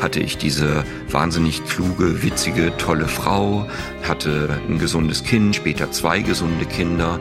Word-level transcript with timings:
hatte 0.00 0.20
ich 0.20 0.38
diese 0.38 0.84
wahnsinnig 1.10 1.64
kluge, 1.66 2.22
witzige, 2.22 2.76
tolle 2.76 3.08
Frau, 3.08 3.68
hatte 4.02 4.60
ein 4.68 4.78
gesundes 4.78 5.24
Kind, 5.24 5.56
später 5.56 5.90
zwei 5.90 6.20
gesunde 6.20 6.64
Kinder. 6.64 7.20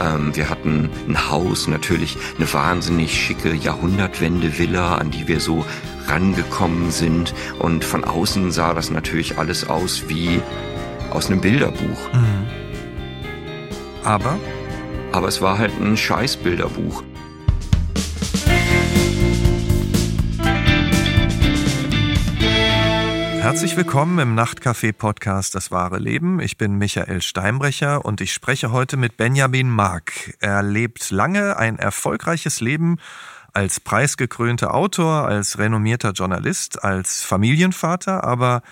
Ähm, 0.00 0.34
wir 0.34 0.48
hatten 0.48 0.88
ein 1.08 1.30
Haus, 1.30 1.68
natürlich 1.68 2.16
eine 2.38 2.52
wahnsinnig 2.52 3.14
schicke 3.14 3.54
Jahrhundertwende-Villa, 3.54 4.96
an 4.96 5.10
die 5.10 5.28
wir 5.28 5.40
so 5.40 5.64
rangekommen 6.06 6.90
sind. 6.90 7.34
Und 7.58 7.84
von 7.84 8.04
außen 8.04 8.52
sah 8.52 8.74
das 8.74 8.90
natürlich 8.90 9.38
alles 9.38 9.68
aus 9.68 10.04
wie 10.08 10.40
aus 11.10 11.26
einem 11.26 11.40
Bilderbuch. 11.40 12.12
Mhm. 12.12 12.46
Aber? 14.04 14.38
Aber 15.12 15.28
es 15.28 15.42
war 15.42 15.58
halt 15.58 15.72
ein 15.80 15.96
Scheißbilderbuch. 15.96 17.04
Herzlich 23.42 23.76
willkommen 23.76 24.20
im 24.20 24.36
Nachtcafé-Podcast 24.36 25.56
Das 25.56 25.72
wahre 25.72 25.98
Leben. 25.98 26.38
Ich 26.38 26.58
bin 26.58 26.78
Michael 26.78 27.20
Steinbrecher 27.20 28.04
und 28.04 28.20
ich 28.20 28.32
spreche 28.32 28.70
heute 28.70 28.96
mit 28.96 29.16
Benjamin 29.16 29.68
Mark. 29.68 30.36
Er 30.38 30.62
lebt 30.62 31.10
lange 31.10 31.56
ein 31.56 31.76
erfolgreiches 31.76 32.60
Leben 32.60 32.98
als 33.52 33.80
preisgekrönter 33.80 34.72
Autor, 34.72 35.26
als 35.26 35.58
renommierter 35.58 36.12
Journalist, 36.12 36.84
als 36.84 37.24
Familienvater, 37.24 38.22
aber 38.22 38.62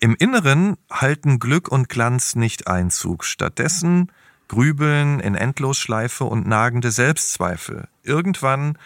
im 0.00 0.16
Inneren 0.18 0.78
halten 0.90 1.38
Glück 1.38 1.68
und 1.68 1.90
Glanz 1.90 2.34
nicht 2.34 2.66
Einzug. 2.66 3.24
Stattdessen 3.24 4.10
Grübeln 4.48 5.20
in 5.20 5.34
Endlosschleife 5.34 6.24
und 6.24 6.46
nagende 6.46 6.92
Selbstzweifel. 6.92 7.88
Irgendwann 8.02 8.78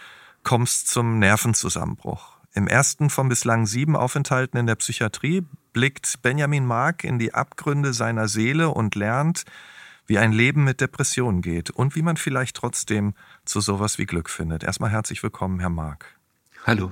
kommt's 0.43 0.83
zum 0.83 1.17
Nervenzusammenbruch. 1.17 2.38
Im 2.59 2.67
ersten 2.67 3.09
von 3.09 3.29
bislang 3.29 3.65
sieben 3.65 3.95
Aufenthalten 3.95 4.57
in 4.59 4.67
der 4.67 4.75
Psychiatrie 4.75 5.45
blickt 5.71 6.21
Benjamin 6.21 6.65
Mark 6.65 7.05
in 7.05 7.17
die 7.17 7.33
Abgründe 7.33 7.93
seiner 7.93 8.27
Seele 8.27 8.67
und 8.67 8.95
lernt, 8.95 9.45
wie 10.07 10.17
ein 10.17 10.33
Leben 10.33 10.65
mit 10.65 10.81
Depressionen 10.81 11.41
geht 11.41 11.69
und 11.69 11.95
wie 11.95 12.01
man 12.01 12.17
vielleicht 12.17 12.57
trotzdem 12.57 13.13
zu 13.45 13.61
sowas 13.61 13.97
wie 13.97 14.05
Glück 14.05 14.29
findet. 14.29 14.65
Erstmal 14.65 14.89
herzlich 14.89 15.23
willkommen, 15.23 15.61
Herr 15.61 15.69
Mark. 15.69 16.17
Hallo. 16.65 16.91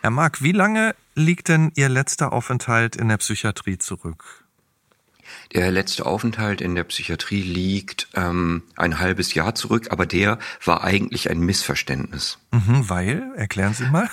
Herr 0.00 0.08
Mark, 0.08 0.40
wie 0.40 0.52
lange 0.52 0.94
liegt 1.14 1.48
denn 1.48 1.70
Ihr 1.74 1.90
letzter 1.90 2.32
Aufenthalt 2.32 2.96
in 2.96 3.08
der 3.08 3.18
Psychiatrie 3.18 3.76
zurück? 3.76 4.46
Der 5.52 5.70
letzte 5.70 6.06
Aufenthalt 6.06 6.62
in 6.62 6.74
der 6.74 6.84
Psychiatrie 6.84 7.42
liegt 7.42 8.08
ähm, 8.14 8.62
ein 8.76 8.98
halbes 8.98 9.34
Jahr 9.34 9.54
zurück, 9.54 9.88
aber 9.90 10.06
der 10.06 10.38
war 10.64 10.82
eigentlich 10.82 11.28
ein 11.28 11.40
Missverständnis. 11.40 12.38
Mhm, 12.52 12.88
weil? 12.88 13.32
Erklären 13.36 13.74
Sie 13.74 13.84
mal. 13.84 14.08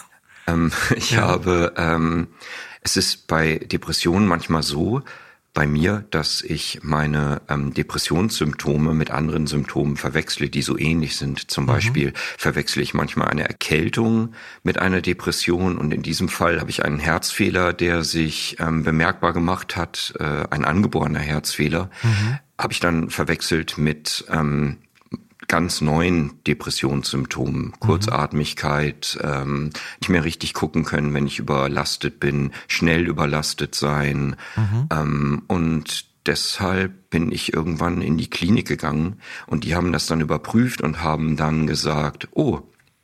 Ähm, 0.54 0.72
ich 0.96 1.12
ja. 1.12 1.22
habe, 1.22 1.74
ähm, 1.78 2.28
es 2.82 2.98
ist 2.98 3.28
bei 3.28 3.58
Depressionen 3.58 4.28
manchmal 4.28 4.64
so, 4.64 5.04
bei 5.54 5.66
mir, 5.66 6.06
dass 6.12 6.42
ich 6.42 6.80
meine 6.84 7.42
ähm, 7.50 7.74
Depressionssymptome 7.74 8.94
mit 8.94 9.12
anderen 9.12 9.48
Symptomen 9.48 9.98
verwechsle, 9.98 10.48
die 10.50 10.62
so 10.62 10.78
ähnlich 10.78 11.18
sind. 11.18 11.50
Zum 11.50 11.64
mhm. 11.64 11.68
Beispiel 11.68 12.14
verwechsle 12.38 12.84
ich 12.84 12.94
manchmal 12.94 13.30
eine 13.30 13.48
Erkältung 13.48 14.36
mit 14.64 14.78
einer 14.78 15.02
Depression 15.02 15.78
und 15.78 15.94
in 15.94 16.04
diesem 16.04 16.30
Fall 16.30 16.60
habe 16.60 16.70
ich 16.70 16.86
einen 16.86 17.00
Herzfehler, 17.00 17.74
der 17.74 18.04
sich 18.04 18.58
ähm, 18.60 18.84
bemerkbar 18.84 19.34
gemacht 19.34 19.76
hat, 19.76 20.14
äh, 20.20 20.46
ein 20.50 20.66
angeborener 20.66 21.20
Herzfehler, 21.20 21.90
mhm. 22.04 22.40
habe 22.58 22.74
ich 22.74 22.80
dann 22.80 23.10
verwechselt 23.10 23.78
mit 23.78 24.26
ähm, 24.30 24.78
ganz 25.50 25.82
neuen 25.82 26.42
Depressionssymptomen, 26.48 27.62
mhm. 27.66 27.80
Kurzatmigkeit, 27.80 29.20
ähm, 29.22 29.72
nicht 30.00 30.10
mehr 30.10 30.24
richtig 30.24 30.54
gucken 30.54 30.86
können, 30.86 31.14
wenn 31.14 31.28
ich 31.28 31.40
überlastet 31.40 32.22
bin, 32.22 32.52
schnell 32.70 33.06
überlastet 33.06 33.76
sein 33.76 34.38
mhm. 34.56 34.88
ähm, 34.92 35.42
und 35.48 36.06
deshalb 36.26 37.10
bin 37.10 37.32
ich 37.32 37.54
irgendwann 37.54 38.02
in 38.02 38.18
die 38.18 38.30
Klinik 38.30 38.68
gegangen 38.68 39.20
und 39.48 39.64
die 39.64 39.76
haben 39.76 39.92
das 39.92 40.06
dann 40.06 40.22
überprüft 40.22 40.82
und 40.82 41.04
haben 41.04 41.36
dann 41.36 41.68
gesagt, 41.68 42.30
oh, 42.32 42.62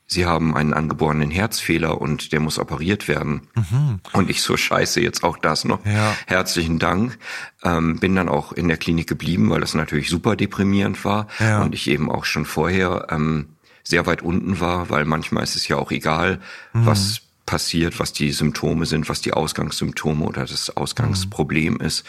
Sie 0.08 0.26
haben 0.26 0.56
einen 0.56 0.74
angeborenen 0.74 1.32
Herzfehler 1.32 2.00
und 2.00 2.32
der 2.32 2.40
muss 2.40 2.60
operiert 2.60 3.08
werden. 3.08 3.48
Mhm. 3.56 4.00
Und 4.14 4.30
ich 4.30 4.42
so 4.42 4.56
scheiße 4.56 5.02
jetzt 5.02 5.24
auch 5.24 5.38
das 5.38 5.66
noch. 5.66 5.84
Ja. 5.86 6.16
Herzlichen 6.28 6.78
Dank. 6.78 7.18
Ähm, 7.64 8.00
bin 8.00 8.16
dann 8.16 8.30
auch 8.30 8.52
in 8.52 8.68
der 8.68 8.78
Klinik 8.78 9.08
geblieben, 9.08 9.50
weil 9.50 9.62
das 9.62 9.74
natürlich 9.74 10.10
super 10.10 10.36
deprimierend 10.36 11.04
war 11.06 11.28
ja. 11.40 11.64
und 11.64 11.74
ich 11.74 11.88
eben 11.90 12.12
auch 12.12 12.26
schon 12.26 12.46
vorher 12.46 13.08
ähm, 13.10 13.56
sehr 13.84 14.06
weit 14.06 14.22
unten 14.22 14.60
war, 14.60 14.90
weil 14.90 15.06
manchmal 15.06 15.44
ist 15.44 15.56
es 15.56 15.68
ja 15.68 15.78
auch 15.78 15.92
egal, 15.92 16.40
mhm. 16.74 16.86
was 16.86 17.22
passiert, 17.46 18.00
was 18.00 18.12
die 18.12 18.32
Symptome 18.32 18.86
sind, 18.86 19.08
was 19.08 19.22
die 19.22 19.34
Ausgangssymptome 19.34 20.26
oder 20.26 20.46
das 20.46 20.76
Ausgangsproblem 20.76 21.76
mhm. 21.76 21.82
ist. 21.82 22.04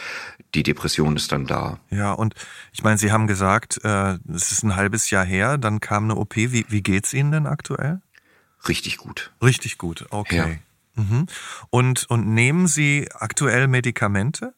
Die 0.56 0.62
Depression 0.62 1.16
ist 1.16 1.32
dann 1.32 1.46
da. 1.46 1.80
Ja, 1.90 2.12
und 2.12 2.34
ich 2.72 2.82
meine, 2.82 2.96
Sie 2.96 3.12
haben 3.12 3.26
gesagt, 3.26 3.78
äh, 3.84 4.16
es 4.32 4.52
ist 4.52 4.62
ein 4.62 4.74
halbes 4.74 5.10
Jahr 5.10 5.24
her, 5.24 5.58
dann 5.58 5.80
kam 5.80 6.04
eine 6.04 6.16
OP. 6.16 6.34
Wie, 6.34 6.64
wie 6.70 6.82
geht's 6.82 7.12
Ihnen 7.12 7.30
denn 7.30 7.46
aktuell? 7.46 8.00
Richtig 8.66 8.96
gut. 8.96 9.34
Richtig 9.42 9.76
gut, 9.76 10.06
okay. 10.08 10.60
Ja. 10.96 11.02
Mhm. 11.02 11.26
Und, 11.68 12.08
und 12.08 12.28
nehmen 12.28 12.68
Sie 12.68 13.06
aktuell 13.12 13.68
Medikamente? 13.68 14.54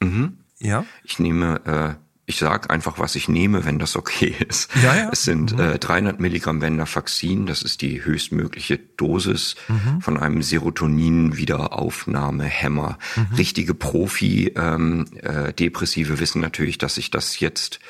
Mhm. 0.00 0.38
Ja. 0.60 0.84
Ich 1.02 1.18
nehme 1.18 1.98
äh, 1.98 2.03
ich 2.26 2.38
sag 2.38 2.70
einfach, 2.70 2.98
was 2.98 3.14
ich 3.16 3.28
nehme, 3.28 3.64
wenn 3.64 3.78
das 3.78 3.96
okay 3.96 4.34
ist. 4.48 4.70
Ja, 4.82 4.96
ja. 4.96 5.10
Es 5.12 5.24
sind 5.24 5.52
mhm. 5.52 5.60
äh, 5.60 5.78
300 5.78 6.18
Milligramm 6.20 6.62
Venlafaxin, 6.62 7.44
das 7.46 7.62
ist 7.62 7.82
die 7.82 8.02
höchstmögliche 8.04 8.78
Dosis 8.78 9.56
mhm. 9.68 10.00
von 10.00 10.18
einem 10.18 10.42
Serotonin-Wiederaufnahmehämmer. 10.42 12.98
Mhm. 13.16 13.26
Richtige 13.36 13.74
Profi-Depressive 13.74 16.12
ähm, 16.12 16.16
äh, 16.16 16.20
wissen 16.20 16.40
natürlich, 16.40 16.78
dass 16.78 16.96
ich 16.96 17.10
das 17.10 17.40
jetzt 17.40 17.80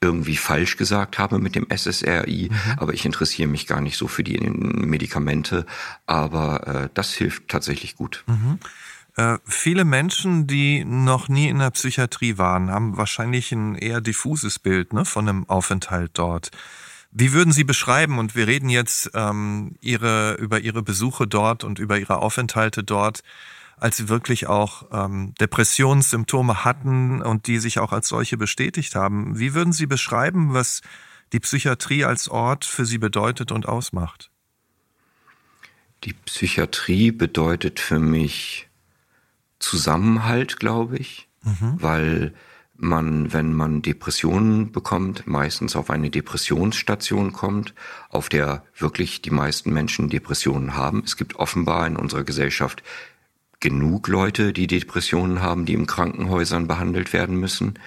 irgendwie 0.00 0.36
falsch 0.36 0.76
gesagt 0.76 1.18
habe 1.18 1.38
mit 1.38 1.54
dem 1.54 1.68
SSRI, 1.74 2.50
mhm. 2.50 2.56
aber 2.76 2.92
ich 2.92 3.06
interessiere 3.06 3.48
mich 3.48 3.66
gar 3.66 3.80
nicht 3.80 3.96
so 3.96 4.06
für 4.06 4.22
die 4.22 4.38
Medikamente, 4.38 5.64
aber 6.06 6.66
äh, 6.66 6.90
das 6.92 7.14
hilft 7.14 7.48
tatsächlich 7.48 7.96
gut. 7.96 8.22
Äh, 9.16 9.38
viele 9.44 9.84
Menschen, 9.84 10.46
die 10.46 10.84
noch 10.84 11.28
nie 11.28 11.48
in 11.48 11.60
der 11.60 11.70
Psychiatrie 11.70 12.36
waren, 12.36 12.70
haben 12.70 12.96
wahrscheinlich 12.96 13.52
ein 13.52 13.76
eher 13.76 14.00
diffuses 14.00 14.58
Bild 14.58 14.92
ne, 14.92 15.04
von 15.04 15.28
einem 15.28 15.48
Aufenthalt 15.48 16.12
dort. 16.14 16.50
Wie 17.12 17.32
würden 17.32 17.52
Sie 17.52 17.62
beschreiben, 17.62 18.18
und 18.18 18.34
wir 18.34 18.48
reden 18.48 18.68
jetzt 18.68 19.12
ähm, 19.14 19.76
ihre, 19.80 20.34
über 20.34 20.58
Ihre 20.58 20.82
Besuche 20.82 21.28
dort 21.28 21.62
und 21.62 21.78
über 21.78 21.96
Ihre 21.96 22.18
Aufenthalte 22.18 22.82
dort, 22.82 23.22
als 23.76 23.98
Sie 23.98 24.08
wirklich 24.08 24.48
auch 24.48 24.86
ähm, 24.90 25.32
Depressionssymptome 25.40 26.64
hatten 26.64 27.22
und 27.22 27.46
die 27.46 27.58
sich 27.58 27.78
auch 27.78 27.92
als 27.92 28.08
solche 28.08 28.36
bestätigt 28.36 28.96
haben. 28.96 29.38
Wie 29.38 29.54
würden 29.54 29.72
Sie 29.72 29.86
beschreiben, 29.86 30.54
was 30.54 30.80
die 31.32 31.38
Psychiatrie 31.38 32.04
als 32.04 32.28
Ort 32.28 32.64
für 32.64 32.84
Sie 32.84 32.98
bedeutet 32.98 33.52
und 33.52 33.66
ausmacht? 33.66 34.32
Die 36.02 36.14
Psychiatrie 36.14 37.12
bedeutet 37.12 37.78
für 37.78 38.00
mich 38.00 38.68
Zusammenhalt, 39.64 40.60
glaube 40.60 40.98
ich, 40.98 41.26
mhm. 41.42 41.76
weil 41.78 42.34
man, 42.76 43.32
wenn 43.32 43.54
man 43.54 43.80
Depressionen 43.80 44.72
bekommt, 44.72 45.26
meistens 45.26 45.74
auf 45.74 45.88
eine 45.88 46.10
Depressionsstation 46.10 47.32
kommt, 47.32 47.72
auf 48.10 48.28
der 48.28 48.62
wirklich 48.76 49.22
die 49.22 49.30
meisten 49.30 49.72
Menschen 49.72 50.10
Depressionen 50.10 50.76
haben. 50.76 51.02
Es 51.04 51.16
gibt 51.16 51.36
offenbar 51.36 51.86
in 51.86 51.96
unserer 51.96 52.24
Gesellschaft 52.24 52.82
genug 53.60 54.08
Leute, 54.08 54.52
die 54.52 54.66
Depressionen 54.66 55.40
haben, 55.40 55.64
die 55.64 55.72
in 55.72 55.86
Krankenhäusern 55.86 56.66
behandelt 56.66 57.14
werden 57.14 57.36
müssen. 57.40 57.78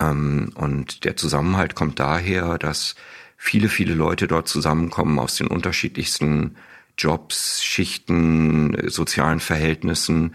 Ähm, 0.00 0.50
und 0.56 1.04
der 1.04 1.16
Zusammenhalt 1.16 1.76
kommt 1.76 2.00
daher, 2.00 2.58
dass 2.58 2.96
viele, 3.36 3.68
viele 3.68 3.94
Leute 3.94 4.26
dort 4.26 4.48
zusammenkommen 4.48 5.20
aus 5.20 5.36
den 5.36 5.46
unterschiedlichsten 5.46 6.56
Jobs, 6.98 7.62
Schichten, 7.62 8.88
sozialen 8.88 9.40
Verhältnissen, 9.40 10.34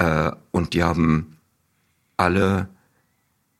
äh, 0.00 0.32
und 0.50 0.72
die 0.74 0.82
haben 0.82 1.36
alle 2.16 2.68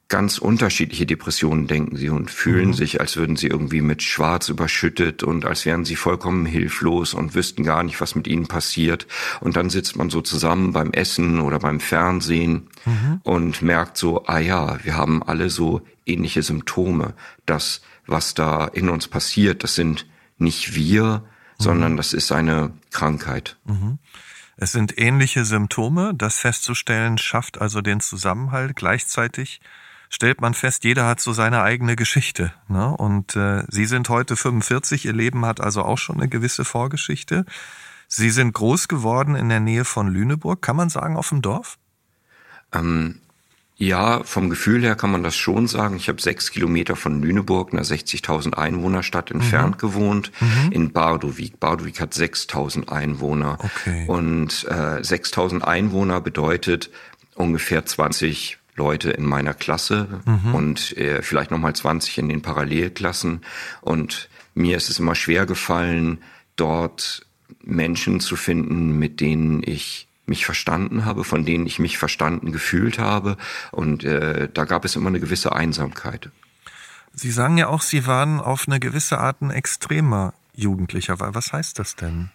ganz 0.08 0.38
unterschiedliche 0.38 1.06
Depressionen, 1.06 1.68
denken 1.68 1.96
sie, 1.96 2.08
und 2.08 2.32
fühlen 2.32 2.68
mhm. 2.68 2.74
sich, 2.74 3.00
als 3.00 3.16
würden 3.16 3.36
sie 3.36 3.46
irgendwie 3.46 3.80
mit 3.80 4.02
Schwarz 4.02 4.48
überschüttet 4.48 5.22
und 5.22 5.44
als 5.44 5.64
wären 5.64 5.84
sie 5.84 5.94
vollkommen 5.94 6.46
hilflos 6.46 7.14
und 7.14 7.34
wüssten 7.36 7.62
gar 7.62 7.84
nicht, 7.84 8.00
was 8.00 8.16
mit 8.16 8.26
ihnen 8.26 8.48
passiert. 8.48 9.06
Und 9.40 9.54
dann 9.54 9.70
sitzt 9.70 9.96
man 9.96 10.10
so 10.10 10.20
zusammen 10.20 10.72
beim 10.72 10.90
Essen 10.92 11.40
oder 11.40 11.60
beim 11.60 11.78
Fernsehen 11.78 12.68
mhm. 12.84 13.20
und 13.22 13.62
merkt 13.62 13.96
so, 13.96 14.26
ah 14.26 14.40
ja, 14.40 14.82
wir 14.82 14.96
haben 14.96 15.22
alle 15.22 15.48
so 15.48 15.82
ähnliche 16.06 16.42
Symptome. 16.42 17.14
Das, 17.46 17.80
was 18.06 18.34
da 18.34 18.64
in 18.64 18.88
uns 18.88 19.06
passiert, 19.06 19.62
das 19.62 19.76
sind 19.76 20.06
nicht 20.38 20.74
wir, 20.74 21.04
mhm. 21.04 21.62
sondern 21.62 21.96
das 21.96 22.14
ist 22.14 22.32
eine 22.32 22.72
Krankheit. 22.90 23.58
Es 24.60 24.72
sind 24.72 24.98
ähnliche 24.98 25.46
Symptome. 25.46 26.12
Das 26.14 26.36
festzustellen 26.36 27.16
schafft 27.16 27.60
also 27.62 27.80
den 27.80 28.00
Zusammenhalt. 28.00 28.76
Gleichzeitig 28.76 29.62
stellt 30.10 30.42
man 30.42 30.52
fest, 30.52 30.84
jeder 30.84 31.06
hat 31.06 31.18
so 31.18 31.32
seine 31.32 31.62
eigene 31.62 31.96
Geschichte. 31.96 32.52
Ne? 32.68 32.94
Und 32.94 33.36
äh, 33.36 33.64
Sie 33.68 33.86
sind 33.86 34.10
heute 34.10 34.36
45, 34.36 35.06
Ihr 35.06 35.14
Leben 35.14 35.46
hat 35.46 35.62
also 35.62 35.82
auch 35.82 35.96
schon 35.96 36.16
eine 36.16 36.28
gewisse 36.28 36.66
Vorgeschichte. 36.66 37.46
Sie 38.06 38.28
sind 38.28 38.52
groß 38.52 38.88
geworden 38.88 39.34
in 39.34 39.48
der 39.48 39.60
Nähe 39.60 39.86
von 39.86 40.08
Lüneburg, 40.08 40.60
kann 40.60 40.76
man 40.76 40.90
sagen, 40.90 41.16
auf 41.16 41.30
dem 41.30 41.40
Dorf? 41.40 41.78
Ähm, 42.74 43.22
ja, 43.80 44.22
vom 44.24 44.50
Gefühl 44.50 44.82
her 44.82 44.94
kann 44.94 45.10
man 45.10 45.22
das 45.22 45.36
schon 45.36 45.66
sagen. 45.66 45.96
Ich 45.96 46.10
habe 46.10 46.20
sechs 46.20 46.50
Kilometer 46.50 46.96
von 46.96 47.22
Lüneburg, 47.22 47.72
einer 47.72 47.82
60.000 47.82 48.52
Einwohnerstadt, 48.52 49.30
entfernt 49.30 49.76
mhm. 49.76 49.78
gewohnt, 49.78 50.32
mhm. 50.38 50.70
in 50.70 50.92
Bardowik. 50.92 51.58
Bardowik 51.58 51.98
hat 51.98 52.12
6.000 52.12 52.90
Einwohner. 52.90 53.56
Okay. 53.58 54.04
Und 54.06 54.66
äh, 54.68 55.00
6.000 55.00 55.62
Einwohner 55.62 56.20
bedeutet 56.20 56.90
ungefähr 57.34 57.86
20 57.86 58.58
Leute 58.76 59.12
in 59.12 59.24
meiner 59.24 59.54
Klasse 59.54 60.20
mhm. 60.26 60.54
und 60.54 60.96
äh, 60.98 61.22
vielleicht 61.22 61.50
nochmal 61.50 61.74
20 61.74 62.18
in 62.18 62.28
den 62.28 62.42
Parallelklassen. 62.42 63.40
Und 63.80 64.28
mir 64.54 64.76
ist 64.76 64.90
es 64.90 64.98
immer 64.98 65.14
schwer 65.14 65.46
gefallen, 65.46 66.18
dort 66.54 67.24
Menschen 67.62 68.20
zu 68.20 68.36
finden, 68.36 68.98
mit 68.98 69.20
denen 69.20 69.62
ich 69.64 70.06
mich 70.30 70.46
verstanden 70.46 71.04
habe, 71.04 71.24
von 71.24 71.44
denen 71.44 71.66
ich 71.66 71.78
mich 71.78 71.98
verstanden 71.98 72.52
gefühlt 72.52 72.98
habe. 72.98 73.36
Und 73.72 74.04
äh, 74.04 74.48
da 74.52 74.64
gab 74.64 74.86
es 74.86 74.96
immer 74.96 75.08
eine 75.08 75.20
gewisse 75.20 75.52
Einsamkeit. 75.52 76.30
Sie 77.12 77.30
sagen 77.30 77.58
ja 77.58 77.66
auch, 77.66 77.82
Sie 77.82 78.06
waren 78.06 78.40
auf 78.40 78.66
eine 78.66 78.80
gewisse 78.80 79.18
Art 79.18 79.42
ein 79.42 79.50
extremer 79.50 80.32
Jugendlicher. 80.54 81.16
Was 81.18 81.52
heißt 81.52 81.78
das 81.78 81.96
denn? 81.96 82.30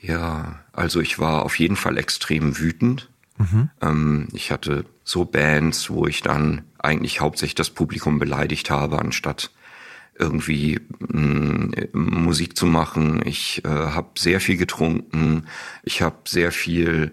Ja, 0.00 0.58
also 0.72 1.00
ich 1.00 1.18
war 1.18 1.44
auf 1.44 1.58
jeden 1.58 1.76
Fall 1.76 1.96
extrem 1.96 2.58
wütend. 2.58 3.08
Mhm. 3.38 3.70
Ähm, 3.80 4.28
ich 4.32 4.50
hatte 4.50 4.84
so 5.04 5.24
Bands, 5.24 5.90
wo 5.90 6.06
ich 6.06 6.22
dann 6.22 6.62
eigentlich 6.78 7.20
hauptsächlich 7.20 7.54
das 7.54 7.70
Publikum 7.70 8.18
beleidigt 8.18 8.68
habe, 8.68 8.98
anstatt 8.98 9.52
irgendwie 10.18 10.80
mh, 10.98 11.70
mm, 11.92 12.24
Musik 12.24 12.56
zu 12.56 12.66
machen. 12.66 13.22
Ich 13.24 13.64
äh, 13.64 13.68
habe 13.68 14.10
sehr 14.18 14.40
viel 14.40 14.56
getrunken. 14.56 15.46
Ich 15.82 16.02
habe 16.02 16.16
sehr 16.26 16.52
viel 16.52 17.12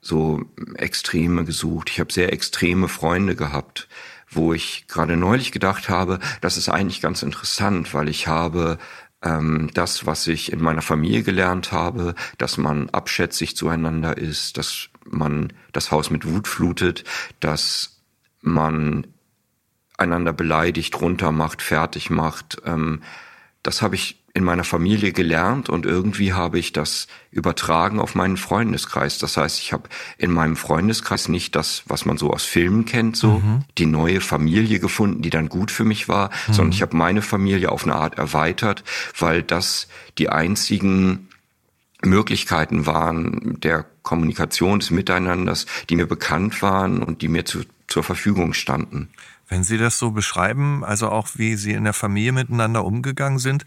so 0.00 0.44
Extreme 0.76 1.44
gesucht. 1.44 1.90
Ich 1.90 2.00
habe 2.00 2.12
sehr 2.12 2.32
extreme 2.32 2.88
Freunde 2.88 3.34
gehabt, 3.34 3.88
wo 4.28 4.52
ich 4.52 4.86
gerade 4.88 5.16
neulich 5.16 5.52
gedacht 5.52 5.88
habe, 5.88 6.20
das 6.40 6.56
ist 6.56 6.68
eigentlich 6.68 7.00
ganz 7.00 7.22
interessant, 7.22 7.92
weil 7.94 8.08
ich 8.08 8.26
habe 8.26 8.78
ähm, 9.22 9.70
das, 9.74 10.06
was 10.06 10.26
ich 10.26 10.52
in 10.52 10.60
meiner 10.60 10.82
Familie 10.82 11.22
gelernt 11.22 11.72
habe, 11.72 12.14
dass 12.38 12.56
man 12.56 12.90
abschätzig 12.90 13.56
zueinander 13.56 14.16
ist, 14.16 14.58
dass 14.58 14.88
man 15.04 15.52
das 15.72 15.90
Haus 15.90 16.10
mit 16.10 16.26
Wut 16.26 16.48
flutet, 16.48 17.04
dass 17.40 18.02
man 18.42 19.06
einander 19.96 20.32
beleidigt, 20.32 21.00
runtermacht, 21.00 21.62
fertig 21.62 22.10
macht. 22.10 22.62
Ähm, 22.64 23.02
das 23.62 23.82
habe 23.82 23.94
ich 23.94 24.22
in 24.36 24.44
meiner 24.44 24.64
Familie 24.64 25.12
gelernt 25.12 25.70
und 25.70 25.86
irgendwie 25.86 26.34
habe 26.34 26.58
ich 26.58 26.70
das 26.70 27.06
übertragen 27.30 27.98
auf 27.98 28.14
meinen 28.14 28.36
Freundeskreis. 28.36 29.16
Das 29.16 29.38
heißt, 29.38 29.58
ich 29.58 29.72
habe 29.72 29.88
in 30.18 30.30
meinem 30.30 30.56
Freundeskreis 30.56 31.28
nicht 31.28 31.56
das, 31.56 31.84
was 31.86 32.04
man 32.04 32.18
so 32.18 32.30
aus 32.30 32.44
Filmen 32.44 32.84
kennt, 32.84 33.16
so 33.16 33.38
mhm. 33.38 33.64
die 33.78 33.86
neue 33.86 34.20
Familie 34.20 34.78
gefunden, 34.78 35.22
die 35.22 35.30
dann 35.30 35.48
gut 35.48 35.70
für 35.70 35.84
mich 35.84 36.06
war, 36.06 36.28
mhm. 36.48 36.52
sondern 36.52 36.72
ich 36.72 36.82
habe 36.82 36.94
meine 36.94 37.22
Familie 37.22 37.72
auf 37.72 37.84
eine 37.84 37.94
Art 37.94 38.18
erweitert, 38.18 38.84
weil 39.18 39.42
das 39.42 39.88
die 40.18 40.28
einzigen 40.28 41.28
Möglichkeiten 42.02 42.84
waren 42.84 43.58
der 43.60 43.86
Kommunikation, 44.02 44.80
des 44.80 44.90
Miteinanders, 44.90 45.64
die 45.88 45.96
mir 45.96 46.06
bekannt 46.06 46.60
waren 46.60 47.02
und 47.02 47.22
die 47.22 47.28
mir 47.28 47.46
zu, 47.46 47.62
zur 47.88 48.02
Verfügung 48.02 48.52
standen. 48.52 49.08
Wenn 49.48 49.64
Sie 49.64 49.78
das 49.78 49.98
so 49.98 50.10
beschreiben, 50.10 50.84
also 50.84 51.08
auch 51.08 51.28
wie 51.34 51.56
Sie 51.56 51.72
in 51.72 51.84
der 51.84 51.92
Familie 51.92 52.32
miteinander 52.32 52.84
umgegangen 52.84 53.38
sind, 53.38 53.64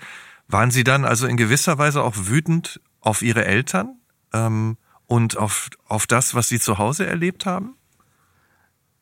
waren 0.47 0.71
Sie 0.71 0.83
dann 0.83 1.05
also 1.05 1.27
in 1.27 1.37
gewisser 1.37 1.77
Weise 1.77 2.03
auch 2.03 2.15
wütend 2.17 2.81
auf 3.01 3.21
Ihre 3.21 3.45
Eltern 3.45 3.97
ähm, 4.33 4.77
und 5.05 5.37
auf, 5.37 5.69
auf 5.87 6.07
das, 6.07 6.35
was 6.35 6.49
Sie 6.49 6.59
zu 6.59 6.77
Hause 6.77 7.05
erlebt 7.05 7.45
haben? 7.45 7.75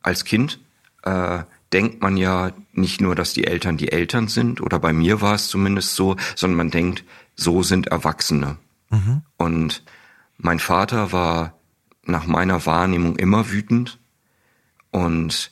Als 0.02 0.24
Kind 0.24 0.60
äh, 1.02 1.40
denkt 1.72 2.00
man 2.00 2.16
ja 2.16 2.52
nicht 2.72 3.00
nur, 3.00 3.14
dass 3.14 3.32
die 3.32 3.46
Eltern 3.46 3.76
die 3.76 3.92
Eltern 3.92 4.28
sind, 4.28 4.60
oder 4.60 4.78
bei 4.78 4.92
mir 4.92 5.20
war 5.20 5.34
es 5.34 5.48
zumindest 5.48 5.94
so, 5.94 6.16
sondern 6.36 6.56
man 6.56 6.70
denkt, 6.70 7.04
so 7.34 7.62
sind 7.62 7.88
Erwachsene. 7.88 8.56
Mhm. 8.90 9.22
Und 9.36 9.82
mein 10.38 10.60
Vater 10.60 11.12
war 11.12 11.54
nach 12.04 12.26
meiner 12.26 12.64
Wahrnehmung 12.64 13.16
immer 13.16 13.50
wütend 13.50 13.98
und 14.90 15.50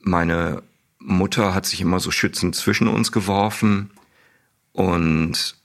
meine 0.00 0.62
Mutter 0.98 1.54
hat 1.54 1.66
sich 1.66 1.80
immer 1.80 2.00
so 2.00 2.10
schützend 2.10 2.54
zwischen 2.54 2.88
uns 2.88 3.12
geworfen 3.12 3.90
und 4.72 5.56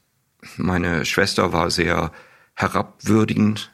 meine 0.57 1.05
Schwester 1.05 1.53
war 1.53 1.71
sehr 1.71 2.11
herabwürdigend 2.55 3.73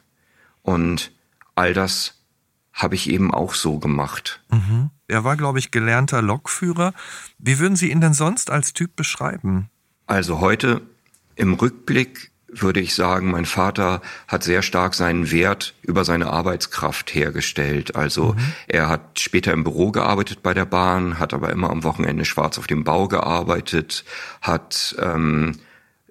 und 0.62 1.12
all 1.54 1.72
das 1.72 2.22
habe 2.72 2.94
ich 2.94 3.10
eben 3.10 3.32
auch 3.32 3.54
so 3.54 3.78
gemacht. 3.78 4.42
Mhm. 4.50 4.90
Er 5.08 5.24
war, 5.24 5.36
glaube 5.36 5.58
ich, 5.58 5.70
gelernter 5.70 6.22
Lokführer. 6.22 6.94
Wie 7.38 7.58
würden 7.58 7.76
Sie 7.76 7.90
ihn 7.90 8.00
denn 8.00 8.14
sonst 8.14 8.50
als 8.50 8.72
Typ 8.72 8.96
beschreiben? 8.96 9.68
Also 10.06 10.40
heute 10.40 10.80
im 11.36 11.54
Rückblick 11.54 12.31
würde 12.52 12.80
ich 12.80 12.94
sagen, 12.94 13.30
mein 13.30 13.46
Vater 13.46 14.02
hat 14.28 14.44
sehr 14.44 14.62
stark 14.62 14.94
seinen 14.94 15.30
Wert 15.30 15.74
über 15.82 16.04
seine 16.04 16.28
Arbeitskraft 16.28 17.14
hergestellt. 17.14 17.96
Also 17.96 18.34
mhm. 18.34 18.52
er 18.68 18.88
hat 18.88 19.18
später 19.18 19.52
im 19.52 19.64
Büro 19.64 19.90
gearbeitet 19.90 20.42
bei 20.42 20.52
der 20.54 20.66
Bahn, 20.66 21.18
hat 21.18 21.32
aber 21.32 21.50
immer 21.50 21.70
am 21.70 21.82
Wochenende 21.82 22.24
schwarz 22.24 22.58
auf 22.58 22.66
dem 22.66 22.84
Bau 22.84 23.08
gearbeitet, 23.08 24.04
hat 24.42 24.94
ähm, 24.98 25.60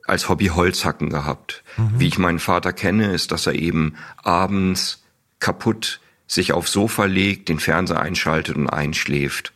als 0.05 0.29
Hobby 0.29 0.47
Holzhacken 0.47 1.09
gehabt. 1.09 1.63
Mhm. 1.77 1.99
Wie 1.99 2.07
ich 2.07 2.17
meinen 2.17 2.39
Vater 2.39 2.73
kenne, 2.73 3.13
ist, 3.13 3.31
dass 3.31 3.45
er 3.45 3.53
eben 3.53 3.95
abends 4.23 5.03
kaputt 5.39 5.99
sich 6.27 6.53
aufs 6.53 6.71
Sofa 6.71 7.05
legt, 7.05 7.49
den 7.49 7.59
Fernseher 7.59 7.99
einschaltet 7.99 8.55
und 8.55 8.69
einschläft. 8.69 9.53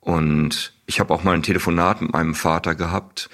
Und 0.00 0.72
ich 0.86 1.00
habe 1.00 1.12
auch 1.14 1.22
mal 1.22 1.34
ein 1.34 1.42
Telefonat 1.42 2.00
mit 2.00 2.12
meinem 2.12 2.34
Vater 2.34 2.74
gehabt. 2.74 3.30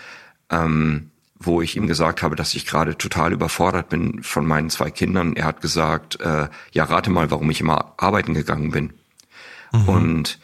Ähm, 0.51 1.11
wo 1.43 1.63
ich 1.63 1.77
ihm 1.77 1.87
gesagt 1.87 2.23
habe, 2.23 2.37
dass 2.37 2.55
ich 2.55 2.67
gerade 2.67 2.97
total 2.99 3.33
überfordert 3.33 3.89
bin 3.89 4.23
von 4.23 4.47
meinen 4.47 4.69
zwei 4.69 4.91
Kindern. 4.91 5.35
Er 5.35 5.47
hat 5.47 5.63
gesagt, 5.63 6.21
äh, 6.21 6.49
ja, 6.73 6.85
rate 6.85 7.11
mal, 7.11 7.31
warum 7.31 7.51
ich 7.51 7.63
immer 7.63 7.95
arbeiten 7.97 8.35
gegangen 8.35 8.71
bin. 8.71 8.93
Mhm. 9.73 9.89
Und 9.89 10.39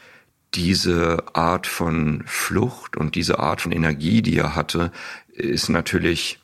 diese 0.55 1.25
Art 1.35 1.67
von 1.67 2.23
Flucht 2.25 2.97
und 2.97 3.15
diese 3.15 3.39
Art 3.39 3.61
von 3.61 3.73
Energie, 3.73 4.23
die 4.23 4.39
er 4.39 4.55
hatte, 4.55 4.91
ist 5.29 5.69
natürlich 5.69 6.39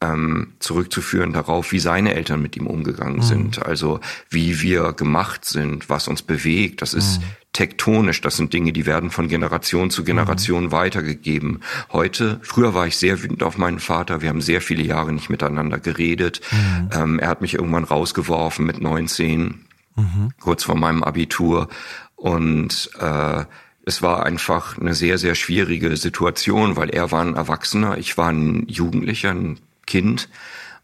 ähm, 0.00 0.54
zurückzuführen 0.60 1.32
darauf, 1.32 1.72
wie 1.72 1.80
seine 1.80 2.14
Eltern 2.14 2.40
mit 2.40 2.56
ihm 2.56 2.68
umgegangen 2.68 3.16
mhm. 3.16 3.22
sind. 3.22 3.66
Also 3.66 3.98
wie 4.28 4.60
wir 4.60 4.92
gemacht 4.92 5.44
sind, 5.44 5.88
was 5.88 6.06
uns 6.06 6.22
bewegt. 6.22 6.80
Das 6.80 6.94
ist 6.94 7.20
mhm 7.20 7.24
tektonisch. 7.52 8.20
Das 8.20 8.36
sind 8.36 8.52
Dinge, 8.52 8.72
die 8.72 8.86
werden 8.86 9.10
von 9.10 9.28
Generation 9.28 9.90
zu 9.90 10.04
Generation 10.04 10.64
mhm. 10.64 10.72
weitergegeben. 10.72 11.60
Heute, 11.92 12.40
früher 12.42 12.74
war 12.74 12.86
ich 12.86 12.96
sehr 12.96 13.22
wütend 13.22 13.42
auf 13.42 13.58
meinen 13.58 13.80
Vater. 13.80 14.22
Wir 14.22 14.28
haben 14.28 14.40
sehr 14.40 14.60
viele 14.60 14.82
Jahre 14.82 15.12
nicht 15.12 15.30
miteinander 15.30 15.78
geredet. 15.78 16.40
Mhm. 16.52 16.90
Ähm, 16.92 17.18
er 17.18 17.28
hat 17.28 17.40
mich 17.40 17.54
irgendwann 17.54 17.84
rausgeworfen 17.84 18.64
mit 18.64 18.80
19, 18.80 19.66
mhm. 19.96 20.30
kurz 20.40 20.64
vor 20.64 20.76
meinem 20.76 21.02
Abitur. 21.02 21.68
Und 22.14 22.90
äh, 23.00 23.44
es 23.84 24.02
war 24.02 24.24
einfach 24.24 24.78
eine 24.78 24.94
sehr, 24.94 25.18
sehr 25.18 25.34
schwierige 25.34 25.96
Situation, 25.96 26.76
weil 26.76 26.90
er 26.90 27.10
war 27.10 27.22
ein 27.22 27.34
Erwachsener, 27.34 27.98
ich 27.98 28.16
war 28.16 28.28
ein 28.28 28.66
Jugendlicher, 28.68 29.30
ein 29.30 29.58
Kind. 29.86 30.28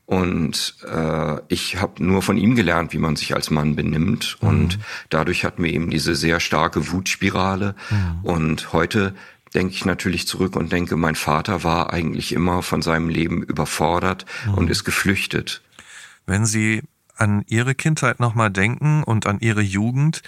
Und 0.06 0.76
äh, 0.88 1.40
ich 1.48 1.80
habe 1.80 2.02
nur 2.04 2.22
von 2.22 2.36
ihm 2.36 2.54
gelernt, 2.54 2.92
wie 2.92 2.98
man 2.98 3.16
sich 3.16 3.34
als 3.34 3.50
Mann 3.50 3.74
benimmt. 3.74 4.38
Mhm. 4.40 4.48
Und 4.48 4.78
dadurch 5.10 5.44
hatten 5.44 5.64
wir 5.64 5.72
eben 5.72 5.90
diese 5.90 6.14
sehr 6.14 6.38
starke 6.38 6.92
Wutspirale. 6.92 7.74
Mhm. 7.90 8.20
Und 8.22 8.72
heute 8.72 9.14
denke 9.52 9.74
ich 9.74 9.84
natürlich 9.84 10.28
zurück 10.28 10.54
und 10.54 10.70
denke, 10.70 10.96
mein 10.96 11.16
Vater 11.16 11.64
war 11.64 11.92
eigentlich 11.92 12.32
immer 12.32 12.62
von 12.62 12.82
seinem 12.82 13.08
Leben 13.08 13.42
überfordert 13.42 14.26
mhm. 14.46 14.54
und 14.54 14.70
ist 14.70 14.84
geflüchtet. 14.84 15.62
Wenn 16.24 16.46
Sie 16.46 16.82
an 17.16 17.42
Ihre 17.48 17.74
Kindheit 17.74 18.20
nochmal 18.20 18.50
denken 18.50 19.02
und 19.02 19.26
an 19.26 19.40
Ihre 19.40 19.62
Jugend, 19.62 20.22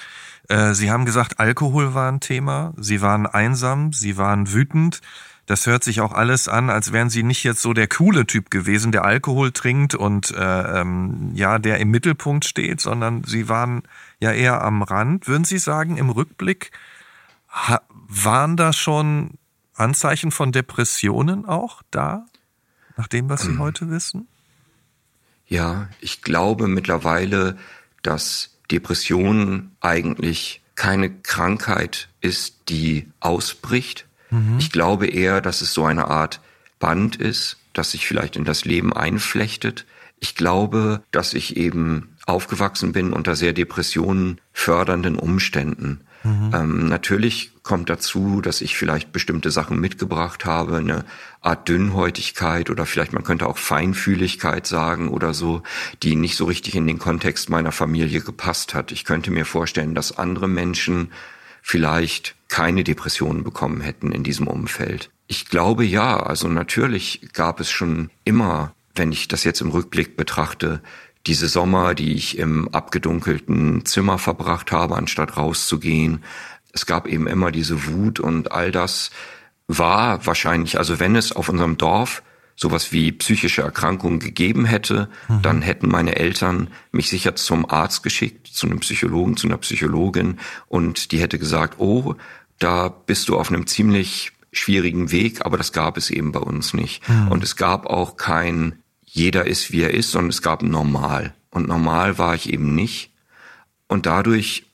äh, 0.48 0.74
Sie 0.74 0.90
haben 0.90 1.04
gesagt, 1.04 1.38
Alkohol 1.38 1.94
war 1.94 2.10
ein 2.10 2.20
Thema, 2.20 2.72
Sie 2.76 3.00
waren 3.00 3.26
einsam, 3.26 3.92
Sie 3.92 4.16
waren 4.16 4.52
wütend. 4.52 5.02
Das 5.48 5.64
hört 5.64 5.82
sich 5.82 6.02
auch 6.02 6.12
alles 6.12 6.46
an, 6.46 6.68
als 6.68 6.92
wären 6.92 7.08
sie 7.08 7.22
nicht 7.22 7.42
jetzt 7.42 7.62
so 7.62 7.72
der 7.72 7.88
coole 7.88 8.26
Typ 8.26 8.50
gewesen, 8.50 8.92
der 8.92 9.06
Alkohol 9.06 9.50
trinkt 9.50 9.94
und 9.94 10.30
äh, 10.30 10.80
ähm, 10.80 11.30
ja, 11.32 11.58
der 11.58 11.78
im 11.78 11.90
Mittelpunkt 11.90 12.44
steht, 12.44 12.82
sondern 12.82 13.24
sie 13.24 13.48
waren 13.48 13.82
ja 14.20 14.30
eher 14.30 14.60
am 14.60 14.82
Rand. 14.82 15.26
Würden 15.26 15.44
Sie 15.44 15.56
sagen, 15.58 15.96
im 15.96 16.10
Rückblick 16.10 16.70
waren 17.90 18.58
da 18.58 18.74
schon 18.74 19.38
Anzeichen 19.74 20.32
von 20.32 20.52
Depressionen 20.52 21.46
auch 21.46 21.80
da, 21.90 22.26
nach 22.98 23.08
dem, 23.08 23.30
was 23.30 23.40
Sie 23.40 23.52
ähm, 23.52 23.58
heute 23.58 23.88
wissen? 23.88 24.28
Ja, 25.46 25.88
ich 25.98 26.20
glaube 26.20 26.68
mittlerweile, 26.68 27.56
dass 28.02 28.58
Depression 28.70 29.72
eigentlich 29.80 30.60
keine 30.74 31.08
Krankheit 31.08 32.10
ist, 32.20 32.68
die 32.68 33.08
ausbricht, 33.20 34.07
Mhm. 34.30 34.56
Ich 34.58 34.70
glaube 34.70 35.06
eher, 35.06 35.40
dass 35.40 35.60
es 35.60 35.72
so 35.72 35.84
eine 35.84 36.08
Art 36.08 36.40
Band 36.78 37.16
ist, 37.16 37.58
das 37.72 37.90
sich 37.92 38.06
vielleicht 38.06 38.36
in 38.36 38.44
das 38.44 38.64
Leben 38.64 38.92
einflechtet. 38.92 39.86
Ich 40.20 40.34
glaube, 40.34 41.02
dass 41.10 41.34
ich 41.34 41.56
eben 41.56 42.16
aufgewachsen 42.26 42.92
bin 42.92 43.12
unter 43.12 43.36
sehr 43.36 43.52
Depressionen 43.52 44.40
fördernden 44.52 45.16
Umständen. 45.16 46.00
Mhm. 46.24 46.50
Ähm, 46.52 46.88
natürlich 46.88 47.52
kommt 47.62 47.90
dazu, 47.90 48.40
dass 48.40 48.60
ich 48.60 48.76
vielleicht 48.76 49.12
bestimmte 49.12 49.50
Sachen 49.50 49.78
mitgebracht 49.78 50.44
habe, 50.44 50.78
eine 50.78 51.04
Art 51.40 51.68
Dünnhäutigkeit 51.68 52.70
oder 52.70 52.86
vielleicht 52.86 53.12
man 53.12 53.24
könnte 53.24 53.46
auch 53.46 53.58
Feinfühligkeit 53.58 54.66
sagen 54.66 55.08
oder 55.08 55.32
so, 55.32 55.62
die 56.02 56.16
nicht 56.16 56.36
so 56.36 56.46
richtig 56.46 56.74
in 56.74 56.86
den 56.86 56.98
Kontext 56.98 57.50
meiner 57.50 57.72
Familie 57.72 58.20
gepasst 58.20 58.74
hat. 58.74 58.90
Ich 58.90 59.04
könnte 59.04 59.30
mir 59.30 59.44
vorstellen, 59.44 59.94
dass 59.94 60.18
andere 60.18 60.48
Menschen 60.48 61.12
vielleicht 61.62 62.36
keine 62.48 62.84
Depressionen 62.84 63.44
bekommen 63.44 63.80
hätten 63.80 64.12
in 64.12 64.24
diesem 64.24 64.46
Umfeld. 64.46 65.10
Ich 65.26 65.46
glaube 65.48 65.84
ja, 65.84 66.18
also 66.18 66.48
natürlich 66.48 67.28
gab 67.32 67.60
es 67.60 67.70
schon 67.70 68.10
immer, 68.24 68.74
wenn 68.94 69.12
ich 69.12 69.28
das 69.28 69.44
jetzt 69.44 69.60
im 69.60 69.70
Rückblick 69.70 70.16
betrachte, 70.16 70.80
diese 71.26 71.48
Sommer, 71.48 71.94
die 71.94 72.14
ich 72.14 72.38
im 72.38 72.68
abgedunkelten 72.68 73.84
Zimmer 73.84 74.18
verbracht 74.18 74.72
habe, 74.72 74.96
anstatt 74.96 75.36
rauszugehen. 75.36 76.24
Es 76.72 76.86
gab 76.86 77.06
eben 77.06 77.26
immer 77.26 77.50
diese 77.50 77.86
Wut 77.86 78.18
und 78.18 78.52
all 78.52 78.72
das 78.72 79.10
war 79.66 80.24
wahrscheinlich, 80.24 80.78
also 80.78 80.98
wenn 80.98 81.16
es 81.16 81.32
auf 81.32 81.50
unserem 81.50 81.76
Dorf 81.76 82.22
sowas 82.58 82.90
wie 82.90 83.12
psychische 83.12 83.62
Erkrankungen 83.62 84.18
gegeben 84.18 84.64
hätte, 84.64 85.08
mhm. 85.28 85.42
dann 85.42 85.62
hätten 85.62 85.88
meine 85.88 86.16
Eltern 86.16 86.68
mich 86.90 87.08
sicher 87.08 87.36
zum 87.36 87.70
Arzt 87.70 88.02
geschickt, 88.02 88.48
zu 88.48 88.66
einem 88.66 88.80
Psychologen, 88.80 89.36
zu 89.36 89.46
einer 89.46 89.58
Psychologin 89.58 90.38
und 90.66 91.12
die 91.12 91.20
hätte 91.20 91.38
gesagt, 91.38 91.78
oh, 91.78 92.16
da 92.58 92.88
bist 92.88 93.28
du 93.28 93.38
auf 93.38 93.50
einem 93.50 93.68
ziemlich 93.68 94.32
schwierigen 94.50 95.12
Weg, 95.12 95.46
aber 95.46 95.56
das 95.56 95.72
gab 95.72 95.96
es 95.96 96.10
eben 96.10 96.32
bei 96.32 96.40
uns 96.40 96.74
nicht. 96.74 97.08
Mhm. 97.08 97.28
Und 97.28 97.44
es 97.44 97.54
gab 97.54 97.86
auch 97.86 98.16
kein 98.16 98.82
jeder 99.04 99.46
ist, 99.46 99.70
wie 99.70 99.82
er 99.82 99.94
ist, 99.94 100.10
sondern 100.10 100.30
es 100.30 100.42
gab 100.42 100.62
normal. 100.62 101.34
Und 101.50 101.68
normal 101.68 102.18
war 102.18 102.34
ich 102.34 102.52
eben 102.52 102.74
nicht. 102.74 103.12
Und 103.86 104.06
dadurch 104.06 104.66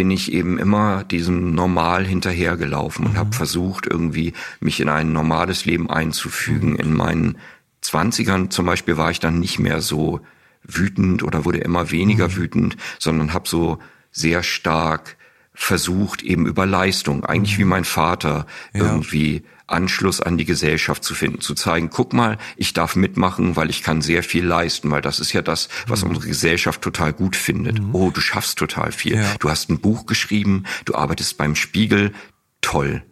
bin 0.00 0.10
ich 0.10 0.32
eben 0.32 0.56
immer 0.56 1.04
diesem 1.04 1.54
Normal 1.54 2.06
hinterhergelaufen 2.06 3.04
und 3.04 3.12
mhm. 3.12 3.18
habe 3.18 3.36
versucht, 3.36 3.86
irgendwie 3.86 4.32
mich 4.58 4.80
in 4.80 4.88
ein 4.88 5.12
normales 5.12 5.66
Leben 5.66 5.90
einzufügen. 5.90 6.70
Mhm. 6.70 6.76
In 6.76 6.94
meinen 6.94 7.38
Zwanzigern 7.82 8.50
zum 8.50 8.64
Beispiel 8.64 8.96
war 8.96 9.10
ich 9.10 9.20
dann 9.20 9.38
nicht 9.38 9.58
mehr 9.58 9.82
so 9.82 10.20
wütend 10.62 11.22
oder 11.22 11.44
wurde 11.44 11.58
immer 11.58 11.90
weniger 11.90 12.28
mhm. 12.28 12.36
wütend, 12.36 12.76
sondern 12.98 13.34
habe 13.34 13.46
so 13.46 13.78
sehr 14.10 14.42
stark 14.42 15.18
versucht, 15.52 16.22
eben 16.22 16.46
über 16.46 16.64
Leistung, 16.64 17.26
eigentlich 17.26 17.58
wie 17.58 17.64
mhm. 17.64 17.68
mein 17.70 17.84
Vater, 17.84 18.46
ja. 18.72 18.80
irgendwie 18.80 19.42
Anschluss 19.70 20.20
an 20.20 20.38
die 20.38 20.44
Gesellschaft 20.44 21.04
zu 21.04 21.14
finden, 21.14 21.40
zu 21.40 21.54
zeigen, 21.54 21.90
guck 21.90 22.12
mal, 22.12 22.38
ich 22.56 22.72
darf 22.72 22.96
mitmachen, 22.96 23.56
weil 23.56 23.70
ich 23.70 23.82
kann 23.82 24.02
sehr 24.02 24.22
viel 24.22 24.44
leisten, 24.44 24.90
weil 24.90 25.02
das 25.02 25.20
ist 25.20 25.32
ja 25.32 25.42
das, 25.42 25.68
was 25.86 26.02
mhm. 26.02 26.10
unsere 26.10 26.28
Gesellschaft 26.28 26.82
total 26.82 27.12
gut 27.12 27.36
findet. 27.36 27.80
Mhm. 27.80 27.94
Oh, 27.94 28.10
du 28.10 28.20
schaffst 28.20 28.58
total 28.58 28.92
viel. 28.92 29.16
Ja. 29.16 29.34
Du 29.38 29.50
hast 29.50 29.70
ein 29.70 29.80
Buch 29.80 30.06
geschrieben, 30.06 30.64
du 30.84 30.94
arbeitest 30.94 31.38
beim 31.38 31.54
Spiegel, 31.54 32.12
toll. 32.60 33.02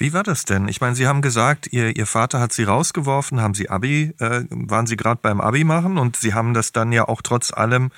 Wie 0.00 0.12
war 0.12 0.22
das 0.22 0.44
denn? 0.44 0.68
Ich 0.68 0.80
meine, 0.80 0.94
Sie 0.94 1.08
haben 1.08 1.22
gesagt, 1.22 1.72
Ihr, 1.72 1.96
Ihr 1.96 2.06
Vater 2.06 2.38
hat 2.38 2.52
Sie 2.52 2.62
rausgeworfen, 2.62 3.40
haben 3.40 3.54
Sie 3.54 3.68
Abi, 3.68 4.14
äh, 4.20 4.44
waren 4.48 4.86
Sie 4.86 4.96
gerade 4.96 5.18
beim 5.20 5.40
Abi 5.40 5.64
machen 5.64 5.98
und 5.98 6.16
Sie 6.16 6.34
haben 6.34 6.54
das 6.54 6.70
dann 6.70 6.92
ja 6.92 7.08
auch 7.08 7.20
trotz 7.20 7.52
allem 7.52 7.90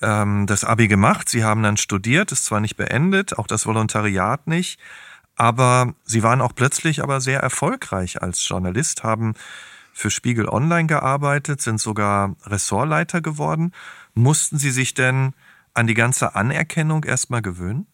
ähm, 0.00 0.46
das 0.46 0.64
Abi 0.64 0.86
gemacht. 0.86 1.28
Sie 1.28 1.42
haben 1.42 1.62
dann 1.64 1.76
studiert, 1.76 2.30
ist 2.30 2.44
zwar 2.44 2.60
nicht 2.60 2.76
beendet, 2.76 3.38
auch 3.38 3.48
das 3.48 3.66
Volontariat 3.66 4.46
nicht. 4.46 4.78
Aber 5.36 5.94
sie 6.04 6.22
waren 6.22 6.40
auch 6.40 6.54
plötzlich 6.54 7.02
aber 7.02 7.20
sehr 7.20 7.40
erfolgreich 7.40 8.22
als 8.22 8.46
Journalist, 8.46 9.02
haben 9.02 9.34
für 9.92 10.10
Spiegel 10.10 10.48
Online 10.48 10.86
gearbeitet, 10.86 11.60
sind 11.60 11.80
sogar 11.80 12.36
Ressortleiter 12.44 13.20
geworden. 13.20 13.72
Mussten 14.14 14.58
Sie 14.58 14.70
sich 14.70 14.94
denn 14.94 15.34
an 15.74 15.86
die 15.86 15.94
ganze 15.94 16.34
Anerkennung 16.34 17.04
erstmal 17.04 17.42
gewöhnen? 17.42 17.86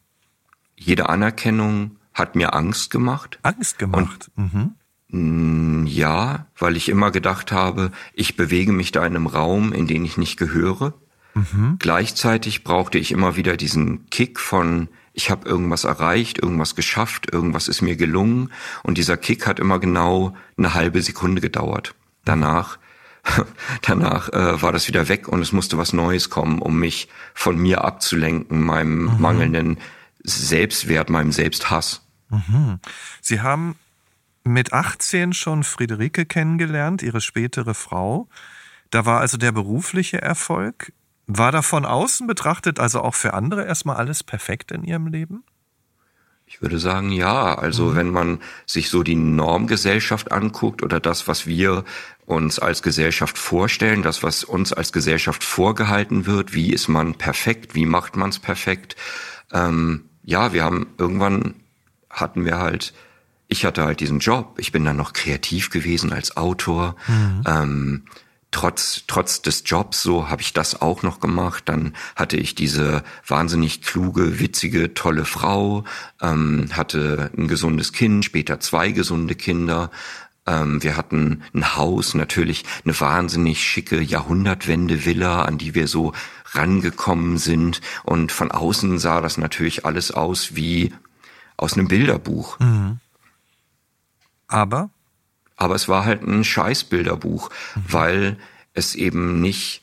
Jede 0.76 1.09
Anerkennung 1.09 1.97
hat 2.14 2.35
mir 2.35 2.54
Angst 2.54 2.90
gemacht. 2.90 3.38
Angst 3.42 3.78
gemacht? 3.78 4.30
Und, 4.37 4.54
mhm. 4.54 5.87
Ja, 5.87 6.47
weil 6.59 6.76
ich 6.76 6.88
immer 6.88 7.11
gedacht 7.11 7.50
habe, 7.50 7.92
ich 8.12 8.37
bewege 8.37 8.73
mich 8.73 8.92
da 8.92 9.07
in 9.07 9.16
einem 9.16 9.26
Raum, 9.26 9.73
in 9.73 9.87
den 9.87 10.04
ich 10.04 10.18
nicht 10.18 10.37
gehöre. 10.37 10.95
Mhm. 11.35 11.76
Gleichzeitig 11.78 12.62
brauchte 12.62 12.99
ich 12.99 13.11
immer 13.11 13.37
wieder 13.37 13.57
diesen 13.57 14.11
Kick 14.11 14.38
von, 14.38 14.88
ich 15.18 15.30
habe 15.30 15.48
irgendwas 15.48 15.82
erreicht, 15.82 16.38
irgendwas 16.38 16.76
geschafft, 16.76 17.32
irgendwas 17.32 17.66
ist 17.66 17.82
mir 17.82 17.96
gelungen 17.96 18.52
und 18.84 18.98
dieser 18.98 19.16
Kick 19.16 19.48
hat 19.48 19.58
immer 19.58 19.80
genau 19.80 20.37
eine 20.56 20.75
halbe 20.75 21.02
Sekunde 21.02 21.40
gedauert. 21.40 21.96
Danach 22.25 22.78
danach 23.82 24.28
äh, 24.28 24.62
war 24.62 24.70
das 24.70 24.87
wieder 24.87 25.08
weg 25.08 25.26
und 25.26 25.42
es 25.42 25.50
musste 25.50 25.76
was 25.76 25.92
Neues 25.92 26.30
kommen, 26.30 26.60
um 26.60 26.78
mich 26.78 27.08
von 27.34 27.58
mir 27.58 27.82
abzulenken, 27.82 28.62
meinem 28.62 29.06
mhm. 29.06 29.20
mangelnden 29.20 29.78
Selbstwert, 30.22 31.10
meinem 31.10 31.32
Selbsthass. 31.32 32.06
Mhm. 32.30 32.78
Sie 33.20 33.40
haben 33.40 33.75
mit 34.44 34.72
18 34.72 35.32
schon 35.32 35.64
Friederike 35.64 36.26
kennengelernt, 36.26 37.02
ihre 37.02 37.20
spätere 37.20 37.75
Frau. 37.75 38.28
Da 38.90 39.04
war 39.04 39.18
also 39.18 39.37
der 39.37 39.50
berufliche 39.50 40.22
Erfolg. 40.22 40.92
War 41.30 41.52
da 41.52 41.61
von 41.61 41.85
außen 41.85 42.26
betrachtet, 42.26 42.80
also 42.80 43.02
auch 43.02 43.14
für 43.14 43.35
andere 43.35 43.66
erstmal 43.66 43.97
alles 43.97 44.25
perfekt 44.25 44.73
in 44.73 44.82
ihrem 44.82 45.06
Leben? 45.06 45.44
Ich 46.47 46.62
würde 46.62 46.78
sagen, 46.78 47.12
ja. 47.12 47.54
Also 47.54 47.90
mhm. 47.90 47.97
wenn 47.97 48.11
man 48.11 48.38
sich 48.64 48.88
so 48.88 49.02
die 49.02 49.14
Normgesellschaft 49.14 50.32
anguckt 50.32 50.82
oder 50.82 51.00
das, 51.00 51.28
was 51.28 51.47
wir 51.47 51.85
uns 52.25 52.58
als 52.58 52.82
Gesellschaft 52.82 53.37
vorstellen, 53.37 54.02
das, 54.02 54.23
was 54.23 54.42
uns 54.42 54.73
als 54.73 54.90
Gesellschaft 54.90 55.44
vorgehalten 55.44 56.25
wird, 56.25 56.54
wie 56.54 56.73
ist 56.73 56.88
man 56.88 57.14
perfekt, 57.14 57.75
wie 57.75 57.85
macht 57.85 58.16
man 58.16 58.30
es 58.30 58.38
perfekt. 58.38 58.97
Ähm, 59.52 60.06
ja, 60.25 60.54
wir 60.54 60.64
haben 60.64 60.87
irgendwann 60.97 61.56
hatten 62.08 62.47
wir 62.47 62.56
halt, 62.56 62.94
ich 63.49 63.66
hatte 63.66 63.85
halt 63.85 64.00
diesen 64.00 64.20
Job. 64.20 64.54
Ich 64.58 64.73
bin 64.73 64.82
dann 64.82 64.97
noch 64.97 65.12
kreativ 65.12 65.68
gewesen 65.68 66.11
als 66.11 66.38
Autor. 66.38 66.97
Mhm. 67.06 67.42
Ähm, 67.47 68.02
trotz, 68.50 69.02
trotz 69.07 69.43
des 69.43 69.62
Jobs 69.67 70.02
so 70.02 70.28
habe 70.28 70.43
ich 70.43 70.52
das 70.52 70.81
auch 70.81 71.02
noch 71.02 71.21
gemacht. 71.21 71.64
Dann 71.67 71.95
hatte 72.17 72.37
ich 72.37 72.55
diese 72.55 73.02
wahnsinnig 73.26 73.83
kluge, 73.83 74.40
witzige, 74.40 74.95
tolle 74.95 75.25
Frau, 75.25 75.85
ähm, 76.21 76.69
hatte 76.73 77.31
ein 77.37 77.49
gesundes 77.49 77.93
Kind, 77.93 78.25
später 78.25 78.61
zwei 78.61 78.90
gesunde 78.90 79.35
Kinder. 79.35 79.90
Ähm, 80.47 80.83
wir 80.83 80.97
hatten 80.97 81.43
ein 81.55 81.76
Haus, 81.76 82.14
natürlich 82.14 82.64
eine 82.85 82.99
wahnsinnig 82.99 83.62
schicke 83.62 84.00
Jahrhundertwende-Villa, 84.00 85.43
an 85.43 85.59
die 85.59 85.75
wir 85.75 85.88
so 85.88 86.12
rangekommen 86.52 87.37
sind. 87.37 87.81
Und 88.05 88.33
von 88.33 88.50
außen 88.50 88.99
sah 88.99 89.21
das 89.21 89.37
natürlich 89.37 89.85
alles 89.85 90.11
aus 90.11 90.57
wie 90.57 90.95
aus 91.59 91.75
einem 91.75 91.88
Bilderbuch. 91.88 92.59
Mhm. 92.61 93.00
Aber 94.47 94.90
aber 95.59 95.75
es 95.75 95.88
war 95.88 96.07
halt 96.07 96.23
ein 96.23 96.45
Scheißbilderbuch, 96.45 97.50
mhm. 97.75 97.85
weil 97.88 98.37
es 98.73 98.95
eben 98.95 99.41
nicht 99.41 99.83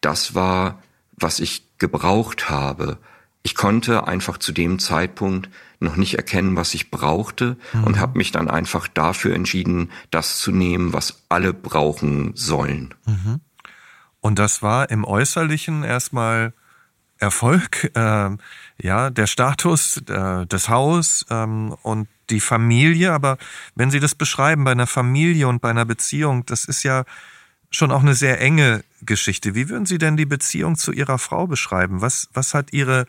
das 0.00 0.34
war, 0.34 0.82
was 1.12 1.40
ich 1.40 1.64
gebraucht 1.78 2.48
habe. 2.48 2.98
Ich 3.42 3.56
konnte 3.56 4.06
einfach 4.06 4.38
zu 4.38 4.52
dem 4.52 4.78
Zeitpunkt 4.78 5.50
noch 5.80 5.96
nicht 5.96 6.14
erkennen, 6.14 6.54
was 6.54 6.74
ich 6.74 6.92
brauchte 6.92 7.56
mhm. 7.72 7.84
und 7.84 7.98
habe 7.98 8.16
mich 8.16 8.30
dann 8.30 8.48
einfach 8.48 8.86
dafür 8.86 9.34
entschieden, 9.34 9.90
das 10.10 10.38
zu 10.38 10.52
nehmen, 10.52 10.92
was 10.92 11.24
alle 11.28 11.52
brauchen 11.52 12.32
sollen. 12.36 12.94
Mhm. 13.04 13.40
Und 14.20 14.38
das 14.38 14.62
war 14.62 14.88
im 14.90 15.04
Äußerlichen 15.04 15.82
erstmal 15.82 16.52
Erfolg, 17.22 17.90
äh, 17.94 18.30
ja, 18.82 19.10
der 19.10 19.26
Status, 19.26 19.98
äh, 20.08 20.46
das 20.46 20.68
Haus 20.68 21.24
ähm, 21.30 21.74
und 21.82 22.08
die 22.30 22.40
Familie, 22.40 23.12
aber 23.12 23.38
wenn 23.74 23.90
Sie 23.90 24.00
das 24.00 24.14
beschreiben 24.14 24.64
bei 24.64 24.72
einer 24.72 24.86
Familie 24.86 25.48
und 25.48 25.62
bei 25.62 25.70
einer 25.70 25.84
Beziehung, 25.84 26.44
das 26.46 26.64
ist 26.64 26.82
ja 26.82 27.04
schon 27.70 27.92
auch 27.92 28.02
eine 28.02 28.14
sehr 28.14 28.40
enge 28.40 28.84
Geschichte. 29.02 29.54
Wie 29.54 29.68
würden 29.68 29.86
Sie 29.86 29.98
denn 29.98 30.16
die 30.16 30.26
Beziehung 30.26 30.76
zu 30.76 30.92
Ihrer 30.92 31.18
Frau 31.18 31.46
beschreiben? 31.46 32.00
Was, 32.00 32.28
was 32.34 32.54
hat 32.54 32.72
Ihre 32.72 33.06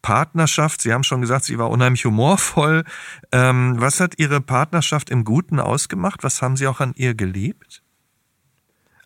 Partnerschaft, 0.00 0.80
Sie 0.82 0.92
haben 0.92 1.02
schon 1.02 1.20
gesagt, 1.20 1.44
sie 1.44 1.58
war 1.58 1.68
unheimlich 1.68 2.04
humorvoll. 2.04 2.84
Ähm, 3.32 3.74
was 3.78 3.98
hat 3.98 4.18
Ihre 4.18 4.40
Partnerschaft 4.40 5.10
im 5.10 5.24
Guten 5.24 5.58
ausgemacht? 5.58 6.22
Was 6.22 6.40
haben 6.40 6.56
Sie 6.56 6.68
auch 6.68 6.80
an 6.80 6.92
ihr 6.94 7.14
geliebt? 7.14 7.82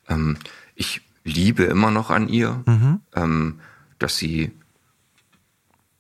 Ähm, 0.09 0.37
ich 0.75 1.01
liebe 1.25 1.65
immer 1.65 1.91
noch 1.91 2.11
an 2.11 2.29
ihr, 2.29 2.63
mhm. 2.67 3.01
ähm, 3.15 3.61
dass 4.01 4.17
sie 4.17 4.51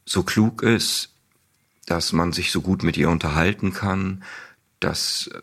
so 0.04 0.24
klug 0.24 0.62
ist, 0.62 1.14
dass 1.86 2.12
man 2.12 2.32
sich 2.32 2.50
so 2.50 2.60
gut 2.60 2.82
mit 2.82 2.96
ihr 2.96 3.08
unterhalten 3.08 3.72
kann, 3.72 4.24
dass 4.80 5.30
äh, 5.32 5.40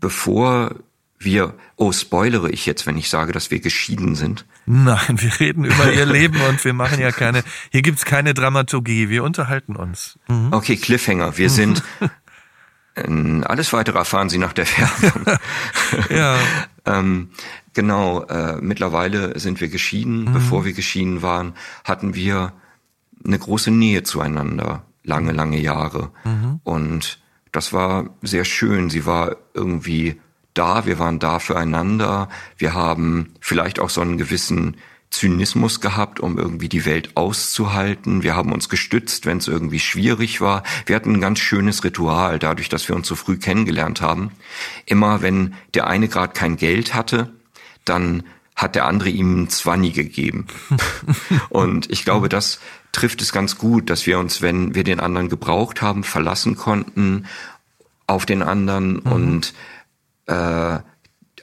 bevor 0.00 0.74
wir, 1.20 1.54
oh, 1.76 1.90
spoilere 1.92 2.50
ich 2.50 2.64
jetzt, 2.66 2.86
wenn 2.86 2.96
ich 2.96 3.10
sage, 3.10 3.32
dass 3.32 3.50
wir 3.50 3.60
geschieden 3.60 4.14
sind? 4.14 4.44
Nein, 4.66 5.20
wir 5.20 5.40
reden 5.40 5.64
über 5.64 5.92
ihr 5.92 6.06
Leben 6.18 6.40
und 6.42 6.64
wir 6.64 6.72
machen 6.72 7.00
ja 7.00 7.10
keine, 7.10 7.42
hier 7.70 7.82
gibt's 7.82 8.04
keine 8.04 8.34
Dramaturgie, 8.34 9.08
wir 9.08 9.24
unterhalten 9.24 9.74
uns. 9.76 10.18
Mhm. 10.28 10.52
Okay, 10.52 10.76
Cliffhanger, 10.76 11.36
wir 11.36 11.50
sind, 11.50 11.82
alles 13.44 13.72
weitere 13.72 13.98
erfahren 13.98 14.28
Sie 14.28 14.38
nach 14.38 14.52
der 14.52 14.66
Werbung. 14.66 15.38
ja. 16.10 16.38
Ähm, 16.88 17.30
genau, 17.74 18.22
äh, 18.24 18.56
mittlerweile 18.60 19.38
sind 19.38 19.60
wir 19.60 19.68
geschieden. 19.68 20.24
Mhm. 20.24 20.32
Bevor 20.32 20.64
wir 20.64 20.72
geschieden 20.72 21.22
waren, 21.22 21.54
hatten 21.84 22.14
wir 22.14 22.52
eine 23.24 23.38
große 23.38 23.70
Nähe 23.70 24.02
zueinander, 24.02 24.84
lange, 25.02 25.32
lange 25.32 25.60
Jahre. 25.60 26.10
Mhm. 26.24 26.60
Und 26.64 27.20
das 27.52 27.72
war 27.72 28.10
sehr 28.22 28.44
schön. 28.44 28.90
Sie 28.90 29.06
war 29.06 29.36
irgendwie 29.54 30.20
da, 30.54 30.86
wir 30.86 30.98
waren 30.98 31.18
da 31.18 31.38
füreinander. 31.38 32.28
Wir 32.56 32.74
haben 32.74 33.34
vielleicht 33.40 33.80
auch 33.80 33.90
so 33.90 34.00
einen 34.00 34.18
gewissen 34.18 34.76
Zynismus 35.10 35.80
gehabt, 35.80 36.20
um 36.20 36.38
irgendwie 36.38 36.68
die 36.68 36.84
Welt 36.84 37.16
auszuhalten. 37.16 38.22
Wir 38.22 38.36
haben 38.36 38.52
uns 38.52 38.68
gestützt, 38.68 39.26
wenn 39.26 39.38
es 39.38 39.48
irgendwie 39.48 39.80
schwierig 39.80 40.40
war. 40.40 40.62
Wir 40.86 40.96
hatten 40.96 41.14
ein 41.14 41.20
ganz 41.20 41.38
schönes 41.38 41.82
Ritual, 41.82 42.38
dadurch, 42.38 42.68
dass 42.68 42.88
wir 42.88 42.96
uns 42.96 43.08
so 43.08 43.14
früh 43.14 43.38
kennengelernt 43.38 44.00
haben. 44.00 44.32
Immer 44.84 45.22
wenn 45.22 45.54
der 45.74 45.86
eine 45.86 46.08
gerade 46.08 46.34
kein 46.34 46.56
Geld 46.56 46.94
hatte, 46.94 47.32
dann 47.84 48.24
hat 48.54 48.74
der 48.74 48.86
andere 48.86 49.08
ihm 49.08 49.42
ein 49.42 49.48
Zwanni 49.48 49.92
gegeben. 49.92 50.46
und 51.48 51.90
ich 51.90 52.04
glaube, 52.04 52.28
das 52.28 52.58
trifft 52.92 53.22
es 53.22 53.32
ganz 53.32 53.56
gut, 53.56 53.88
dass 53.90 54.06
wir 54.06 54.18
uns, 54.18 54.42
wenn 54.42 54.74
wir 54.74 54.84
den 54.84 55.00
anderen 55.00 55.28
gebraucht 55.28 55.80
haben, 55.80 56.04
verlassen 56.04 56.56
konnten 56.56 57.26
auf 58.06 58.26
den 58.26 58.42
anderen 58.42 58.94
mhm. 58.94 59.12
und 59.12 59.54
äh, 60.26 60.78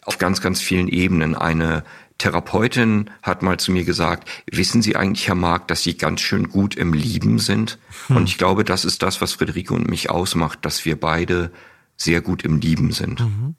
auf 0.01 0.17
ganz, 0.19 0.41
ganz 0.41 0.61
vielen 0.61 0.87
Ebenen 0.87 1.35
eine 1.35 1.83
Therapeutin 2.17 3.09
hat 3.21 3.41
mal 3.41 3.59
zu 3.59 3.71
mir 3.71 3.83
gesagt, 3.83 4.29
wissen 4.49 4.81
Sie 4.81 4.95
eigentlich, 4.95 5.27
Herr 5.27 5.35
Mark, 5.35 5.67
dass 5.67 5.83
Sie 5.83 5.97
ganz 5.97 6.21
schön 6.21 6.49
gut 6.49 6.75
im 6.75 6.93
Lieben 6.93 7.39
sind? 7.39 7.77
Hm. 8.07 8.17
Und 8.17 8.29
ich 8.29 8.37
glaube, 8.37 8.63
das 8.63 8.85
ist 8.85 9.03
das, 9.03 9.21
was 9.21 9.33
Friederike 9.33 9.73
und 9.73 9.89
mich 9.89 10.09
ausmacht, 10.09 10.59
dass 10.63 10.85
wir 10.85 10.99
beide 10.99 11.51
sehr 11.97 12.21
gut 12.21 12.43
im 12.43 12.59
Lieben 12.59 12.91
sind. 12.91 13.19
Mhm. 13.21 13.55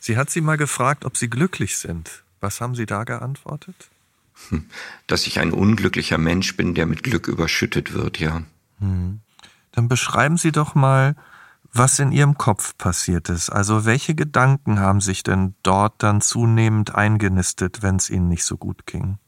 Sie 0.00 0.16
hat 0.16 0.30
Sie 0.30 0.40
mal 0.40 0.56
gefragt, 0.56 1.04
ob 1.04 1.16
Sie 1.16 1.28
glücklich 1.28 1.78
sind. 1.78 2.24
Was 2.40 2.60
haben 2.60 2.74
Sie 2.74 2.86
da 2.86 3.04
geantwortet? 3.04 3.88
Hm. 4.50 4.66
Dass 5.06 5.26
ich 5.26 5.38
ein 5.38 5.52
unglücklicher 5.52 6.18
Mensch 6.18 6.56
bin, 6.56 6.74
der 6.74 6.86
mit 6.86 7.02
Glück 7.02 7.26
überschüttet 7.28 7.94
wird, 7.94 8.20
ja. 8.20 8.42
Mhm. 8.80 9.20
Dann 9.72 9.88
beschreiben 9.88 10.36
Sie 10.36 10.52
doch 10.52 10.74
mal, 10.74 11.16
was 11.74 11.98
in 11.98 12.12
ihrem 12.12 12.38
Kopf 12.38 12.78
passiert 12.78 13.28
ist. 13.28 13.50
Also 13.50 13.84
welche 13.84 14.14
Gedanken 14.14 14.80
haben 14.80 15.00
sich 15.00 15.22
denn 15.22 15.54
dort 15.62 16.02
dann 16.02 16.20
zunehmend 16.20 16.94
eingenistet, 16.94 17.82
wenn 17.82 17.96
es 17.96 18.08
ihnen 18.10 18.28
nicht 18.28 18.44
so 18.44 18.56
gut 18.56 18.86
ging? 18.86 19.18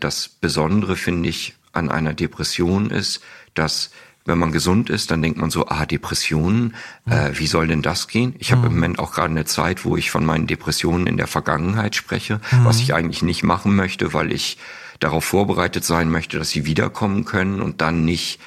Das 0.00 0.28
Besondere 0.28 0.96
finde 0.96 1.28
ich 1.28 1.56
an 1.72 1.90
einer 1.90 2.14
Depression 2.14 2.90
ist, 2.90 3.22
dass 3.54 3.90
wenn 4.24 4.38
man 4.38 4.52
gesund 4.52 4.88
ist, 4.88 5.10
dann 5.10 5.20
denkt 5.20 5.38
man 5.38 5.50
so, 5.50 5.66
ah, 5.66 5.84
Depressionen, 5.84 6.74
äh, 7.06 7.30
wie 7.34 7.46
soll 7.46 7.66
denn 7.66 7.82
das 7.82 8.06
gehen? 8.06 8.34
Ich 8.38 8.52
habe 8.52 8.62
mhm. 8.62 8.66
im 8.68 8.74
Moment 8.74 8.98
auch 9.00 9.12
gerade 9.12 9.30
eine 9.30 9.44
Zeit, 9.44 9.84
wo 9.84 9.96
ich 9.96 10.10
von 10.10 10.24
meinen 10.24 10.46
Depressionen 10.46 11.06
in 11.06 11.16
der 11.16 11.26
Vergangenheit 11.26 11.96
spreche, 11.96 12.40
mhm. 12.52 12.64
was 12.64 12.80
ich 12.80 12.94
eigentlich 12.94 13.22
nicht 13.22 13.42
machen 13.42 13.74
möchte, 13.74 14.12
weil 14.14 14.32
ich 14.32 14.58
darauf 15.00 15.24
vorbereitet 15.24 15.84
sein 15.84 16.08
möchte, 16.08 16.38
dass 16.38 16.50
sie 16.50 16.66
wiederkommen 16.66 17.24
können 17.24 17.60
und 17.60 17.80
dann 17.80 18.04
nicht 18.04 18.38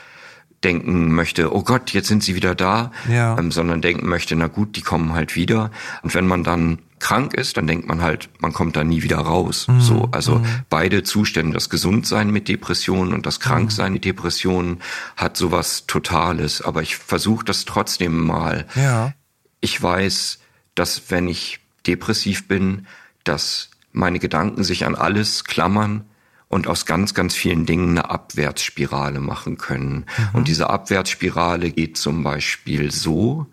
denken 0.65 1.13
möchte, 1.13 1.55
oh 1.55 1.61
Gott, 1.61 1.91
jetzt 1.91 2.07
sind 2.07 2.23
sie 2.23 2.35
wieder 2.35 2.55
da, 2.55 2.91
ja. 3.07 3.37
ähm, 3.37 3.51
sondern 3.51 3.81
denken 3.81 4.09
möchte, 4.09 4.35
na 4.35 4.47
gut, 4.47 4.75
die 4.75 4.81
kommen 4.81 5.13
halt 5.13 5.35
wieder. 5.35 5.71
Und 6.01 6.15
wenn 6.15 6.27
man 6.27 6.43
dann 6.43 6.79
krank 6.99 7.35
ist, 7.35 7.57
dann 7.57 7.67
denkt 7.67 7.87
man 7.87 8.01
halt, 8.01 8.29
man 8.39 8.51
kommt 8.51 8.75
da 8.75 8.83
nie 8.83 9.03
wieder 9.03 9.17
raus. 9.17 9.67
Mhm. 9.67 9.81
So, 9.81 10.09
also 10.11 10.39
mhm. 10.39 10.45
beide 10.69 11.03
Zustände, 11.03 11.53
das 11.53 11.69
Gesundsein 11.69 12.31
mit 12.31 12.47
Depressionen 12.47 13.13
und 13.13 13.27
das 13.27 13.39
Kranksein 13.39 13.93
mit 13.93 14.05
Depressionen 14.05 14.81
hat 15.15 15.37
sowas 15.37 15.85
Totales. 15.85 16.63
Aber 16.63 16.81
ich 16.81 16.97
versuche 16.97 17.45
das 17.45 17.65
trotzdem 17.65 18.25
mal. 18.25 18.65
Ja. 18.75 19.13
Ich 19.61 19.81
weiß, 19.81 20.39
dass 20.73 21.03
wenn 21.09 21.27
ich 21.27 21.59
depressiv 21.85 22.47
bin, 22.47 22.87
dass 23.23 23.69
meine 23.91 24.19
Gedanken 24.19 24.63
sich 24.63 24.85
an 24.85 24.95
alles 24.95 25.43
klammern, 25.43 26.05
und 26.47 26.67
aus 26.67 26.85
ganz, 26.85 27.13
ganz 27.13 27.33
vielen 27.33 27.65
Dingen 27.65 27.89
eine 27.91 28.09
Abwärtsspirale 28.09 29.19
machen 29.19 29.57
können. 29.57 30.05
Mhm. 30.17 30.29
Und 30.33 30.47
diese 30.47 30.69
Abwärtsspirale 30.69 31.71
geht 31.71 31.97
zum 31.97 32.23
Beispiel 32.23 32.91
so, 32.91 33.47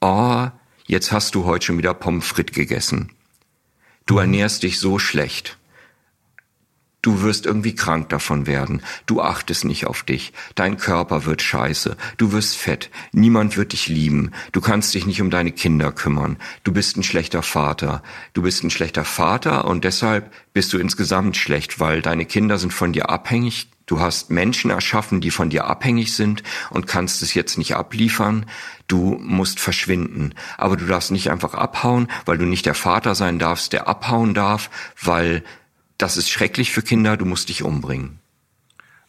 oh, 0.00 0.48
jetzt 0.86 1.12
hast 1.12 1.34
du 1.34 1.44
heute 1.44 1.66
schon 1.66 1.78
wieder 1.78 1.94
Pommes 1.94 2.26
frites 2.26 2.54
gegessen. 2.54 3.12
Du 4.06 4.14
mhm. 4.14 4.20
ernährst 4.20 4.62
dich 4.64 4.78
so 4.80 4.98
schlecht. 4.98 5.58
Du 7.02 7.22
wirst 7.22 7.46
irgendwie 7.46 7.74
krank 7.74 8.10
davon 8.10 8.46
werden. 8.46 8.82
Du 9.06 9.22
achtest 9.22 9.64
nicht 9.64 9.86
auf 9.86 10.02
dich. 10.02 10.32
Dein 10.54 10.76
Körper 10.76 11.24
wird 11.24 11.40
scheiße. 11.40 11.96
Du 12.18 12.32
wirst 12.32 12.56
fett. 12.56 12.90
Niemand 13.12 13.56
wird 13.56 13.72
dich 13.72 13.88
lieben. 13.88 14.32
Du 14.52 14.60
kannst 14.60 14.92
dich 14.94 15.06
nicht 15.06 15.22
um 15.22 15.30
deine 15.30 15.52
Kinder 15.52 15.92
kümmern. 15.92 16.36
Du 16.62 16.72
bist 16.72 16.98
ein 16.98 17.02
schlechter 17.02 17.42
Vater. 17.42 18.02
Du 18.34 18.42
bist 18.42 18.62
ein 18.62 18.70
schlechter 18.70 19.04
Vater 19.04 19.64
und 19.64 19.84
deshalb 19.84 20.30
bist 20.52 20.72
du 20.72 20.78
insgesamt 20.78 21.38
schlecht, 21.38 21.80
weil 21.80 22.02
deine 22.02 22.26
Kinder 22.26 22.58
sind 22.58 22.72
von 22.72 22.92
dir 22.92 23.08
abhängig. 23.08 23.70
Du 23.86 23.98
hast 23.98 24.30
Menschen 24.30 24.70
erschaffen, 24.70 25.20
die 25.20 25.32
von 25.32 25.50
dir 25.50 25.64
abhängig 25.64 26.14
sind 26.14 26.44
und 26.70 26.86
kannst 26.86 27.22
es 27.22 27.34
jetzt 27.34 27.58
nicht 27.58 27.74
abliefern. 27.74 28.46
Du 28.86 29.18
musst 29.20 29.58
verschwinden. 29.58 30.34
Aber 30.58 30.76
du 30.76 30.86
darfst 30.86 31.10
nicht 31.10 31.30
einfach 31.30 31.54
abhauen, 31.54 32.06
weil 32.24 32.38
du 32.38 32.44
nicht 32.44 32.66
der 32.66 32.74
Vater 32.74 33.16
sein 33.16 33.40
darfst, 33.40 33.72
der 33.72 33.88
abhauen 33.88 34.32
darf, 34.32 34.70
weil 35.02 35.42
das 36.02 36.16
ist 36.16 36.30
schrecklich 36.30 36.72
für 36.72 36.82
Kinder, 36.82 37.16
du 37.16 37.24
musst 37.24 37.48
dich 37.48 37.62
umbringen. 37.62 38.18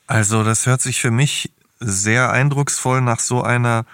Also 0.08 0.44
das 0.44 0.66
hört 0.66 0.82
sich 0.82 1.00
für 1.00 1.12
mich 1.12 1.52
sehr 1.80 2.32
eindrucksvoll 2.32 3.02
nach 3.02 3.20
so 3.20 3.42
einer 3.42 3.86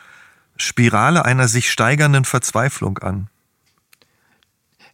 Spirale 0.57 1.23
einer 1.23 1.47
sich 1.47 1.71
steigernden 1.71 2.25
Verzweiflung 2.25 2.97
an. 2.97 3.29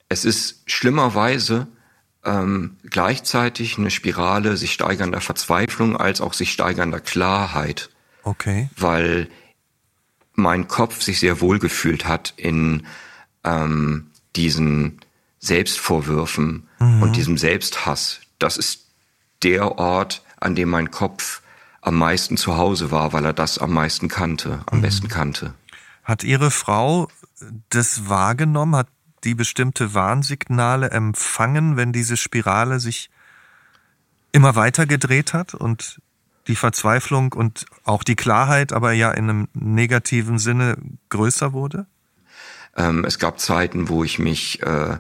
Es 0.10 0.26
ist 0.26 0.62
schlimmerweise 0.66 1.68
ähm, 2.26 2.78
gleichzeitig 2.84 3.78
eine 3.78 3.90
Spirale 3.90 4.58
sich 4.58 4.74
steigernder 4.74 5.22
Verzweiflung 5.22 5.98
als 5.98 6.22
auch 6.22 6.34
sich 6.34 6.52
steigernder 6.52 7.00
Klarheit. 7.00 7.90
Okay. 8.24 8.70
Weil 8.78 9.30
mein 10.34 10.68
Kopf 10.68 11.02
sich 11.02 11.20
sehr 11.20 11.42
wohl 11.42 11.60
gefühlt 11.60 12.06
hat 12.06 12.34
in 12.38 12.86
ähm, 13.44 14.12
diesen 14.36 15.00
Selbstvorwürfen 15.44 16.68
mhm. 16.80 17.04
und 17.04 17.16
diesem 17.16 17.38
Selbsthass. 17.38 18.22
Das 18.40 18.58
ist 18.58 18.88
der 19.44 19.78
Ort, 19.78 20.24
an 20.40 20.56
dem 20.56 20.70
mein 20.70 20.90
Kopf 20.90 21.42
am 21.82 21.98
meisten 21.98 22.38
zu 22.38 22.56
Hause 22.56 22.92
war, 22.92 23.12
weil 23.12 23.26
er 23.26 23.34
das 23.34 23.58
am 23.58 23.74
meisten 23.74 24.08
kannte, 24.08 24.62
am 24.68 24.78
mhm. 24.78 24.82
besten 24.84 25.08
kannte. 25.10 25.54
Hat 26.06 26.24
Ihre 26.24 26.50
Frau 26.50 27.10
das 27.70 28.08
wahrgenommen? 28.08 28.76
Hat 28.76 28.88
die 29.26 29.36
bestimmte 29.36 29.94
Warnsignale 29.94 30.92
empfangen, 30.92 31.76
wenn 31.76 31.92
diese 31.92 32.16
Spirale 32.16 32.80
sich 32.80 33.10
immer 34.32 34.56
weiter 34.56 34.86
gedreht 34.86 35.34
hat 35.34 35.54
und 35.54 36.02
die 36.48 36.56
Verzweiflung 36.56 37.34
und 37.34 37.66
auch 37.84 38.04
die 38.04 38.16
Klarheit 38.16 38.74
aber 38.74 38.94
ja 38.94 39.12
in 39.12 39.30
einem 39.30 39.48
negativen 39.54 40.40
Sinne 40.40 40.78
größer 41.10 41.52
wurde? 41.52 41.86
Ähm, 42.76 43.06
es 43.06 43.20
gab 43.20 43.40
Zeiten, 43.40 43.90
wo 43.90 44.04
ich 44.04 44.20
mich 44.20 44.62
äh, 44.64 44.98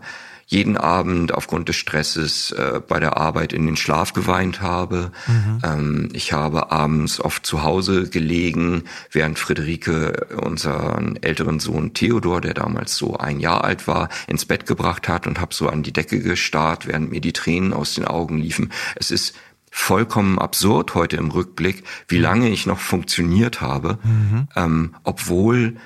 jeden 0.54 0.78
Abend 0.78 1.34
aufgrund 1.34 1.68
des 1.68 1.76
Stresses 1.76 2.52
äh, 2.52 2.80
bei 2.88 3.00
der 3.00 3.18
Arbeit 3.18 3.54
in 3.54 3.66
den 3.66 3.76
Schlaf 3.76 4.14
geweint 4.14 4.62
habe. 4.62 5.12
Mhm. 5.28 5.60
Ähm, 5.64 6.10
ich 6.14 6.32
habe 6.32 6.72
abends 6.72 7.20
oft 7.20 7.46
zu 7.46 7.64
Hause 7.64 8.10
gelegen, 8.10 8.84
während 9.12 9.40
Friederike 9.40 10.28
unseren 10.42 11.18
älteren 11.22 11.60
Sohn 11.60 11.94
Theodor, 11.94 12.40
der 12.40 12.54
damals 12.54 12.96
so 12.96 13.18
ein 13.18 13.40
Jahr 13.40 13.64
alt 13.64 13.88
war, 13.88 14.10
ins 14.28 14.46
Bett 14.46 14.68
gebracht 14.68 15.08
hat 15.10 15.26
und 15.26 15.42
habe 15.42 15.56
so 15.56 15.68
an 15.68 15.82
die 15.82 15.92
Decke 15.92 16.20
gestarrt, 16.20 16.88
während 16.88 17.10
mir 17.10 17.22
die 17.22 17.34
Tränen 17.34 17.74
aus 17.74 17.96
den 17.96 18.06
Augen 18.06 18.38
liefen. 18.38 18.72
Es 18.96 19.10
ist 19.10 19.36
vollkommen 19.72 20.38
absurd 20.38 20.94
heute 20.94 21.18
im 21.18 21.32
Rückblick, 21.32 21.84
wie 22.08 22.18
mhm. 22.18 22.24
lange 22.24 22.50
ich 22.50 22.68
noch 22.68 22.80
funktioniert 22.80 23.60
habe, 23.60 23.98
mhm. 24.04 24.48
ähm, 24.56 24.96
obwohl 25.04 25.78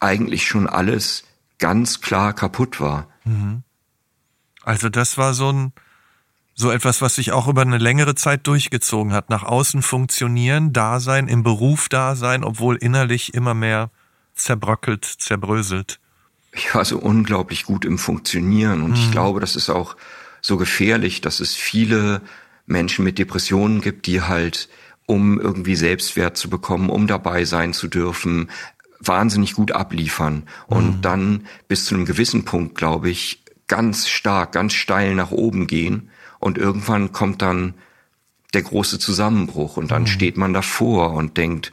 eigentlich 0.00 0.46
schon 0.46 0.66
alles 0.66 1.24
ganz 1.58 2.00
klar 2.00 2.32
kaputt 2.32 2.80
war. 2.80 3.08
Mhm. 3.24 3.62
Also 4.64 4.88
das 4.88 5.18
war 5.18 5.34
so 5.34 5.52
ein, 5.52 5.72
so 6.54 6.70
etwas, 6.70 7.00
was 7.00 7.16
sich 7.16 7.32
auch 7.32 7.48
über 7.48 7.62
eine 7.62 7.78
längere 7.78 8.14
Zeit 8.14 8.46
durchgezogen 8.46 9.12
hat. 9.12 9.30
Nach 9.30 9.42
außen 9.42 9.82
funktionieren, 9.82 10.72
da 10.72 11.00
sein, 11.00 11.28
im 11.28 11.42
Beruf 11.42 11.88
da 11.88 12.14
sein, 12.14 12.44
obwohl 12.44 12.76
innerlich 12.76 13.34
immer 13.34 13.54
mehr 13.54 13.90
zerbröckelt, 14.34 15.04
zerbröselt. 15.04 15.98
Ich 16.52 16.74
war 16.74 16.84
so 16.84 16.98
unglaublich 16.98 17.64
gut 17.64 17.84
im 17.84 17.98
Funktionieren 17.98 18.82
und 18.82 18.90
mhm. 18.90 18.96
ich 18.96 19.10
glaube, 19.10 19.40
das 19.40 19.56
ist 19.56 19.70
auch 19.70 19.96
so 20.40 20.56
gefährlich, 20.56 21.20
dass 21.20 21.40
es 21.40 21.54
viele 21.54 22.20
Menschen 22.66 23.04
mit 23.04 23.18
Depressionen 23.18 23.80
gibt, 23.80 24.06
die 24.06 24.20
halt, 24.20 24.68
um 25.06 25.40
irgendwie 25.40 25.76
Selbstwert 25.76 26.36
zu 26.36 26.50
bekommen, 26.50 26.90
um 26.90 27.06
dabei 27.06 27.44
sein 27.44 27.72
zu 27.72 27.88
dürfen, 27.88 28.50
wahnsinnig 29.00 29.54
gut 29.54 29.72
abliefern 29.72 30.44
und 30.66 30.96
mhm. 30.98 31.02
dann 31.02 31.46
bis 31.68 31.86
zu 31.86 31.94
einem 31.94 32.04
gewissen 32.04 32.44
Punkt, 32.44 32.76
glaube 32.76 33.10
ich, 33.10 33.41
ganz 33.72 34.06
stark, 34.06 34.52
ganz 34.52 34.74
steil 34.74 35.14
nach 35.14 35.30
oben 35.30 35.66
gehen 35.66 36.10
und 36.40 36.58
irgendwann 36.58 37.12
kommt 37.12 37.40
dann 37.40 37.72
der 38.52 38.60
große 38.60 38.98
Zusammenbruch 38.98 39.78
und 39.78 39.90
dann 39.90 40.02
mhm. 40.02 40.08
steht 40.08 40.36
man 40.36 40.52
davor 40.52 41.14
und 41.14 41.38
denkt, 41.38 41.72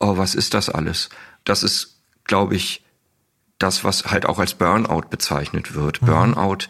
oh, 0.00 0.18
was 0.18 0.34
ist 0.34 0.52
das 0.52 0.68
alles? 0.68 1.08
Das 1.44 1.62
ist, 1.62 2.02
glaube 2.24 2.56
ich, 2.56 2.84
das, 3.56 3.84
was 3.84 4.04
halt 4.04 4.26
auch 4.26 4.38
als 4.38 4.52
Burnout 4.52 5.08
bezeichnet 5.08 5.74
wird. 5.74 6.02
Mhm. 6.02 6.06
Burnout, 6.06 6.68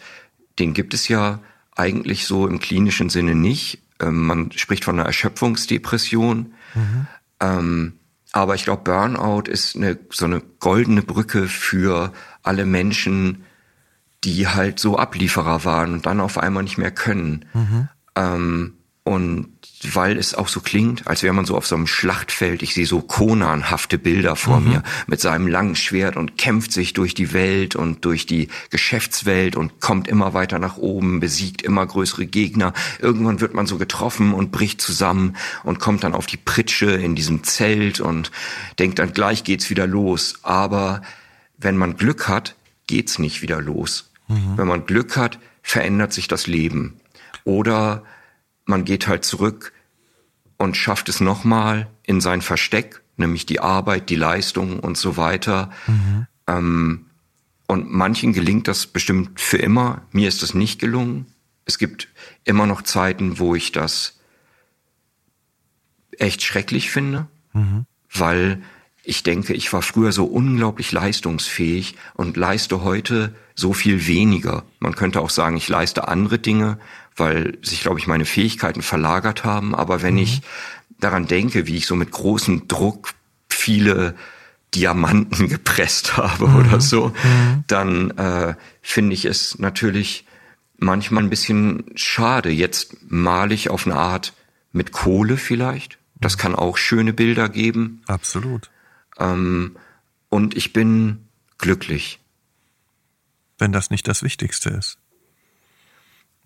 den 0.61 0.73
gibt 0.73 0.95
es 0.95 1.09
ja 1.09 1.41
eigentlich 1.75 2.27
so 2.29 2.47
im 2.47 2.61
klinischen 2.61 3.11
Sinne 3.11 3.35
nicht. 3.35 3.83
Ähm, 3.99 4.25
man 4.25 4.53
spricht 4.53 4.85
von 4.85 5.01
einer 5.01 5.07
Erschöpfungsdepression. 5.07 6.55
Mhm. 6.77 7.07
Ähm, 7.41 7.93
aber 8.31 8.55
ich 8.55 8.63
glaube, 8.63 8.85
Burnout 8.85 9.51
ist 9.51 9.75
eine, 9.75 9.99
so 10.11 10.27
eine 10.27 10.41
goldene 10.61 11.03
Brücke 11.03 11.49
für 11.49 12.13
alle 12.45 12.67
Menschen, 12.67 13.45
die 14.25 14.49
halt 14.49 14.79
so 14.79 14.99
Ablieferer 14.99 15.65
waren 15.65 15.93
und 15.93 16.07
dann 16.07 16.21
auf 16.21 16.39
einmal 16.39 16.63
nicht 16.63 16.79
mehr 16.79 16.91
können. 16.91 17.47
Mhm. 17.55 17.89
Ähm, 18.17 18.75
und 19.03 19.49
weil 19.83 20.19
es 20.19 20.35
auch 20.35 20.49
so 20.49 20.61
klingt, 20.61 21.07
als 21.07 21.23
wäre 21.23 21.33
man 21.33 21.47
so 21.47 21.57
auf 21.57 21.67
so 21.67 21.75
einem 21.75 21.87
Schlachtfeld. 21.87 22.63
Ich 22.63 22.75
sehe 22.75 22.85
so 22.87 23.01
Konanhafte 23.01 23.97
Bilder 23.99 24.37
vor 24.37 24.61
mhm. 24.61 24.69
mir 24.69 24.83
mit 25.07 25.21
seinem 25.21 25.49
langen 25.49 25.75
Schwert 25.75 26.17
und 26.17 26.37
kämpft 26.37 26.71
sich 26.71 26.93
durch 26.93 27.15
die 27.15 27.33
Welt 27.33 27.77
und 27.77 28.05
durch 28.05 28.27
die 28.27 28.49
Geschäftswelt 28.69 29.57
und 29.57 29.81
kommt 29.81 30.07
immer 30.07 30.35
weiter 30.35 30.59
nach 30.59 30.77
oben, 30.77 31.19
besiegt 31.19 31.63
immer 31.63 31.87
größere 31.87 32.27
Gegner. 32.27 32.75
Irgendwann 32.99 33.41
wird 33.41 33.55
man 33.55 33.67
so 33.67 33.79
getroffen 33.79 34.35
und 34.35 34.53
bricht 34.53 34.83
zusammen 34.83 35.35
und 35.65 35.81
kommt 35.81 36.05
dann 36.05 36.15
auf 36.15 36.27
die 36.27 36.37
Pritsche 36.37 36.91
in 36.91 37.15
diesem 37.15 37.43
Zelt 37.43 38.01
und 38.01 38.31
denkt 38.79 38.99
dann 38.99 39.15
gleich 39.15 39.45
geht's 39.45 39.71
wieder 39.71 39.87
los. 39.87 40.41
Aber 40.43 41.01
wenn 41.57 41.79
man 41.79 41.97
Glück 41.97 42.29
hat, 42.29 42.55
geht's 42.87 43.19
nicht 43.19 43.41
wieder 43.41 43.63
los. 43.63 44.10
Mhm. 44.31 44.57
Wenn 44.57 44.69
man 44.69 44.87
Glück 44.87 45.17
hat, 45.17 45.39
verändert 45.63 46.13
sich 46.13 46.29
das 46.29 46.47
Leben. 46.47 47.01
Oder 47.45 48.05
man 48.65 48.85
geht 48.85 49.09
halt 49.09 49.25
zurück 49.25 49.73
und 50.57 50.77
schafft 50.77 51.09
es 51.09 51.21
nochmal 51.21 51.89
in 52.05 52.21
sein 52.21 52.43
Versteck, 52.43 53.03
nämlich 53.17 53.47
die 53.47 53.61
Arbeit, 53.61 54.09
die 54.11 54.17
Leistung 54.17 54.81
und 54.81 54.97
so 54.97 55.17
weiter. 55.17 55.71
Mhm. 55.87 56.27
Ähm, 56.47 57.07
und 57.67 57.91
manchen 57.91 58.33
gelingt 58.33 58.69
das 58.69 58.87
bestimmt 58.87 59.41
für 59.41 59.59
immer. 59.59 60.03
Mir 60.13 60.29
ist 60.29 60.43
das 60.43 60.55
nicht 60.55 60.81
gelungen. 60.81 61.27
Es 61.65 61.79
gibt 61.79 62.09
immer 62.45 62.67
noch 62.67 62.83
Zeiten, 62.83 63.39
wo 63.39 63.55
ich 63.55 63.73
das 63.73 64.19
echt 66.19 66.43
schrecklich 66.43 66.91
finde, 66.91 67.27
mhm. 67.53 67.87
weil 68.13 68.63
ich 69.03 69.23
denke, 69.23 69.55
ich 69.55 69.73
war 69.73 69.83
früher 69.83 70.13
so 70.13 70.25
unglaublich 70.25 70.93
leistungsfähig 70.93 71.97
und 72.15 72.37
leiste 72.37 72.83
heute 72.83 73.35
so 73.61 73.73
viel 73.73 74.07
weniger. 74.07 74.65
Man 74.81 74.95
könnte 74.95 75.21
auch 75.21 75.31
sagen, 75.31 75.57
ich 75.57 75.69
leiste 75.69 76.09
andere 76.09 76.39
Dinge, 76.39 76.79
weil 77.17 77.59
sich, 77.63 77.83
glaube 77.83 77.99
ich, 77.99 78.07
meine 78.07 78.25
Fähigkeiten 78.25 78.83
verlagert 78.83 79.45
haben. 79.45 79.75
Aber 79.75 80.03
wenn 80.03 80.15
mhm. 80.15 80.21
ich 80.21 80.43
daran 80.99 81.27
denke, 81.27 81.67
wie 81.67 81.77
ich 81.77 81.87
so 81.87 81.95
mit 81.95 82.11
großem 82.11 82.67
Druck 82.67 83.15
viele 83.49 84.15
Diamanten 84.75 85.49
gepresst 85.55 86.17
habe 86.17 86.49
mhm. 86.49 86.57
oder 86.57 86.81
so, 86.81 87.09
mhm. 87.09 87.65
dann 87.67 88.11
äh, 88.13 88.55
finde 88.83 89.15
ich 89.15 89.25
es 89.25 89.59
natürlich 89.59 90.25
manchmal 90.79 91.23
ein 91.23 91.31
bisschen 91.31 91.85
schade. 91.95 92.51
Jetzt 92.51 92.97
male 93.09 93.55
ich 93.55 93.71
auf 93.71 93.87
eine 93.87 93.97
Art 93.97 94.33
mit 94.73 94.93
Kohle 94.93 95.37
vielleicht. 95.37 95.99
Das 96.21 96.39
kann 96.39 96.55
auch 96.55 96.77
schöne 96.77 97.13
Bilder 97.13 97.49
geben. 97.49 98.03
Absolut. 98.07 98.71
Ähm, 99.19 99.77
und 100.29 100.57
ich 100.57 100.73
bin 100.73 101.27
glücklich. 101.59 102.21
Wenn 103.61 103.73
das 103.73 103.91
nicht 103.91 104.09
das 104.09 104.23
Wichtigste 104.23 104.71
ist. 104.71 104.99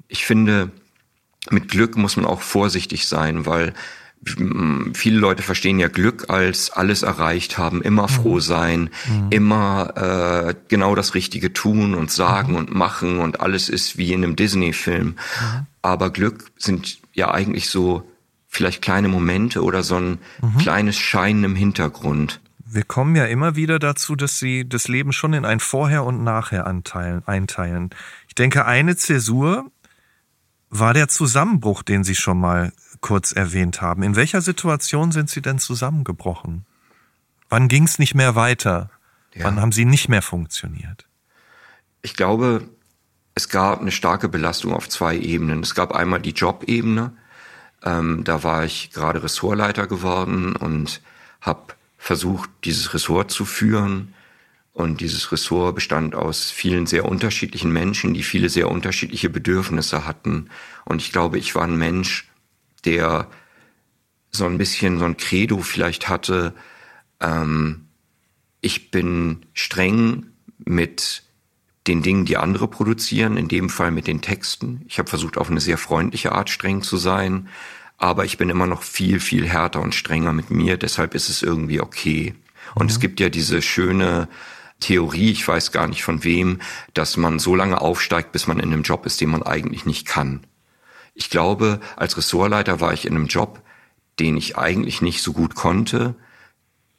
Ich 0.09 0.27
finde, 0.27 0.71
mit 1.51 1.69
Glück 1.69 1.97
muss 1.97 2.17
man 2.17 2.27
auch 2.27 2.41
vorsichtig 2.41 3.07
sein, 3.07 3.47
weil 3.47 3.75
mm, 4.37 4.93
viele 4.95 5.19
Leute 5.19 5.43
verstehen 5.43 5.79
ja 5.79 5.89
Glück 5.89 6.29
als 6.29 6.71
alles 6.71 7.03
erreicht 7.03 7.59
haben, 7.59 7.83
immer 7.83 8.09
froh 8.09 8.37
mhm. 8.37 8.41
sein, 8.41 8.91
mhm. 9.09 9.27
immer 9.31 10.47
äh, 10.49 10.55
genau 10.69 10.95
das 10.95 11.15
Richtige 11.15 11.53
tun 11.53 11.95
und 11.95 12.11
sagen 12.11 12.53
mhm. 12.53 12.59
und 12.59 12.75
machen 12.75 13.19
und 13.19 13.41
alles 13.41 13.69
ist 13.69 13.97
wie 13.97 14.13
in 14.13 14.25
einem 14.25 14.37
Disney-Film. 14.37 15.07
Mhm. 15.07 15.67
Aber 15.83 16.11
Glück 16.11 16.51
sind 16.57 16.99
ja 17.13 17.31
eigentlich 17.31 17.69
so 17.69 18.09
vielleicht 18.49 18.83
kleine 18.83 19.09
Momente 19.09 19.63
oder 19.63 19.83
so 19.83 19.97
ein 19.97 20.19
mhm. 20.41 20.59
kleines 20.59 20.97
Scheinen 20.97 21.45
im 21.45 21.57
Hintergrund. 21.57 22.41
Wir 22.75 22.83
kommen 22.83 23.15
ja 23.15 23.27
immer 23.27 23.55
wieder 23.55 23.79
dazu, 23.79 24.17
dass 24.17 24.41
Sie 24.41 24.69
das 24.69 24.89
Leben 24.89 25.13
schon 25.13 25.33
in 25.33 25.45
ein 25.45 25.61
Vorher 25.61 26.03
und 26.03 26.25
Nachher 26.25 26.67
anteilen, 26.67 27.23
einteilen. 27.25 27.91
Ich 28.27 28.35
denke, 28.35 28.67
eine 28.67 28.97
Zäsur 28.97 29.71
war 30.71 30.93
der 30.93 31.07
Zusammenbruch, 31.07 31.85
den 31.85 32.03
Sie 32.03 32.17
schon 32.17 32.41
mal 32.41 32.73
kurz 33.01 33.31
erwähnt 33.31 33.81
haben. 33.81 34.03
In 34.03 34.17
welcher 34.17 34.41
Situation 34.41 35.13
sind 35.13 35.31
Sie 35.31 35.41
denn 35.41 35.61
zusammengebrochen? 35.61 36.67
Wann 37.49 37.69
ging 37.69 37.85
es 37.85 38.01
nicht 38.01 38.17
mehr 38.17 38.35
weiter? 38.35 38.91
Ja. 39.35 39.45
Wann 39.45 39.61
haben 39.61 39.71
Sie 39.71 39.85
nicht 39.85 40.09
mehr 40.09 40.23
funktioniert? 40.23 41.07
Ich 42.03 42.17
glaube, 42.17 42.69
es 43.37 43.49
gab 43.49 43.83
eine 43.83 43.93
starke 43.93 44.29
Belastung 44.29 44.73
auf 44.73 44.89
zwei 44.89 45.17
Ebenen. 45.17 45.63
Es 45.63 45.77
gab 45.77 45.95
einmal 45.95 46.21
die 46.21 46.33
Jobebene. 46.33 47.13
Ähm, 47.85 48.25
da 48.25 48.43
war 48.43 48.65
ich 48.65 48.91
gerade 48.91 49.23
Ressortleiter 49.23 49.87
geworden 49.87 50.57
und 50.57 51.03
habe 51.41 51.75
versucht, 52.05 52.51
dieses 52.65 52.93
Ressort 52.93 53.31
zu 53.31 53.47
führen. 53.47 54.13
Und 54.75 55.01
dieses 55.01 55.33
Ressort 55.33 55.75
bestand 55.75 56.15
aus 56.15 56.51
vielen 56.51 56.87
sehr 56.87 57.07
unterschiedlichen 57.07 57.73
Menschen, 57.73 58.13
die 58.13 58.23
viele 58.23 58.51
sehr 58.51 58.71
unterschiedliche 58.71 59.31
Bedürfnisse 59.31 60.05
hatten. 60.05 60.51
Und 60.85 61.01
ich 61.01 61.13
glaube, 61.13 61.39
ich 61.39 61.55
war 61.55 61.63
ein 61.65 61.79
Mensch, 61.79 62.29
der 62.85 63.31
so 64.31 64.45
ein 64.45 64.59
bisschen 64.59 64.99
so 64.99 65.07
ein 65.07 65.17
Credo 65.17 65.63
vielleicht 65.63 66.11
hatte. 66.11 66.53
Ähm, 67.21 67.87
ich 68.61 68.91
bin 68.91 69.47
streng 69.55 70.27
mit 70.59 71.23
den 71.87 72.03
Dingen, 72.03 72.27
die 72.27 72.37
andere 72.37 72.69
produzieren, 72.69 73.39
in 73.39 73.49
dem 73.49 73.71
Fall 73.71 73.93
mit 73.93 74.07
den 74.09 74.21
Texten. 74.21 74.83
Ich 74.89 74.99
habe 74.99 75.09
versucht, 75.09 75.39
auf 75.39 75.51
eine 75.51 75.61
sehr 75.61 75.79
freundliche 75.79 76.33
Art 76.33 76.51
streng 76.51 76.83
zu 76.83 76.99
sein 76.99 77.49
aber 77.99 78.25
ich 78.25 78.39
bin 78.39 78.51
immer 78.51 78.67
noch 78.67 78.83
viel, 78.83 79.21
viel 79.21 79.49
härter 79.49 79.81
und 79.81 79.95
strenger 79.95 80.33
mit 80.33 80.51
mir, 80.51 80.77
deshalb 80.77 81.15
ist 81.15 81.29
es 81.29 81.43
irgendwie 81.43 81.81
okay. 81.81 82.35
Und 82.75 82.87
mhm. 82.87 82.91
es 82.91 83.01
gibt 83.01 83.21
ja 83.21 83.29
diese 83.29 83.63
schöne 83.63 84.29
Theorie, 84.81 85.31
ich 85.31 85.47
weiß 85.47 85.73
gar 85.73 85.87
nicht 85.87 86.03
von 86.03 86.25
wem, 86.25 86.61
dass 86.93 87.17
man 87.17 87.39
so 87.39 87.55
lange 87.55 87.81
aufsteigt, 87.81 88.33
bis 88.33 88.47
man 88.47 88.59
in 88.59 88.73
einem 88.73 88.83
Job 88.83 89.07
ist, 89.07 89.21
den 89.21 89.31
man 89.31 89.43
eigentlich 89.43 89.87
nicht 89.87 90.07
kann. 90.07 90.47
Ich 91.15 91.31
glaube, 91.31 91.81
als 91.97 92.17
Ressortleiter 92.17 92.81
war 92.81 92.93
ich 92.93 93.07
in 93.07 93.15
einem 93.15 93.27
Job, 93.27 93.63
den 94.19 94.37
ich 94.37 94.59
eigentlich 94.59 95.01
nicht 95.01 95.23
so 95.23 95.33
gut 95.33 95.55
konnte, 95.55 96.15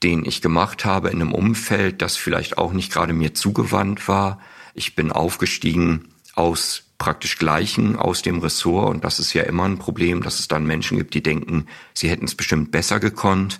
den 0.04 0.26
ich 0.26 0.42
gemacht 0.42 0.86
habe 0.86 1.10
in 1.10 1.22
einem 1.22 1.34
Umfeld, 1.34 2.02
das 2.02 2.18
vielleicht 2.18 2.58
auch 2.58 2.74
nicht 2.74 2.92
gerade 2.92 3.14
mir 3.14 3.34
zugewandt 3.34 4.08
war. 4.08 4.40
Ich 4.74 4.96
bin 4.96 5.12
aufgestiegen 5.12 6.10
aus 6.34 6.85
praktisch 6.98 7.38
Gleichen 7.38 7.96
aus 7.98 8.22
dem 8.22 8.40
Ressort. 8.40 8.90
Und 8.90 9.04
das 9.04 9.20
ist 9.20 9.34
ja 9.34 9.44
immer 9.44 9.64
ein 9.64 9.78
Problem, 9.78 10.24
dass 10.24 10.40
es 10.40 10.48
dann 10.48 10.66
Menschen 10.66 10.98
gibt, 10.98 11.14
die 11.14 11.24
denken, 11.24 11.68
sie 11.94 12.10
hätten 12.10 12.26
es 12.26 12.36
bestimmt 12.36 12.72
besser 12.72 13.00
gekonnt. 13.00 13.60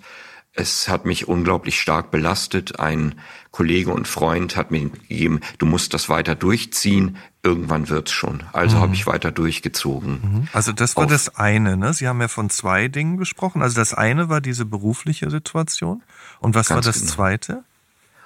Es 0.58 0.88
hat 0.88 1.06
mich 1.06 1.28
unglaublich 1.28 1.82
stark 1.82 2.12
belastet. 2.12 2.80
Ein 2.80 3.16
Kollege 3.52 3.92
und 3.92 4.08
Freund 4.08 4.56
hat 4.56 4.72
mir 4.72 4.90
gegeben, 4.90 5.42
du 5.58 5.66
musst 5.66 5.94
das 5.94 6.08
weiter 6.08 6.34
durchziehen. 6.34 7.18
Irgendwann 7.44 7.90
wird's 7.90 8.12
schon. 8.12 8.44
Also 8.54 8.78
mhm. 8.78 8.82
habe 8.82 8.94
ich 8.94 9.06
weiter 9.06 9.32
durchgezogen. 9.32 10.12
Mhm. 10.14 10.48
Also 10.54 10.72
das 10.72 10.96
war 10.96 11.06
Auf, 11.06 11.12
das 11.12 11.36
eine, 11.36 11.76
ne? 11.76 11.94
Sie 11.94 12.08
haben 12.08 12.22
ja 12.22 12.30
von 12.30 12.50
zwei 12.50 12.88
Dingen 12.88 13.18
gesprochen. 13.18 13.62
Also 13.62 13.76
das 13.76 13.94
eine 13.94 14.30
war 14.30 14.40
diese 14.40 14.64
berufliche 14.64 15.30
Situation. 15.30 16.02
Und 16.40 16.56
was 16.56 16.70
war 16.70 16.82
das 16.82 17.00
genau. 17.00 17.12
zweite? 17.12 17.64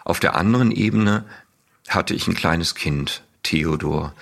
Auf 0.06 0.20
der 0.20 0.36
anderen 0.36 0.72
Ebene 0.72 1.26
hatte 1.88 2.14
ich 2.14 2.28
ein 2.28 2.36
kleines 2.36 2.76
Kind, 2.76 3.24
Theodor. 3.42 4.14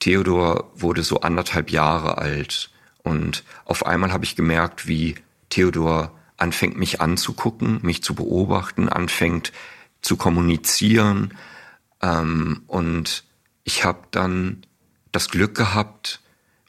Theodor 0.00 0.70
wurde 0.74 1.02
so 1.02 1.20
anderthalb 1.20 1.70
Jahre 1.70 2.18
alt 2.18 2.70
und 3.02 3.44
auf 3.64 3.86
einmal 3.86 4.12
habe 4.12 4.24
ich 4.24 4.36
gemerkt, 4.36 4.86
wie 4.86 5.16
Theodor 5.50 6.12
anfängt 6.36 6.76
mich 6.76 7.00
anzugucken, 7.00 7.80
mich 7.82 8.02
zu 8.02 8.14
beobachten, 8.14 8.88
anfängt 8.88 9.52
zu 10.02 10.16
kommunizieren 10.16 11.34
ähm, 12.02 12.62
und 12.66 13.24
ich 13.64 13.84
habe 13.84 14.00
dann 14.10 14.64
das 15.12 15.28
Glück 15.28 15.54
gehabt, 15.54 16.20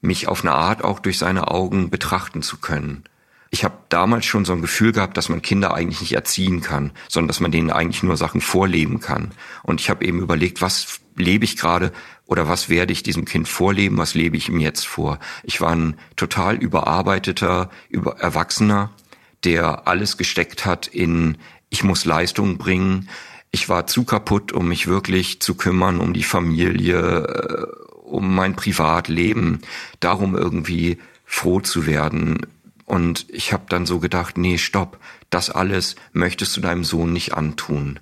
mich 0.02 0.28
auf 0.28 0.42
eine 0.44 0.54
Art 0.54 0.84
auch 0.84 1.00
durch 1.00 1.18
seine 1.18 1.50
Augen 1.50 1.90
betrachten 1.90 2.42
zu 2.42 2.58
können. 2.58 3.04
Ich 3.52 3.64
habe 3.64 3.78
damals 3.90 4.26
schon 4.26 4.46
so 4.46 4.54
ein 4.54 4.62
Gefühl 4.62 4.92
gehabt, 4.92 5.18
dass 5.18 5.30
man 5.30 5.42
Kinder 5.42 5.74
eigentlich 5.74 6.02
nicht 6.02 6.14
erziehen 6.14 6.62
kann, 6.62 6.92
sondern 7.08 7.30
dass 7.30 7.40
man 7.40 7.52
denen 7.52 7.72
eigentlich 7.72 8.04
nur 8.04 8.16
Sachen 8.16 8.42
vorleben 8.42 9.00
kann. 9.00 9.32
Und 9.64 9.82
ich 9.82 9.90
habe 9.90 10.06
eben 10.06 10.20
überlegt, 10.20 10.62
was 10.62 11.00
lebe 11.16 11.46
ich 11.46 11.58
gerade 11.58 11.92
oder 12.30 12.48
was 12.48 12.70
werde 12.70 12.94
ich 12.94 13.02
diesem 13.02 13.26
Kind 13.26 13.48
vorleben, 13.48 13.98
was 13.98 14.14
lebe 14.14 14.38
ich 14.38 14.50
ihm 14.50 14.60
jetzt 14.60 14.86
vor. 14.86 15.18
Ich 15.42 15.62
war 15.62 15.72
ein 15.72 15.96
total 16.16 16.56
überarbeiteter, 16.56 17.72
über 17.90 18.20
Erwachsener, 18.20 18.92
der 19.44 19.88
alles 19.88 20.16
gesteckt 20.16 20.64
hat 20.64 20.86
in, 20.86 21.40
ich 21.72 21.84
muss 21.84 22.06
Leistung 22.06 22.60
bringen. 22.60 23.10
Ich 23.50 23.68
war 23.68 23.88
zu 23.88 24.04
kaputt, 24.04 24.52
um 24.52 24.68
mich 24.68 24.86
wirklich 24.86 25.40
zu 25.40 25.56
kümmern, 25.56 26.00
um 26.00 26.14
die 26.14 26.24
Familie, 26.24 27.00
äh, 27.00 27.66
um 28.04 28.36
mein 28.36 28.56
Privatleben, 28.56 29.62
darum 30.00 30.36
irgendwie 30.36 31.00
froh 31.26 31.62
zu 31.62 31.88
werden. 31.88 32.46
Und 32.86 33.26
ich 33.30 33.54
habe 33.54 33.64
dann 33.70 33.88
so 33.88 33.98
gedacht, 33.98 34.38
nee, 34.38 34.60
stopp, 34.60 35.00
das 35.32 35.50
alles 35.50 35.96
möchtest 36.14 36.56
du 36.56 36.62
deinem 36.62 36.84
Sohn 36.84 37.12
nicht 37.12 37.34
antun. 37.34 38.00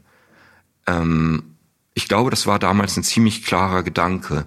Ähm, 0.86 1.57
ich 1.98 2.08
glaube, 2.08 2.30
das 2.30 2.46
war 2.46 2.60
damals 2.60 2.96
ein 2.96 3.04
ziemlich 3.04 3.44
klarer 3.44 3.82
Gedanke. 3.82 4.46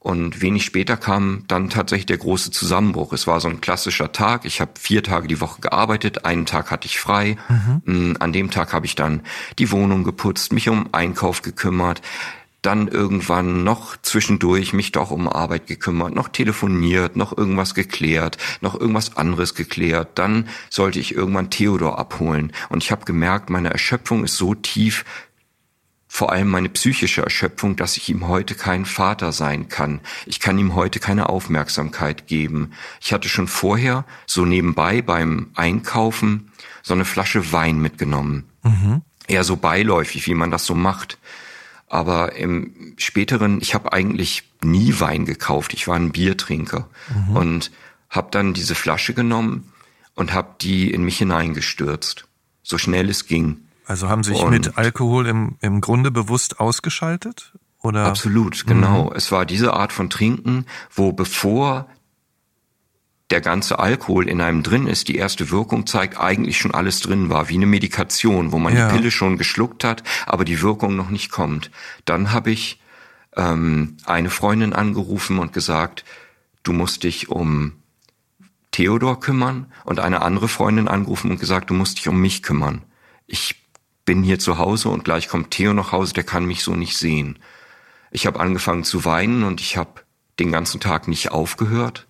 Und 0.00 0.42
wenig 0.42 0.64
später 0.64 0.96
kam 0.96 1.44
dann 1.46 1.70
tatsächlich 1.70 2.06
der 2.06 2.18
große 2.18 2.50
Zusammenbruch. 2.50 3.12
Es 3.12 3.28
war 3.28 3.38
so 3.38 3.46
ein 3.46 3.60
klassischer 3.60 4.10
Tag. 4.10 4.44
Ich 4.44 4.60
habe 4.60 4.72
vier 4.80 5.04
Tage 5.04 5.28
die 5.28 5.40
Woche 5.40 5.60
gearbeitet, 5.60 6.24
einen 6.24 6.44
Tag 6.44 6.72
hatte 6.72 6.86
ich 6.86 6.98
frei. 6.98 7.36
Mhm. 7.84 8.16
An 8.18 8.32
dem 8.32 8.50
Tag 8.50 8.72
habe 8.72 8.84
ich 8.84 8.96
dann 8.96 9.22
die 9.60 9.70
Wohnung 9.70 10.02
geputzt, 10.02 10.52
mich 10.52 10.68
um 10.68 10.92
Einkauf 10.92 11.42
gekümmert, 11.42 12.02
dann 12.62 12.88
irgendwann 12.88 13.62
noch 13.62 13.96
zwischendurch 14.02 14.72
mich 14.72 14.90
doch 14.90 15.12
um 15.12 15.28
Arbeit 15.28 15.68
gekümmert, 15.68 16.16
noch 16.16 16.30
telefoniert, 16.30 17.14
noch 17.14 17.36
irgendwas 17.38 17.74
geklärt, 17.74 18.38
noch 18.60 18.74
irgendwas 18.74 19.16
anderes 19.16 19.54
geklärt. 19.54 20.18
Dann 20.18 20.48
sollte 20.68 20.98
ich 20.98 21.14
irgendwann 21.14 21.50
Theodor 21.50 22.00
abholen. 22.00 22.52
Und 22.70 22.82
ich 22.82 22.90
habe 22.90 23.04
gemerkt, 23.04 23.50
meine 23.50 23.70
Erschöpfung 23.70 24.24
ist 24.24 24.36
so 24.36 24.56
tief, 24.56 25.04
vor 26.14 26.30
allem 26.30 26.50
meine 26.50 26.68
psychische 26.68 27.22
Erschöpfung, 27.22 27.74
dass 27.74 27.96
ich 27.96 28.10
ihm 28.10 28.28
heute 28.28 28.54
kein 28.54 28.84
Vater 28.84 29.32
sein 29.32 29.70
kann. 29.70 30.00
Ich 30.26 30.40
kann 30.40 30.58
ihm 30.58 30.74
heute 30.74 31.00
keine 31.00 31.30
Aufmerksamkeit 31.30 32.26
geben. 32.26 32.72
Ich 33.00 33.14
hatte 33.14 33.30
schon 33.30 33.48
vorher 33.48 34.04
so 34.26 34.44
nebenbei 34.44 35.00
beim 35.00 35.52
Einkaufen 35.54 36.52
so 36.82 36.92
eine 36.92 37.06
Flasche 37.06 37.50
Wein 37.50 37.80
mitgenommen. 37.80 38.44
Mhm. 38.62 39.00
Eher 39.26 39.42
so 39.42 39.56
beiläufig, 39.56 40.26
wie 40.26 40.34
man 40.34 40.50
das 40.50 40.66
so 40.66 40.74
macht. 40.74 41.16
Aber 41.88 42.36
im 42.36 42.92
späteren, 42.98 43.62
ich 43.62 43.74
habe 43.74 43.94
eigentlich 43.94 44.42
nie 44.62 45.00
Wein 45.00 45.24
gekauft. 45.24 45.72
Ich 45.72 45.88
war 45.88 45.96
ein 45.96 46.12
Biertrinker 46.12 46.90
mhm. 47.08 47.36
und 47.36 47.70
habe 48.10 48.28
dann 48.30 48.52
diese 48.52 48.74
Flasche 48.74 49.14
genommen 49.14 49.72
und 50.14 50.34
habe 50.34 50.56
die 50.60 50.90
in 50.90 51.04
mich 51.04 51.16
hineingestürzt, 51.16 52.26
so 52.62 52.76
schnell 52.76 53.08
es 53.08 53.24
ging. 53.24 53.62
Also 53.92 54.08
haben 54.08 54.24
sich 54.24 54.40
und 54.40 54.48
mit 54.48 54.78
Alkohol 54.78 55.26
im, 55.26 55.56
im 55.60 55.82
Grunde 55.82 56.10
bewusst 56.10 56.60
ausgeschaltet? 56.60 57.52
Oder? 57.82 58.06
Absolut, 58.06 58.66
genau. 58.66 59.10
Mhm. 59.10 59.16
Es 59.16 59.30
war 59.30 59.44
diese 59.44 59.74
Art 59.74 59.92
von 59.92 60.08
Trinken, 60.08 60.64
wo 60.90 61.12
bevor 61.12 61.86
der 63.28 63.42
ganze 63.42 63.78
Alkohol 63.78 64.30
in 64.30 64.40
einem 64.40 64.62
drin 64.62 64.86
ist, 64.86 65.08
die 65.08 65.16
erste 65.16 65.50
Wirkung 65.50 65.86
zeigt, 65.86 66.18
eigentlich 66.18 66.56
schon 66.56 66.72
alles 66.72 67.00
drin 67.00 67.28
war, 67.28 67.50
wie 67.50 67.56
eine 67.56 67.66
Medikation, 67.66 68.50
wo 68.50 68.58
man 68.58 68.74
ja. 68.74 68.88
die 68.88 68.96
Pille 68.96 69.10
schon 69.10 69.36
geschluckt 69.36 69.84
hat, 69.84 70.02
aber 70.24 70.46
die 70.46 70.62
Wirkung 70.62 70.96
noch 70.96 71.10
nicht 71.10 71.30
kommt. 71.30 71.70
Dann 72.06 72.32
habe 72.32 72.50
ich 72.50 72.80
ähm, 73.36 73.98
eine 74.06 74.30
Freundin 74.30 74.72
angerufen 74.72 75.38
und 75.38 75.52
gesagt, 75.52 76.06
du 76.62 76.72
musst 76.72 77.02
dich 77.02 77.28
um 77.28 77.72
Theodor 78.70 79.20
kümmern 79.20 79.66
und 79.84 80.00
eine 80.00 80.22
andere 80.22 80.48
Freundin 80.48 80.88
angerufen 80.88 81.30
und 81.30 81.38
gesagt, 81.38 81.68
du 81.68 81.74
musst 81.74 81.98
dich 81.98 82.08
um 82.08 82.18
mich 82.18 82.42
kümmern. 82.42 82.80
Ich 83.26 83.61
bin 84.04 84.22
hier 84.22 84.38
zu 84.38 84.58
Hause 84.58 84.88
und 84.88 85.04
gleich 85.04 85.28
kommt 85.28 85.50
Theo 85.50 85.72
nach 85.72 85.92
Hause, 85.92 86.14
der 86.14 86.24
kann 86.24 86.44
mich 86.44 86.62
so 86.62 86.74
nicht 86.74 86.96
sehen. 86.96 87.38
Ich 88.10 88.26
habe 88.26 88.40
angefangen 88.40 88.84
zu 88.84 89.04
weinen 89.04 89.44
und 89.44 89.60
ich 89.60 89.76
habe 89.76 90.02
den 90.38 90.52
ganzen 90.52 90.80
Tag 90.80 91.08
nicht 91.08 91.30
aufgehört 91.30 92.06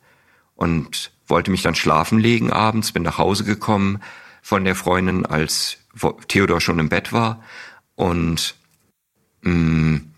und 0.54 1.12
wollte 1.26 1.50
mich 1.50 1.62
dann 1.62 1.74
schlafen 1.74 2.18
legen 2.18 2.52
abends, 2.52 2.92
bin 2.92 3.02
nach 3.02 3.18
Hause 3.18 3.44
gekommen 3.44 4.00
von 4.42 4.64
der 4.64 4.74
Freundin, 4.74 5.26
als 5.26 5.78
Theodor 6.28 6.60
schon 6.60 6.78
im 6.78 6.88
Bett 6.88 7.12
war 7.12 7.42
und 7.94 8.54
mh, 9.42 9.52
mm, 9.52 10.12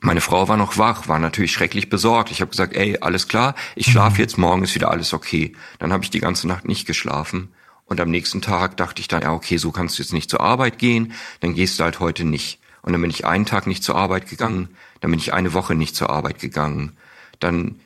meine 0.00 0.20
Frau 0.20 0.48
war 0.48 0.58
noch 0.58 0.76
wach, 0.76 1.08
war 1.08 1.18
natürlich 1.18 1.52
schrecklich 1.52 1.88
besorgt. 1.88 2.30
Ich 2.30 2.42
habe 2.42 2.50
gesagt, 2.50 2.76
ey, 2.76 2.98
alles 3.00 3.26
klar, 3.26 3.54
ich 3.74 3.86
schlafe 3.86 4.16
mhm. 4.16 4.20
jetzt, 4.20 4.36
morgen 4.36 4.62
ist 4.62 4.74
wieder 4.74 4.90
alles 4.90 5.14
okay. 5.14 5.56
Dann 5.78 5.94
habe 5.94 6.04
ich 6.04 6.10
die 6.10 6.20
ganze 6.20 6.46
Nacht 6.46 6.66
nicht 6.68 6.86
geschlafen 6.86 7.54
und 7.86 8.00
am 8.00 8.10
nächsten 8.10 8.40
Tag 8.40 8.76
dachte 8.76 9.00
ich 9.00 9.08
dann, 9.08 9.22
ja, 9.22 9.32
okay, 9.32 9.56
so 9.56 9.70
kannst 9.70 9.98
du 9.98 10.02
jetzt 10.02 10.12
nicht 10.12 10.30
zur 10.30 10.40
Arbeit 10.40 10.78
gehen, 10.78 11.12
dann 11.40 11.54
gehst 11.54 11.78
du 11.78 11.84
halt 11.84 12.00
heute 12.00 12.24
nicht. 12.24 12.58
Und 12.82 12.92
dann 12.92 13.00
bin 13.00 13.10
ich 13.10 13.26
einen 13.26 13.46
Tag 13.46 13.66
nicht 13.66 13.82
zur 13.82 13.96
Arbeit 13.96 14.28
gegangen, 14.28 14.68
dann 15.00 15.10
bin 15.10 15.20
ich 15.20 15.32
eine 15.32 15.54
Woche 15.54 15.74
nicht 15.74 15.96
zur 15.96 16.10
Arbeit 16.10 16.38
gegangen. 16.38 16.96
Dann 17.40 17.80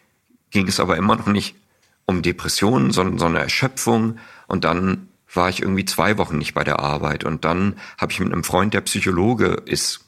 ging 0.50 0.68
es 0.68 0.80
aber 0.80 0.96
immer 0.96 1.16
noch 1.16 1.26
nicht 1.26 1.56
um 2.06 2.22
Depressionen, 2.22 2.90
sondern 2.90 3.18
so 3.18 3.26
eine 3.26 3.40
Erschöpfung. 3.40 4.18
Und 4.46 4.64
dann 4.64 5.08
war 5.32 5.48
ich 5.48 5.62
irgendwie 5.62 5.84
zwei 5.84 6.18
Wochen 6.18 6.38
nicht 6.38 6.54
bei 6.54 6.64
der 6.64 6.80
Arbeit. 6.80 7.24
Und 7.24 7.44
dann 7.44 7.76
habe 7.98 8.12
ich 8.12 8.20
mit 8.20 8.32
einem 8.32 8.44
Freund, 8.44 8.74
der 8.74 8.80
Psychologe 8.80 9.62
ist, 9.66 10.00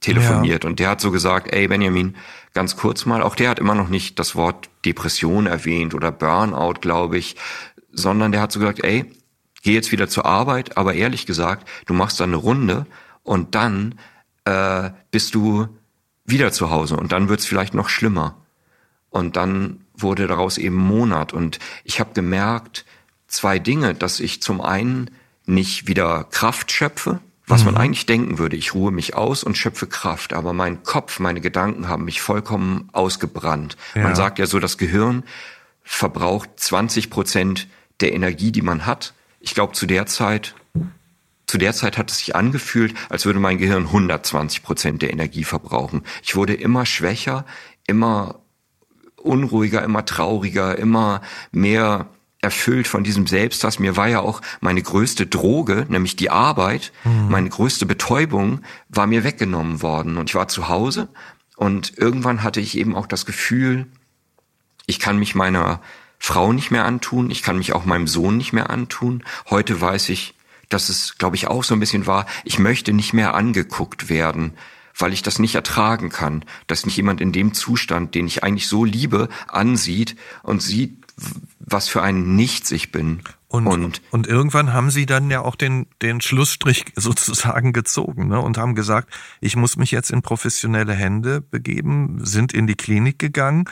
telefoniert. 0.00 0.64
Ja. 0.64 0.70
Und 0.70 0.78
der 0.78 0.90
hat 0.90 1.00
so 1.00 1.10
gesagt, 1.10 1.52
ey 1.52 1.66
Benjamin, 1.66 2.16
ganz 2.54 2.76
kurz 2.76 3.06
mal, 3.06 3.22
auch 3.22 3.34
der 3.34 3.50
hat 3.50 3.58
immer 3.58 3.74
noch 3.74 3.88
nicht 3.88 4.18
das 4.18 4.36
Wort 4.36 4.68
Depression 4.84 5.46
erwähnt 5.46 5.94
oder 5.94 6.12
Burnout, 6.12 6.74
glaube 6.80 7.18
ich, 7.18 7.36
sondern 7.92 8.32
der 8.32 8.40
hat 8.40 8.52
so 8.52 8.60
gesagt, 8.60 8.84
ey, 8.84 9.06
geh 9.68 9.74
jetzt 9.74 9.92
wieder 9.92 10.08
zur 10.08 10.24
Arbeit, 10.24 10.78
aber 10.78 10.94
ehrlich 10.94 11.26
gesagt, 11.26 11.68
du 11.84 11.92
machst 11.92 12.18
dann 12.20 12.30
eine 12.30 12.38
Runde 12.38 12.86
und 13.22 13.54
dann 13.54 13.96
äh, 14.46 14.88
bist 15.10 15.34
du 15.34 15.68
wieder 16.24 16.52
zu 16.52 16.70
Hause 16.70 16.96
und 16.96 17.12
dann 17.12 17.28
wird's 17.28 17.44
vielleicht 17.44 17.74
noch 17.74 17.90
schlimmer. 17.90 18.38
Und 19.10 19.36
dann 19.36 19.84
wurde 19.92 20.26
daraus 20.26 20.56
eben 20.56 20.76
Monat 20.76 21.34
und 21.34 21.58
ich 21.84 22.00
habe 22.00 22.14
gemerkt, 22.14 22.86
zwei 23.26 23.58
Dinge, 23.58 23.92
dass 23.92 24.20
ich 24.20 24.40
zum 24.40 24.62
einen 24.62 25.10
nicht 25.44 25.86
wieder 25.86 26.24
Kraft 26.24 26.72
schöpfe, 26.72 27.20
was 27.46 27.60
mhm. 27.60 27.72
man 27.72 27.76
eigentlich 27.76 28.06
denken 28.06 28.38
würde, 28.38 28.56
ich 28.56 28.72
ruhe 28.72 28.90
mich 28.90 29.16
aus 29.16 29.44
und 29.44 29.58
schöpfe 29.58 29.86
Kraft, 29.86 30.32
aber 30.32 30.54
mein 30.54 30.82
Kopf, 30.82 31.20
meine 31.20 31.42
Gedanken 31.42 31.88
haben 31.88 32.06
mich 32.06 32.22
vollkommen 32.22 32.88
ausgebrannt. 32.92 33.76
Ja. 33.94 34.04
Man 34.04 34.14
sagt 34.14 34.38
ja 34.38 34.46
so, 34.46 34.60
das 34.60 34.78
Gehirn 34.78 35.24
verbraucht 35.82 36.48
20 36.56 37.10
Prozent 37.10 37.68
der 38.00 38.14
Energie, 38.14 38.50
die 38.50 38.62
man 38.62 38.86
hat 38.86 39.12
ich 39.40 39.54
glaube, 39.54 39.72
zu 39.72 39.86
der 39.86 40.06
Zeit, 40.06 40.54
zu 41.46 41.58
der 41.58 41.72
Zeit 41.72 41.96
hat 41.98 42.10
es 42.10 42.18
sich 42.18 42.36
angefühlt, 42.36 42.94
als 43.08 43.24
würde 43.24 43.40
mein 43.40 43.58
Gehirn 43.58 43.84
120 43.84 44.62
Prozent 44.62 45.02
der 45.02 45.12
Energie 45.12 45.44
verbrauchen. 45.44 46.02
Ich 46.22 46.36
wurde 46.36 46.54
immer 46.54 46.84
schwächer, 46.86 47.44
immer 47.86 48.40
unruhiger, 49.16 49.82
immer 49.82 50.04
trauriger, 50.04 50.78
immer 50.78 51.22
mehr 51.50 52.08
erfüllt 52.40 52.86
von 52.86 53.02
diesem 53.02 53.26
Selbsthass. 53.26 53.78
Mir 53.78 53.96
war 53.96 54.08
ja 54.08 54.20
auch 54.20 54.40
meine 54.60 54.82
größte 54.82 55.26
Droge, 55.26 55.86
nämlich 55.88 56.16
die 56.16 56.30
Arbeit, 56.30 56.92
mhm. 57.04 57.28
meine 57.30 57.48
größte 57.48 57.84
Betäubung, 57.86 58.60
war 58.88 59.06
mir 59.06 59.24
weggenommen 59.24 59.82
worden. 59.82 60.18
Und 60.18 60.30
ich 60.30 60.34
war 60.34 60.48
zu 60.48 60.68
Hause 60.68 61.08
und 61.56 61.98
irgendwann 61.98 62.42
hatte 62.42 62.60
ich 62.60 62.78
eben 62.78 62.94
auch 62.94 63.06
das 63.06 63.26
Gefühl, 63.26 63.86
ich 64.86 65.00
kann 65.00 65.18
mich 65.18 65.34
meiner 65.34 65.80
Frau 66.18 66.52
nicht 66.52 66.70
mehr 66.70 66.84
antun, 66.84 67.30
ich 67.30 67.42
kann 67.42 67.58
mich 67.58 67.72
auch 67.72 67.84
meinem 67.84 68.06
Sohn 68.06 68.36
nicht 68.36 68.52
mehr 68.52 68.70
antun. 68.70 69.24
Heute 69.48 69.80
weiß 69.80 70.08
ich, 70.10 70.34
dass 70.68 70.88
es, 70.88 71.16
glaube 71.18 71.36
ich, 71.36 71.46
auch 71.46 71.64
so 71.64 71.74
ein 71.74 71.80
bisschen 71.80 72.06
war, 72.06 72.26
ich 72.44 72.58
möchte 72.58 72.92
nicht 72.92 73.12
mehr 73.12 73.34
angeguckt 73.34 74.08
werden, 74.08 74.52
weil 74.96 75.12
ich 75.12 75.22
das 75.22 75.38
nicht 75.38 75.54
ertragen 75.54 76.10
kann, 76.10 76.44
dass 76.66 76.84
nicht 76.84 76.96
jemand 76.96 77.20
in 77.20 77.32
dem 77.32 77.54
Zustand, 77.54 78.14
den 78.14 78.26
ich 78.26 78.42
eigentlich 78.42 78.66
so 78.66 78.84
liebe, 78.84 79.28
ansieht 79.46 80.16
und 80.42 80.60
sieht, 80.60 80.96
was 81.60 81.88
für 81.88 82.02
ein 82.02 82.36
Nichts 82.36 82.70
ich 82.70 82.92
bin. 82.92 83.20
Und, 83.48 83.66
und, 83.66 84.02
und 84.10 84.26
irgendwann 84.26 84.74
haben 84.74 84.90
sie 84.90 85.06
dann 85.06 85.30
ja 85.30 85.40
auch 85.40 85.56
den, 85.56 85.86
den 86.02 86.20
Schlussstrich 86.20 86.84
sozusagen 86.96 87.72
gezogen 87.72 88.28
ne, 88.28 88.40
und 88.40 88.58
haben 88.58 88.74
gesagt, 88.74 89.12
ich 89.40 89.56
muss 89.56 89.76
mich 89.76 89.90
jetzt 89.90 90.10
in 90.10 90.20
professionelle 90.20 90.92
Hände 90.92 91.40
begeben, 91.40 92.20
sind 92.24 92.52
in 92.52 92.66
die 92.66 92.74
Klinik 92.74 93.18
gegangen 93.18 93.64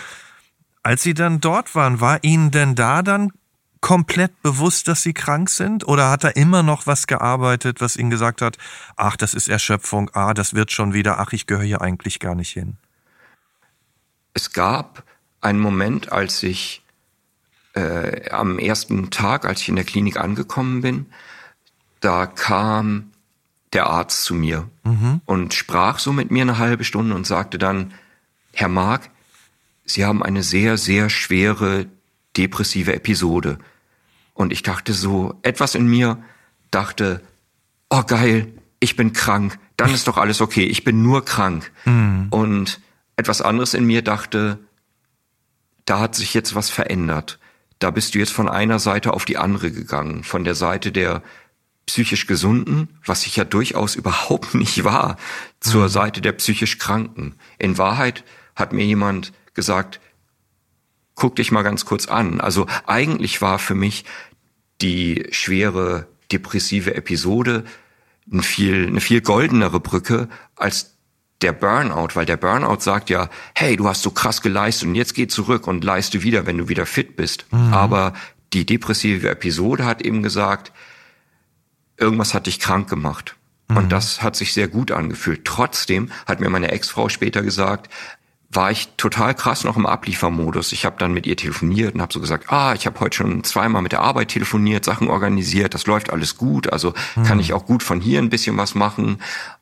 als 0.87 1.03
Sie 1.03 1.15
dann 1.15 1.41
dort 1.41 1.75
waren, 1.75 2.01
war 2.01 2.23
Ihnen 2.23 2.53
denn 2.53 2.77
da 2.77 3.03
dann 3.03 3.33
komplett 3.81 4.41
bewusst, 4.43 4.87
dass 4.87 5.03
Sie 5.03 5.15
krank 5.15 5.51
sind? 5.51 5.87
Oder 5.87 6.11
hat 6.11 6.23
da 6.23 6.29
immer 6.29 6.63
noch 6.63 6.87
was 6.87 7.09
gearbeitet, 7.09 7.81
was 7.81 7.97
Ihnen 7.97 8.09
gesagt 8.09 8.41
hat, 8.41 8.57
ach, 8.95 9.17
das 9.17 9.35
ist 9.35 9.49
Erschöpfung, 9.49 10.11
ah, 10.15 10.33
das 10.33 10.55
wird 10.55 10.71
schon 10.71 10.93
wieder, 10.93 11.19
ach, 11.19 11.33
ich 11.33 11.49
gehöre 11.49 11.65
hier 11.65 11.81
eigentlich 11.81 12.21
gar 12.21 12.37
nicht 12.37 12.53
hin? 12.53 12.77
Es 14.33 14.53
gab 14.53 15.03
einen 15.41 15.59
Moment, 15.59 16.13
als 16.13 16.45
ich 16.45 16.85
äh, 17.75 18.31
am 18.31 18.61
ersten 18.61 19.11
Tag, 19.11 19.45
als 19.45 19.63
ich 19.63 19.69
in 19.69 19.77
der 19.77 19.85
Klinik 19.85 20.19
angekommen 20.19 20.83
bin, 20.83 21.07
da 21.99 22.27
kam 22.27 23.11
der 23.73 23.89
Arzt 23.89 24.23
zu 24.23 24.37
mir 24.37 24.71
mhm. 24.85 25.21
und 25.25 25.53
sprach 25.53 25.99
so 25.99 26.13
mit 26.13 26.31
mir 26.31 26.43
eine 26.43 26.59
halbe 26.59 26.85
Stunde 26.85 27.17
und 27.17 27.27
sagte 27.27 27.59
dann, 27.59 27.93
Herr 28.53 28.69
Mark, 28.69 29.11
Sie 29.87 30.05
haben 30.05 30.23
eine 30.23 30.43
sehr, 30.43 30.77
sehr 30.77 31.09
schwere 31.09 31.87
depressive 32.37 32.95
Episode. 32.95 33.59
Und 34.35 34.53
ich 34.53 34.63
dachte 34.63 34.93
so, 34.93 35.39
etwas 35.43 35.75
in 35.75 35.87
mir 35.87 36.23
dachte, 36.71 37.23
oh 37.89 38.03
geil, 38.03 38.53
ich 38.81 38.97
bin 38.97 39.13
krank, 39.13 39.59
dann 39.77 39.95
ist 39.95 40.09
doch 40.09 40.19
alles 40.19 40.41
okay, 40.41 40.65
ich 40.65 40.85
bin 40.85 41.03
nur 41.03 41.25
krank. 41.25 41.73
Mhm. 41.85 42.27
Und 42.31 42.81
etwas 43.17 43.41
anderes 43.41 43.75
in 43.75 43.87
mir 43.87 44.03
dachte, 44.03 44.59
da 45.87 46.01
hat 46.01 46.15
sich 46.15 46.35
jetzt 46.35 46.55
was 46.55 46.69
verändert. 46.69 47.39
Da 47.79 47.91
bist 47.91 48.15
du 48.15 48.19
jetzt 48.19 48.33
von 48.33 48.49
einer 48.49 48.79
Seite 48.79 49.15
auf 49.15 49.25
die 49.25 49.39
andere 49.39 49.71
gegangen, 49.71 50.25
von 50.25 50.45
der 50.45 50.55
Seite 50.55 50.93
der 50.93 51.23
psychisch 51.87 52.27
Gesunden, 52.27 52.89
was 53.05 53.27
ich 53.27 53.37
ja 53.37 53.45
durchaus 53.45 53.95
überhaupt 53.95 54.55
nicht 54.57 54.85
war, 54.85 55.17
zur 55.61 55.85
mhm. 55.85 55.89
Seite 55.89 56.21
der 56.21 56.33
psychisch 56.33 56.79
Kranken. 56.79 57.37
In 57.59 57.79
Wahrheit 57.79 58.25
hat 58.55 58.73
mir 58.73 58.85
jemand 58.85 59.33
gesagt, 59.57 59.99
guck 61.17 61.35
dich 61.35 61.51
mal 61.51 61.63
ganz 61.63 61.85
kurz 61.85 62.07
an. 62.07 62.41
Also 62.41 62.67
eigentlich 62.87 63.43
war 63.43 63.59
für 63.59 63.75
mich 63.75 64.05
die 64.81 65.27
schwere 65.31 66.07
depressive 66.31 66.95
Episode 66.95 67.65
ein 68.31 68.43
viel, 68.43 68.87
eine 68.87 69.01
viel 69.01 69.21
goldenere 69.21 69.81
Brücke 69.81 70.29
als 70.55 70.97
der 71.43 71.53
Burnout, 71.53 72.15
weil 72.15 72.27
der 72.27 72.37
Burnout 72.37 72.81
sagt 72.81 73.11
ja, 73.11 73.29
hey, 73.55 73.77
du 73.77 73.89
hast 73.89 74.03
so 74.03 74.11
krass 74.11 74.41
geleistet 74.43 74.89
und 74.89 74.95
jetzt 74.95 75.15
geh 75.15 75.27
zurück 75.27 75.67
und 75.67 75.85
leiste 75.85 76.23
wieder, 76.23 76.47
wenn 76.47 76.59
du 76.59 76.69
wieder 76.69 76.87
fit 76.87 77.17
bist. 77.17 77.47
Mhm. 77.51 77.73
Aber 77.73 78.15
die 78.53 78.65
depressive 78.65 79.29
Episode 79.29 79.85
hat 79.85 80.03
eben 80.03 80.23
gesagt, 80.23 80.73
irgendwas 81.99 82.35
hat 82.35 82.47
dich 82.47 82.59
krank 82.59 82.89
gemacht. 82.89 83.37
Mhm. 83.69 83.77
Und 83.77 83.93
das 83.93 84.23
hat 84.23 84.37
sich 84.37 84.55
sehr 84.55 84.69
gut 84.69 84.91
angefühlt. 84.93 85.45
Trotzdem 85.45 86.11
hat 86.27 86.41
mir 86.41 86.49
meine 86.49 86.71
Ex-Frau 86.71 87.09
später 87.09 87.43
gesagt, 87.43 87.93
war 88.57 88.71
ich 88.71 88.89
total 88.97 89.35
krass 89.35 89.65
noch 89.65 89.77
im 89.77 89.87
Abliefermodus. 89.87 90.73
Ich 90.73 90.85
habe 90.85 90.97
dann 90.99 91.13
mit 91.13 91.27
ihr 91.27 91.37
telefoniert 91.37 91.95
und 91.95 92.01
habe 92.01 92.13
so 92.13 92.21
gesagt, 92.21 92.51
ah, 92.51 92.75
ich 92.75 92.87
habe 92.87 92.99
heute 93.01 93.17
schon 93.17 93.45
zweimal 93.45 93.83
mit 93.83 93.93
der 93.93 94.01
Arbeit 94.01 94.29
telefoniert, 94.29 94.85
Sachen 94.85 95.09
organisiert, 95.09 95.75
das 95.75 95.87
läuft 95.87 96.11
alles 96.11 96.37
gut, 96.37 96.73
also 96.73 96.95
mhm. 97.15 97.25
kann 97.25 97.39
ich 97.39 97.53
auch 97.53 97.67
gut 97.67 97.83
von 97.83 98.01
hier 98.01 98.19
ein 98.19 98.31
bisschen 98.31 98.57
was 98.57 98.75
machen. 98.75 99.19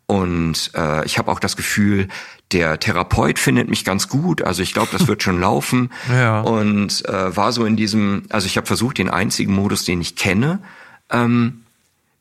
Und 0.06 0.70
äh, 0.74 1.04
ich 1.04 1.18
habe 1.18 1.30
auch 1.30 1.40
das 1.40 1.56
Gefühl, 1.56 2.08
der 2.52 2.78
Therapeut 2.78 3.38
findet 3.38 3.68
mich 3.68 3.84
ganz 3.84 4.08
gut, 4.08 4.42
also 4.42 4.62
ich 4.62 4.72
glaube, 4.72 4.90
das 4.92 5.08
wird 5.08 5.22
schon 5.22 5.40
laufen. 5.42 5.90
Ja. 6.10 6.42
Und 6.42 7.04
äh, 7.08 7.36
war 7.36 7.52
so 7.52 7.64
in 7.64 7.76
diesem, 7.76 8.24
also 8.30 8.46
ich 8.46 8.56
habe 8.56 8.66
versucht, 8.66 8.98
den 8.98 9.10
einzigen 9.10 9.54
Modus, 9.54 9.84
den 9.84 10.00
ich 10.00 10.14
kenne, 10.14 10.60
ähm, 11.10 11.63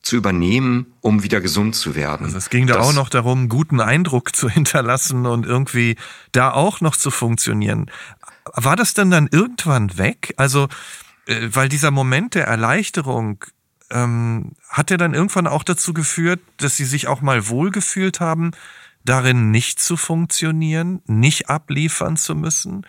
zu 0.04 0.16
übernehmen, 0.16 0.92
um 1.00 1.22
wieder 1.22 1.40
gesund 1.40 1.74
zu 1.74 1.94
werden. 1.94 2.26
Also 2.26 2.36
es 2.36 2.50
ging 2.50 2.66
da 2.66 2.74
das, 2.74 2.86
auch 2.86 2.92
noch 2.92 3.08
darum, 3.08 3.48
guten 3.48 3.80
Eindruck 3.80 4.36
zu 4.36 4.48
hinterlassen 4.50 5.26
und 5.26 5.46
irgendwie 5.46 5.96
da 6.32 6.52
auch 6.52 6.80
noch 6.80 6.96
zu 6.96 7.10
funktionieren. 7.10 7.90
War 8.52 8.76
das 8.76 8.94
denn 8.94 9.10
dann 9.10 9.28
irgendwann 9.30 9.96
weg? 9.96 10.34
Also, 10.36 10.68
äh, 11.26 11.48
weil 11.50 11.68
dieser 11.68 11.90
Moment 11.90 12.34
der 12.34 12.46
Erleichterung, 12.46 13.44
ähm, 13.90 14.52
hat 14.68 14.90
der 14.90 14.98
dann 14.98 15.14
irgendwann 15.14 15.46
auch 15.46 15.64
dazu 15.64 15.94
geführt, 15.94 16.40
dass 16.58 16.76
Sie 16.76 16.84
sich 16.84 17.06
auch 17.06 17.22
mal 17.22 17.48
wohlgefühlt 17.48 18.20
haben, 18.20 18.50
darin 19.04 19.50
nicht 19.50 19.80
zu 19.80 19.96
funktionieren, 19.96 21.00
nicht 21.06 21.48
abliefern 21.48 22.16
zu 22.16 22.34
müssen? 22.34 22.86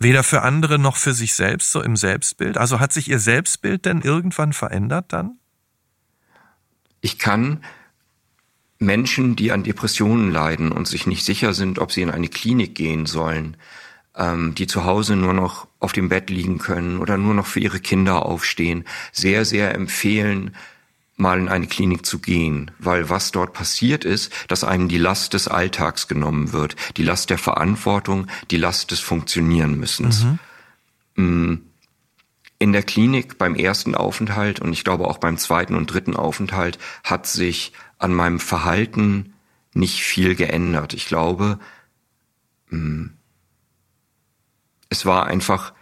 Weder 0.00 0.22
für 0.22 0.42
andere 0.42 0.78
noch 0.78 0.96
für 0.96 1.12
sich 1.12 1.34
selbst, 1.34 1.72
so 1.72 1.82
im 1.82 1.96
Selbstbild. 1.96 2.56
Also 2.56 2.80
hat 2.80 2.92
sich 2.92 3.08
Ihr 3.08 3.18
Selbstbild 3.18 3.84
denn 3.84 4.00
irgendwann 4.00 4.52
verändert 4.52 5.12
dann? 5.12 5.37
Ich 7.08 7.16
kann 7.16 7.64
Menschen, 8.78 9.34
die 9.34 9.50
an 9.50 9.62
Depressionen 9.62 10.30
leiden 10.30 10.70
und 10.70 10.86
sich 10.86 11.06
nicht 11.06 11.24
sicher 11.24 11.54
sind, 11.54 11.78
ob 11.78 11.90
sie 11.90 12.02
in 12.02 12.10
eine 12.10 12.28
Klinik 12.28 12.74
gehen 12.74 13.06
sollen, 13.06 13.56
ähm, 14.14 14.54
die 14.54 14.66
zu 14.66 14.84
Hause 14.84 15.16
nur 15.16 15.32
noch 15.32 15.68
auf 15.80 15.92
dem 15.94 16.10
Bett 16.10 16.28
liegen 16.28 16.58
können 16.58 16.98
oder 16.98 17.16
nur 17.16 17.32
noch 17.32 17.46
für 17.46 17.60
ihre 17.60 17.80
Kinder 17.80 18.26
aufstehen, 18.26 18.84
sehr, 19.10 19.46
sehr 19.46 19.74
empfehlen, 19.74 20.54
mal 21.16 21.38
in 21.38 21.48
eine 21.48 21.66
Klinik 21.66 22.04
zu 22.04 22.18
gehen, 22.18 22.72
weil 22.78 23.08
was 23.08 23.32
dort 23.32 23.54
passiert 23.54 24.04
ist, 24.04 24.30
dass 24.48 24.62
einem 24.62 24.88
die 24.88 24.98
Last 24.98 25.32
des 25.32 25.48
Alltags 25.48 26.08
genommen 26.08 26.52
wird, 26.52 26.76
die 26.98 27.04
Last 27.04 27.30
der 27.30 27.38
Verantwortung, 27.38 28.26
die 28.50 28.58
Last 28.58 28.90
des 28.90 29.00
Funktionieren-Müssens. 29.00 30.26
Mhm. 31.14 31.67
In 32.58 32.72
der 32.72 32.82
Klinik 32.82 33.38
beim 33.38 33.54
ersten 33.54 33.94
Aufenthalt 33.94 34.60
und 34.60 34.72
ich 34.72 34.84
glaube 34.84 35.06
auch 35.06 35.18
beim 35.18 35.38
zweiten 35.38 35.74
und 35.74 35.92
dritten 35.92 36.16
Aufenthalt 36.16 36.78
hat 37.04 37.26
sich 37.26 37.72
an 37.98 38.12
meinem 38.12 38.40
Verhalten 38.40 39.34
nicht 39.74 40.02
viel 40.02 40.34
geändert. 40.34 40.92
Ich 40.92 41.06
glaube, 41.06 41.58
hm, 42.68 43.12
es 44.88 45.06
war 45.06 45.26
einfach 45.26 45.72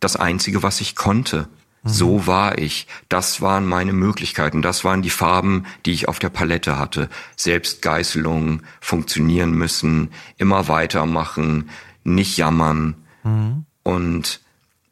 das 0.00 0.16
Einzige, 0.16 0.62
was 0.62 0.80
ich 0.80 0.96
konnte. 0.96 1.48
Mhm. 1.82 1.88
So 1.88 2.26
war 2.26 2.58
ich. 2.58 2.86
Das 3.08 3.40
waren 3.40 3.66
meine 3.66 3.92
Möglichkeiten. 3.92 4.62
Das 4.62 4.84
waren 4.84 5.02
die 5.02 5.10
Farben, 5.10 5.66
die 5.86 5.92
ich 5.92 6.08
auf 6.08 6.18
der 6.18 6.30
Palette 6.30 6.78
hatte. 6.78 7.08
Selbstgeißelung, 7.36 8.62
funktionieren 8.80 9.52
müssen, 9.52 10.10
immer 10.36 10.68
weitermachen, 10.68 11.70
nicht 12.02 12.36
jammern. 12.36 12.96
Mhm. 13.22 13.66
Und 13.82 14.40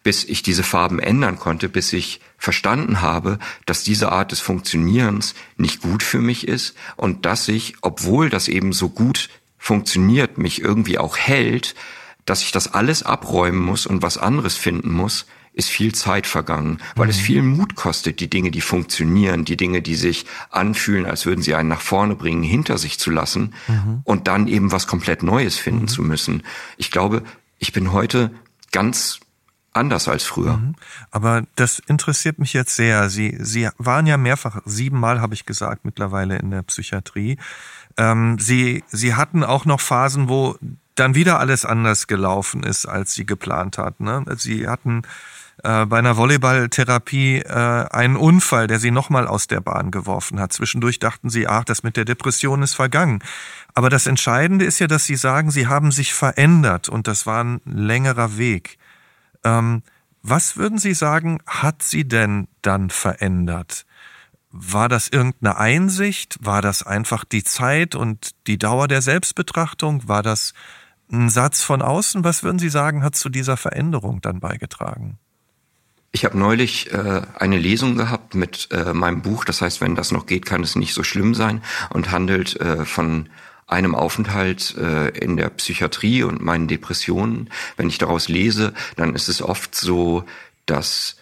bis 0.02 0.24
ich 0.24 0.42
diese 0.42 0.62
Farben 0.62 0.98
ändern 0.98 1.38
konnte, 1.38 1.68
bis 1.68 1.92
ich 1.92 2.20
verstanden 2.36 3.00
habe, 3.00 3.38
dass 3.66 3.84
diese 3.84 4.10
Art 4.10 4.32
des 4.32 4.40
Funktionierens 4.40 5.34
nicht 5.56 5.82
gut 5.82 6.02
für 6.02 6.20
mich 6.20 6.48
ist 6.48 6.74
und 6.96 7.24
dass 7.24 7.48
ich, 7.48 7.74
obwohl 7.82 8.30
das 8.30 8.48
eben 8.48 8.72
so 8.72 8.88
gut 8.88 9.28
funktioniert, 9.58 10.38
mich 10.38 10.60
irgendwie 10.60 10.98
auch 10.98 11.16
hält, 11.16 11.74
dass 12.24 12.42
ich 12.42 12.52
das 12.52 12.74
alles 12.74 13.02
abräumen 13.02 13.60
muss 13.60 13.86
und 13.86 14.02
was 14.02 14.18
anderes 14.18 14.56
finden 14.56 14.90
muss, 14.90 15.26
ist 15.54 15.68
viel 15.68 15.94
Zeit 15.94 16.26
vergangen, 16.26 16.78
weil 16.96 17.06
mhm. 17.06 17.10
es 17.10 17.18
viel 17.18 17.42
Mut 17.42 17.74
kostet, 17.74 18.20
die 18.20 18.30
Dinge, 18.30 18.50
die 18.50 18.62
funktionieren, 18.62 19.44
die 19.44 19.56
Dinge, 19.56 19.82
die 19.82 19.96
sich 19.96 20.24
anfühlen, 20.50 21.04
als 21.04 21.26
würden 21.26 21.42
sie 21.42 21.54
einen 21.54 21.68
nach 21.68 21.82
vorne 21.82 22.16
bringen, 22.16 22.42
hinter 22.42 22.78
sich 22.78 22.98
zu 22.98 23.10
lassen 23.10 23.52
mhm. 23.68 24.00
und 24.04 24.28
dann 24.28 24.48
eben 24.48 24.72
was 24.72 24.86
komplett 24.86 25.22
Neues 25.22 25.56
finden 25.56 25.82
mhm. 25.82 25.88
zu 25.88 26.02
müssen. 26.02 26.42
Ich 26.78 26.90
glaube, 26.90 27.22
ich 27.58 27.72
bin 27.72 27.92
heute 27.92 28.30
ganz 28.70 29.20
anders 29.72 30.08
als 30.08 30.24
früher. 30.24 30.56
Mhm. 30.56 30.74
Aber 31.10 31.42
das 31.56 31.78
interessiert 31.78 32.38
mich 32.38 32.52
jetzt 32.52 32.76
sehr. 32.76 33.08
Sie, 33.08 33.36
Sie 33.40 33.68
waren 33.78 34.06
ja 34.06 34.16
mehrfach, 34.16 34.60
siebenmal 34.64 35.20
habe 35.20 35.34
ich 35.34 35.46
gesagt, 35.46 35.84
mittlerweile 35.84 36.36
in 36.36 36.50
der 36.50 36.62
Psychiatrie. 36.62 37.38
Ähm, 37.96 38.38
Sie, 38.38 38.84
Sie 38.88 39.14
hatten 39.14 39.44
auch 39.44 39.64
noch 39.64 39.80
Phasen, 39.80 40.28
wo 40.28 40.56
dann 40.94 41.14
wieder 41.14 41.38
alles 41.38 41.64
anders 41.64 42.06
gelaufen 42.06 42.62
ist, 42.62 42.86
als 42.86 43.14
Sie 43.14 43.24
geplant 43.24 43.78
hatten. 43.78 44.04
Ne? 44.04 44.24
Sie 44.36 44.68
hatten 44.68 45.02
äh, 45.62 45.86
bei 45.86 45.98
einer 45.98 46.16
Volleyballtherapie 46.16 47.38
äh, 47.38 47.86
einen 47.90 48.16
Unfall, 48.16 48.66
der 48.66 48.78
Sie 48.78 48.90
nochmal 48.90 49.26
aus 49.26 49.46
der 49.46 49.60
Bahn 49.60 49.90
geworfen 49.90 50.40
hat. 50.40 50.52
Zwischendurch 50.52 50.98
dachten 50.98 51.30
Sie, 51.30 51.46
ach, 51.46 51.64
das 51.64 51.82
mit 51.82 51.96
der 51.96 52.04
Depression 52.04 52.62
ist 52.62 52.74
vergangen. 52.74 53.22
Aber 53.74 53.88
das 53.88 54.06
Entscheidende 54.06 54.64
ist 54.64 54.80
ja, 54.80 54.86
dass 54.86 55.06
Sie 55.06 55.16
sagen, 55.16 55.50
Sie 55.50 55.66
haben 55.66 55.92
sich 55.92 56.12
verändert 56.12 56.88
und 56.88 57.08
das 57.08 57.26
war 57.26 57.42
ein 57.42 57.60
längerer 57.64 58.36
Weg. 58.36 58.78
Ähm, 59.44 59.82
was 60.22 60.56
würden 60.56 60.78
Sie 60.78 60.94
sagen, 60.94 61.40
hat 61.46 61.82
sie 61.82 62.06
denn 62.06 62.46
dann 62.62 62.90
verändert? 62.90 63.86
War 64.50 64.88
das 64.88 65.08
irgendeine 65.08 65.56
Einsicht? 65.56 66.36
War 66.40 66.62
das 66.62 66.82
einfach 66.82 67.24
die 67.24 67.42
Zeit 67.42 67.94
und 67.94 68.32
die 68.46 68.58
Dauer 68.58 68.86
der 68.86 69.02
Selbstbetrachtung? 69.02 70.08
War 70.08 70.22
das 70.22 70.52
ein 71.10 71.28
Satz 71.30 71.62
von 71.62 71.82
außen? 71.82 72.22
Was 72.22 72.42
würden 72.42 72.58
Sie 72.58 72.68
sagen, 72.68 73.02
hat 73.02 73.16
zu 73.16 73.30
dieser 73.30 73.56
Veränderung 73.56 74.20
dann 74.20 74.40
beigetragen? 74.40 75.18
Ich 76.12 76.26
habe 76.26 76.38
neulich 76.38 76.92
äh, 76.92 77.22
eine 77.38 77.58
Lesung 77.58 77.96
gehabt 77.96 78.34
mit 78.34 78.68
äh, 78.70 78.92
meinem 78.92 79.22
Buch, 79.22 79.46
das 79.46 79.62
heißt, 79.62 79.80
wenn 79.80 79.94
das 79.96 80.12
noch 80.12 80.26
geht, 80.26 80.44
kann 80.44 80.62
es 80.62 80.76
nicht 80.76 80.92
so 80.92 81.02
schlimm 81.02 81.34
sein 81.34 81.62
und 81.88 82.10
handelt 82.10 82.60
äh, 82.60 82.84
von 82.84 83.30
einem 83.66 83.94
Aufenthalt 83.94 84.76
äh, 84.76 85.08
in 85.18 85.36
der 85.36 85.50
Psychiatrie 85.50 86.22
und 86.22 86.42
meinen 86.42 86.68
Depressionen, 86.68 87.50
wenn 87.76 87.88
ich 87.88 87.98
daraus 87.98 88.28
lese, 88.28 88.74
dann 88.96 89.14
ist 89.14 89.28
es 89.28 89.42
oft 89.42 89.74
so, 89.74 90.24
dass 90.66 91.16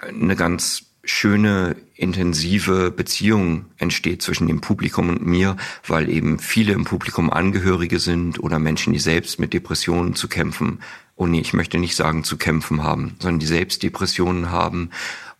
eine 0.00 0.36
ganz 0.36 0.86
schöne, 1.04 1.76
intensive 1.94 2.90
Beziehung 2.90 3.66
entsteht 3.78 4.22
zwischen 4.22 4.48
dem 4.48 4.60
Publikum 4.60 5.10
und 5.10 5.24
mir, 5.24 5.56
weil 5.86 6.08
eben 6.08 6.38
viele 6.38 6.72
im 6.72 6.84
Publikum 6.84 7.30
Angehörige 7.30 7.98
sind 7.98 8.42
oder 8.42 8.58
Menschen, 8.58 8.92
die 8.92 8.98
selbst 8.98 9.38
mit 9.38 9.52
Depressionen 9.52 10.14
zu 10.14 10.28
kämpfen, 10.28 10.80
oh 11.16 11.26
nee, 11.26 11.40
ich 11.40 11.52
möchte 11.52 11.78
nicht 11.78 11.94
sagen 11.94 12.24
zu 12.24 12.36
kämpfen 12.36 12.82
haben, 12.82 13.16
sondern 13.20 13.38
die 13.38 13.46
selbst 13.46 13.82
Depressionen 13.82 14.50
haben 14.50 14.90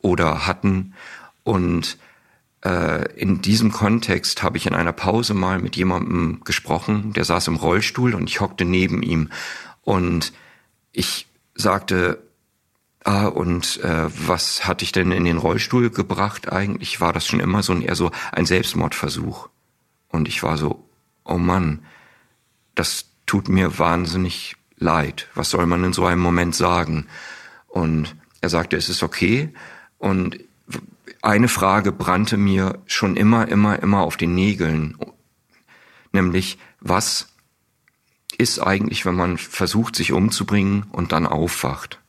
oder 0.01 0.47
hatten. 0.47 0.95
Und 1.43 1.99
in 3.17 3.43
diesem 3.43 3.73
Kontext 3.73 4.43
habe 4.43 4.57
ich 4.57 4.67
in 4.67 4.75
einer 4.75 4.93
Pause 4.93 5.35
mal 5.35 5.59
mit 5.59 5.77
jemandem 5.77 6.41
gesprochen, 6.45 7.13
der 7.13 7.25
saß 7.25 7.49
im 7.49 7.57
Rollstuhl 7.57 8.15
und 8.15 8.31
ich 8.31 8.41
hockte 8.41 8.65
neben 8.65 9.03
ihm. 9.03 9.31
Und 9.83 10.33
ich 10.93 11.27
sagte, 11.55 12.23
ah, 13.05 13.27
und 13.27 13.83
äh, 13.85 14.09
was 14.27 14.67
hat 14.67 14.81
dich 14.81 14.93
denn 14.93 15.13
in 15.13 15.25
den 15.25 15.37
Rollstuhl 15.37 15.91
gebracht 15.91 16.51
eigentlich? 16.51 17.01
War 17.01 17.13
das 17.13 17.27
schon 17.27 17.41
immer 17.41 17.63
so 17.63 17.73
ein 17.73 17.83
eher 17.83 17.97
so 17.97 18.11
ein 18.33 18.47
Selbstmordversuch? 18.47 19.49
Und 20.09 20.27
ich 20.27 20.43
war 20.43 20.57
so, 20.57 20.89
oh 21.25 21.39
Mann, 21.39 21.85
das 22.75 23.11
tut 23.27 23.49
mir 23.49 23.79
wahnsinnig 23.79 24.57
leid. 24.79 25.29
Was 25.35 25.51
soll 25.51 25.67
man 25.67 25.85
in 25.85 25.93
so 25.93 26.07
einem 26.07 26.23
Moment 26.23 26.55
sagen? 26.55 27.07
Und 27.67 28.17
er 28.41 28.49
sagte, 28.49 28.77
es 28.77 28.89
ist 28.89 29.03
okay. 29.03 29.53
Und 29.99 30.39
eine 31.25 31.49
Frage 31.49 31.93
brannte 31.93 32.37
mir 32.37 32.79
schon 32.87 33.17
immer, 33.17 33.49
immer, 33.49 33.83
immer 33.83 34.01
auf 34.01 34.17
den 34.17 34.35
Nägeln. 34.35 34.97
Nämlich, 36.13 36.59
was 36.81 37.29
ist 38.39 38.59
eigentlich, 38.61 39.05
wenn 39.07 39.15
man 39.15 39.39
versucht, 39.39 39.97
sich 39.97 40.13
umzubringen 40.13 40.85
und 40.93 41.13
dann 41.13 41.27
aufwacht? 41.27 42.01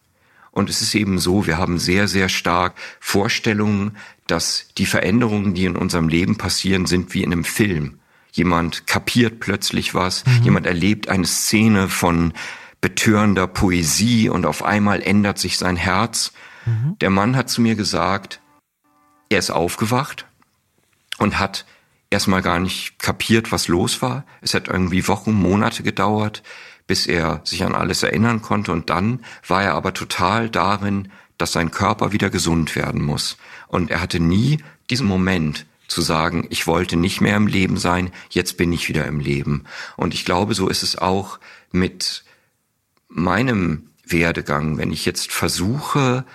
Und 0.51 0.69
es 0.69 0.81
ist 0.81 0.95
eben 0.95 1.19
so, 1.19 1.47
wir 1.47 1.57
haben 1.57 1.79
sehr, 1.79 2.07
sehr 2.07 2.29
stark 2.29 2.75
Vorstellungen, 2.99 3.97
dass 4.27 4.69
die 4.77 4.85
Veränderungen, 4.85 5.53
die 5.53 5.65
in 5.65 5.75
unserem 5.75 6.07
Leben 6.07 6.37
passieren, 6.37 6.85
sind 6.85 7.13
wie 7.13 7.23
in 7.23 7.33
einem 7.33 7.43
Film. 7.43 7.99
Jemand 8.31 8.87
kapiert 8.87 9.39
plötzlich 9.39 9.93
was, 9.93 10.25
mhm. 10.25 10.43
jemand 10.43 10.65
erlebt 10.65 11.09
eine 11.09 11.25
Szene 11.25 11.89
von 11.89 12.33
betörender 12.81 13.47
Poesie 13.47 14.29
und 14.29 14.45
auf 14.45 14.63
einmal 14.63 15.01
ändert 15.01 15.39
sich 15.39 15.57
sein 15.57 15.75
Herz. 15.75 16.31
Mhm. 16.65 16.97
Der 16.99 17.09
Mann 17.09 17.35
hat 17.35 17.49
zu 17.49 17.61
mir 17.61 17.75
gesagt, 17.75 18.39
er 19.29 19.39
ist 19.39 19.51
aufgewacht 19.51 20.25
und 21.17 21.39
hat 21.39 21.65
erstmal 22.09 22.41
gar 22.41 22.59
nicht 22.59 22.99
kapiert, 22.99 23.51
was 23.51 23.67
los 23.67 24.01
war. 24.01 24.25
Es 24.41 24.53
hat 24.53 24.67
irgendwie 24.67 25.07
Wochen, 25.07 25.33
Monate 25.33 25.83
gedauert, 25.83 26.43
bis 26.87 27.07
er 27.07 27.41
sich 27.43 27.63
an 27.63 27.75
alles 27.75 28.03
erinnern 28.03 28.41
konnte. 28.41 28.71
Und 28.71 28.89
dann 28.89 29.23
war 29.47 29.63
er 29.63 29.73
aber 29.73 29.93
total 29.93 30.49
darin, 30.49 31.11
dass 31.37 31.51
sein 31.51 31.71
Körper 31.71 32.11
wieder 32.11 32.29
gesund 32.29 32.75
werden 32.75 33.01
muss. 33.01 33.37
Und 33.67 33.91
er 33.91 34.01
hatte 34.01 34.19
nie 34.19 34.63
diesen 34.89 35.07
Moment 35.07 35.65
zu 35.87 36.01
sagen, 36.01 36.47
ich 36.49 36.67
wollte 36.67 36.95
nicht 36.95 37.21
mehr 37.21 37.35
im 37.35 37.47
Leben 37.47 37.77
sein, 37.77 38.11
jetzt 38.29 38.57
bin 38.57 38.71
ich 38.73 38.89
wieder 38.89 39.05
im 39.05 39.19
Leben. 39.19 39.65
Und 39.97 40.13
ich 40.13 40.25
glaube, 40.25 40.53
so 40.55 40.67
ist 40.67 40.83
es 40.83 40.97
auch 40.97 41.39
mit 41.71 42.23
meinem 43.07 43.89
Werdegang, 44.05 44.77
wenn 44.77 44.91
ich 44.91 45.05
jetzt 45.05 45.31
versuche 45.31 46.25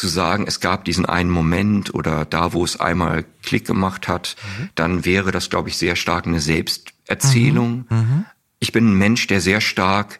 zu 0.00 0.08
sagen, 0.08 0.46
es 0.48 0.60
gab 0.60 0.86
diesen 0.86 1.04
einen 1.04 1.28
Moment 1.28 1.94
oder 1.94 2.24
da, 2.24 2.54
wo 2.54 2.64
es 2.64 2.80
einmal 2.80 3.26
Klick 3.42 3.66
gemacht 3.66 4.08
hat, 4.08 4.34
mhm. 4.58 4.70
dann 4.74 5.04
wäre 5.04 5.30
das, 5.30 5.50
glaube 5.50 5.68
ich, 5.68 5.76
sehr 5.76 5.94
stark 5.94 6.26
eine 6.26 6.40
Selbsterzählung. 6.40 7.84
Mhm. 7.90 7.96
Mhm. 7.96 8.24
Ich 8.60 8.72
bin 8.72 8.90
ein 8.90 8.98
Mensch, 8.98 9.26
der 9.26 9.42
sehr 9.42 9.60
stark 9.60 10.18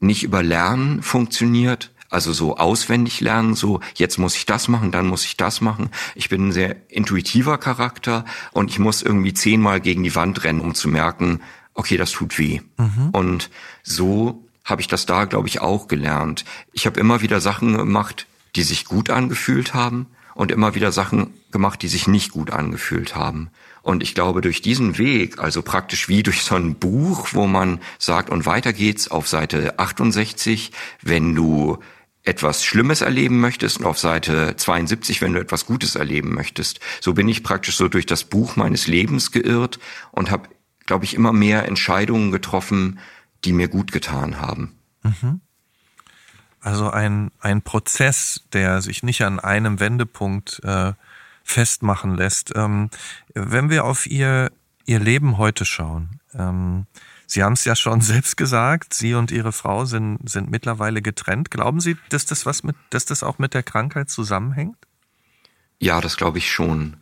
nicht 0.00 0.22
über 0.22 0.42
Lernen 0.42 1.02
funktioniert, 1.02 1.92
also 2.08 2.32
so 2.32 2.56
auswendig 2.56 3.20
lernen, 3.20 3.54
so 3.54 3.80
jetzt 3.96 4.16
muss 4.16 4.34
ich 4.34 4.46
das 4.46 4.66
machen, 4.66 4.92
dann 4.92 5.06
muss 5.06 5.26
ich 5.26 5.36
das 5.36 5.60
machen. 5.60 5.90
Ich 6.14 6.30
bin 6.30 6.48
ein 6.48 6.52
sehr 6.52 6.76
intuitiver 6.88 7.58
Charakter 7.58 8.24
und 8.52 8.70
ich 8.70 8.78
muss 8.78 9.02
irgendwie 9.02 9.34
zehnmal 9.34 9.80
gegen 9.82 10.04
die 10.04 10.14
Wand 10.14 10.42
rennen, 10.42 10.60
um 10.60 10.74
zu 10.74 10.88
merken, 10.88 11.42
okay, 11.74 11.98
das 11.98 12.12
tut 12.12 12.38
weh. 12.38 12.60
Mhm. 12.78 13.10
Und 13.12 13.50
so 13.82 14.48
habe 14.64 14.80
ich 14.80 14.88
das 14.88 15.04
da, 15.04 15.26
glaube 15.26 15.48
ich, 15.48 15.60
auch 15.60 15.86
gelernt. 15.86 16.46
Ich 16.72 16.86
habe 16.86 16.98
immer 16.98 17.20
wieder 17.20 17.40
Sachen 17.40 17.76
gemacht, 17.76 18.26
die 18.58 18.64
sich 18.64 18.86
gut 18.86 19.08
angefühlt 19.08 19.72
haben 19.72 20.08
und 20.34 20.50
immer 20.50 20.74
wieder 20.74 20.90
Sachen 20.90 21.32
gemacht, 21.52 21.80
die 21.80 21.86
sich 21.86 22.08
nicht 22.08 22.32
gut 22.32 22.50
angefühlt 22.50 23.14
haben. 23.14 23.50
Und 23.82 24.02
ich 24.02 24.16
glaube, 24.16 24.40
durch 24.40 24.62
diesen 24.62 24.98
Weg, 24.98 25.38
also 25.38 25.62
praktisch 25.62 26.08
wie 26.08 26.24
durch 26.24 26.42
so 26.42 26.56
ein 26.56 26.74
Buch, 26.74 27.28
wo 27.34 27.46
man 27.46 27.78
sagt, 28.00 28.30
und 28.30 28.46
weiter 28.46 28.72
geht's 28.72 29.12
auf 29.12 29.28
Seite 29.28 29.78
68, 29.78 30.72
wenn 31.02 31.36
du 31.36 31.78
etwas 32.24 32.64
Schlimmes 32.64 33.00
erleben 33.00 33.38
möchtest 33.38 33.78
und 33.78 33.86
auf 33.86 33.96
Seite 33.96 34.56
72, 34.56 35.22
wenn 35.22 35.34
du 35.34 35.40
etwas 35.40 35.64
Gutes 35.64 35.94
erleben 35.94 36.34
möchtest. 36.34 36.80
So 37.00 37.14
bin 37.14 37.28
ich 37.28 37.44
praktisch 37.44 37.76
so 37.76 37.86
durch 37.86 38.06
das 38.06 38.24
Buch 38.24 38.56
meines 38.56 38.88
Lebens 38.88 39.30
geirrt 39.30 39.78
und 40.10 40.32
habe, 40.32 40.48
glaube 40.84 41.04
ich, 41.04 41.14
immer 41.14 41.32
mehr 41.32 41.64
Entscheidungen 41.66 42.32
getroffen, 42.32 42.98
die 43.44 43.52
mir 43.52 43.68
gut 43.68 43.92
getan 43.92 44.40
haben. 44.40 44.74
Mhm. 45.04 45.42
Also 46.60 46.90
ein, 46.90 47.30
ein 47.40 47.62
Prozess, 47.62 48.44
der 48.52 48.82
sich 48.82 49.02
nicht 49.02 49.22
an 49.22 49.38
einem 49.38 49.80
Wendepunkt 49.80 50.60
äh, 50.64 50.92
festmachen 51.44 52.14
lässt. 52.14 52.52
Ähm, 52.56 52.90
wenn 53.34 53.70
wir 53.70 53.84
auf 53.84 54.06
Ihr, 54.06 54.50
Ihr 54.84 54.98
Leben 54.98 55.38
heute 55.38 55.64
schauen, 55.64 56.20
ähm, 56.34 56.86
Sie 57.30 57.44
haben 57.44 57.52
es 57.52 57.64
ja 57.64 57.76
schon 57.76 58.00
selbst 58.02 58.36
gesagt, 58.36 58.94
Sie 58.94 59.14
und 59.14 59.30
Ihre 59.30 59.52
Frau 59.52 59.84
sind, 59.84 60.28
sind 60.28 60.50
mittlerweile 60.50 61.02
getrennt. 61.02 61.50
Glauben 61.50 61.80
Sie, 61.80 61.96
dass 62.08 62.26
das 62.26 62.46
was 62.46 62.62
mit, 62.62 62.76
dass 62.90 63.04
das 63.04 63.22
auch 63.22 63.38
mit 63.38 63.54
der 63.54 63.62
Krankheit 63.62 64.10
zusammenhängt? 64.10 64.76
Ja, 65.78 66.00
das 66.00 66.16
glaube 66.16 66.38
ich 66.38 66.50
schon. 66.50 66.96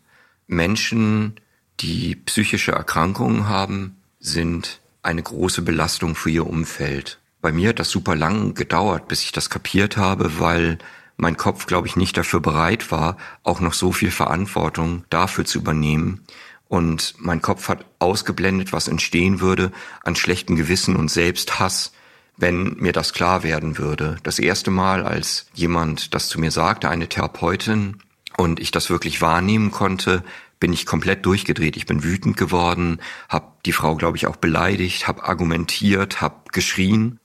Menschen, 0.47 1.41
die 1.81 2.15
psychische 2.17 2.73
Erkrankungen 2.73 3.49
haben, 3.49 3.97
sind 4.21 4.81
eine 5.03 5.23
große 5.23 5.63
Belastung 5.63 6.15
für 6.15 6.31
ihr 6.31 6.47
Umfeld. 6.47 7.19
Bei 7.47 7.53
mir 7.53 7.69
hat 7.69 7.79
das 7.79 7.91
super 7.91 8.17
lang 8.17 8.55
gedauert, 8.55 9.07
bis 9.07 9.23
ich 9.23 9.31
das 9.31 9.51
kapiert 9.51 9.97
habe, 9.97 10.41
weil 10.41 10.79
mein 11.17 11.37
Kopf, 11.37 11.67
glaube 11.67 11.87
ich, 11.87 11.95
nicht 11.95 12.17
dafür 12.17 12.41
bereit 12.41 12.91
war, 12.91 13.17
auch 13.45 13.61
noch 13.61 13.73
so 13.73 13.93
viel 13.93 14.11
Verantwortung 14.11 15.05
dafür 15.11 15.45
zu 15.45 15.59
übernehmen. 15.59 16.25
Und 16.67 17.15
mein 17.19 17.41
Kopf 17.43 17.69
hat 17.69 17.85
ausgeblendet, 18.01 18.73
was 18.73 18.89
entstehen 18.89 19.41
würde 19.41 19.71
an 20.03 20.17
schlechtem 20.17 20.57
Gewissen 20.57 20.97
und 20.97 21.09
Selbsthass, 21.09 21.93
wenn 22.37 22.75
mir 22.81 22.93
das 22.93 23.13
klar 23.13 23.45
werden 23.45 23.79
würde. 23.79 24.17
Das 24.25 24.41
erste 24.41 24.73
Mal, 24.73 25.05
als 25.05 25.47
jemand 25.55 26.15
das 26.15 26.27
zu 26.27 26.41
mir 26.41 26.51
sagte, 26.51 26.89
eine 26.89 27.09
Therapeutin, 27.09 27.99
und 28.37 28.59
ich 28.59 28.73
das 28.73 28.91
wirklich 28.91 29.23
wahrnehmen 29.23 29.71
konnte, 29.71 30.25
bin 30.59 30.73
ich 30.73 30.85
komplett 30.85 31.25
durchgedreht. 31.25 31.77
Ich 31.77 31.87
bin 31.87 32.03
wütend 32.03 32.37
geworden, 32.37 33.01
habe 33.29 33.53
die 33.67 33.73
Frau, 33.73 33.95
glaube 33.95 34.17
ich, 34.17 34.27
auch 34.27 34.35
beleidigt, 34.35 35.07
habe 35.07 35.23
argumentiert, 35.23 36.21
habe 36.21 36.41
geschrien 36.51 37.21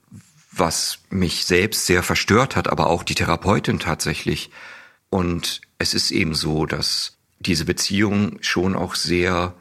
was 0.52 0.98
mich 1.10 1.46
selbst 1.46 1.86
sehr 1.86 2.02
verstört 2.02 2.56
hat, 2.56 2.68
aber 2.68 2.88
auch 2.88 3.02
die 3.02 3.14
Therapeutin 3.14 3.78
tatsächlich. 3.78 4.50
Und 5.10 5.62
es 5.78 5.94
ist 5.94 6.10
eben 6.10 6.34
so, 6.34 6.66
dass 6.66 7.16
diese 7.40 7.64
Beziehung 7.64 8.38
schon 8.40 8.76
auch 8.76 8.94
sehr 8.94 9.54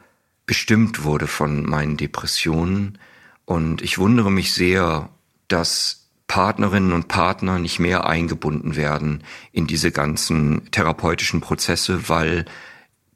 bestimmt 0.45 1.03
wurde 1.03 1.27
von 1.27 1.63
meinen 1.65 1.97
Depressionen. 1.97 2.97
Und 3.45 3.81
ich 3.81 3.97
wundere 3.97 4.31
mich 4.31 4.53
sehr, 4.53 5.09
dass 5.47 6.09
Partnerinnen 6.27 6.93
und 6.93 7.07
Partner 7.07 7.59
nicht 7.59 7.79
mehr 7.79 8.05
eingebunden 8.05 8.75
werden 8.75 9.23
in 9.51 9.67
diese 9.67 9.91
ganzen 9.91 10.71
therapeutischen 10.71 11.41
Prozesse, 11.41 12.09
weil 12.09 12.45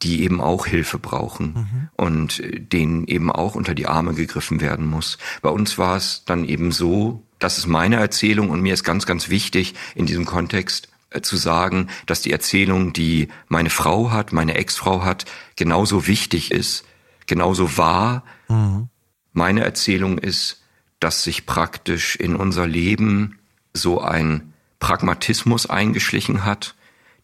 die 0.01 0.23
eben 0.23 0.41
auch 0.41 0.65
Hilfe 0.65 0.99
brauchen 0.99 1.53
mhm. 1.53 1.89
und 1.95 2.43
denen 2.43 3.07
eben 3.07 3.31
auch 3.31 3.55
unter 3.55 3.73
die 3.73 3.87
Arme 3.87 4.13
gegriffen 4.13 4.59
werden 4.59 4.85
muss. 4.85 5.17
Bei 5.41 5.49
uns 5.49 5.77
war 5.77 5.95
es 5.95 6.23
dann 6.25 6.45
eben 6.45 6.71
so, 6.71 7.24
das 7.39 7.57
ist 7.57 7.67
meine 7.67 7.97
Erzählung 7.97 8.49
und 8.49 8.61
mir 8.61 8.73
ist 8.73 8.83
ganz, 8.83 9.05
ganz 9.05 9.29
wichtig 9.29 9.75
in 9.95 10.05
diesem 10.05 10.25
Kontext 10.25 10.89
äh, 11.09 11.21
zu 11.21 11.37
sagen, 11.37 11.89
dass 12.05 12.21
die 12.21 12.31
Erzählung, 12.31 12.93
die 12.93 13.29
meine 13.47 13.69
Frau 13.69 14.11
hat, 14.11 14.33
meine 14.33 14.55
Ex-Frau 14.55 15.03
hat, 15.03 15.25
genauso 15.55 16.07
wichtig 16.07 16.51
ist, 16.51 16.85
genauso 17.27 17.77
wahr. 17.77 18.23
Mhm. 18.47 18.89
Meine 19.33 19.63
Erzählung 19.63 20.17
ist, 20.17 20.61
dass 20.99 21.23
sich 21.23 21.45
praktisch 21.45 22.15
in 22.15 22.35
unser 22.35 22.67
Leben 22.67 23.39
so 23.73 24.01
ein 24.01 24.53
Pragmatismus 24.79 25.69
eingeschlichen 25.69 26.45
hat, 26.45 26.75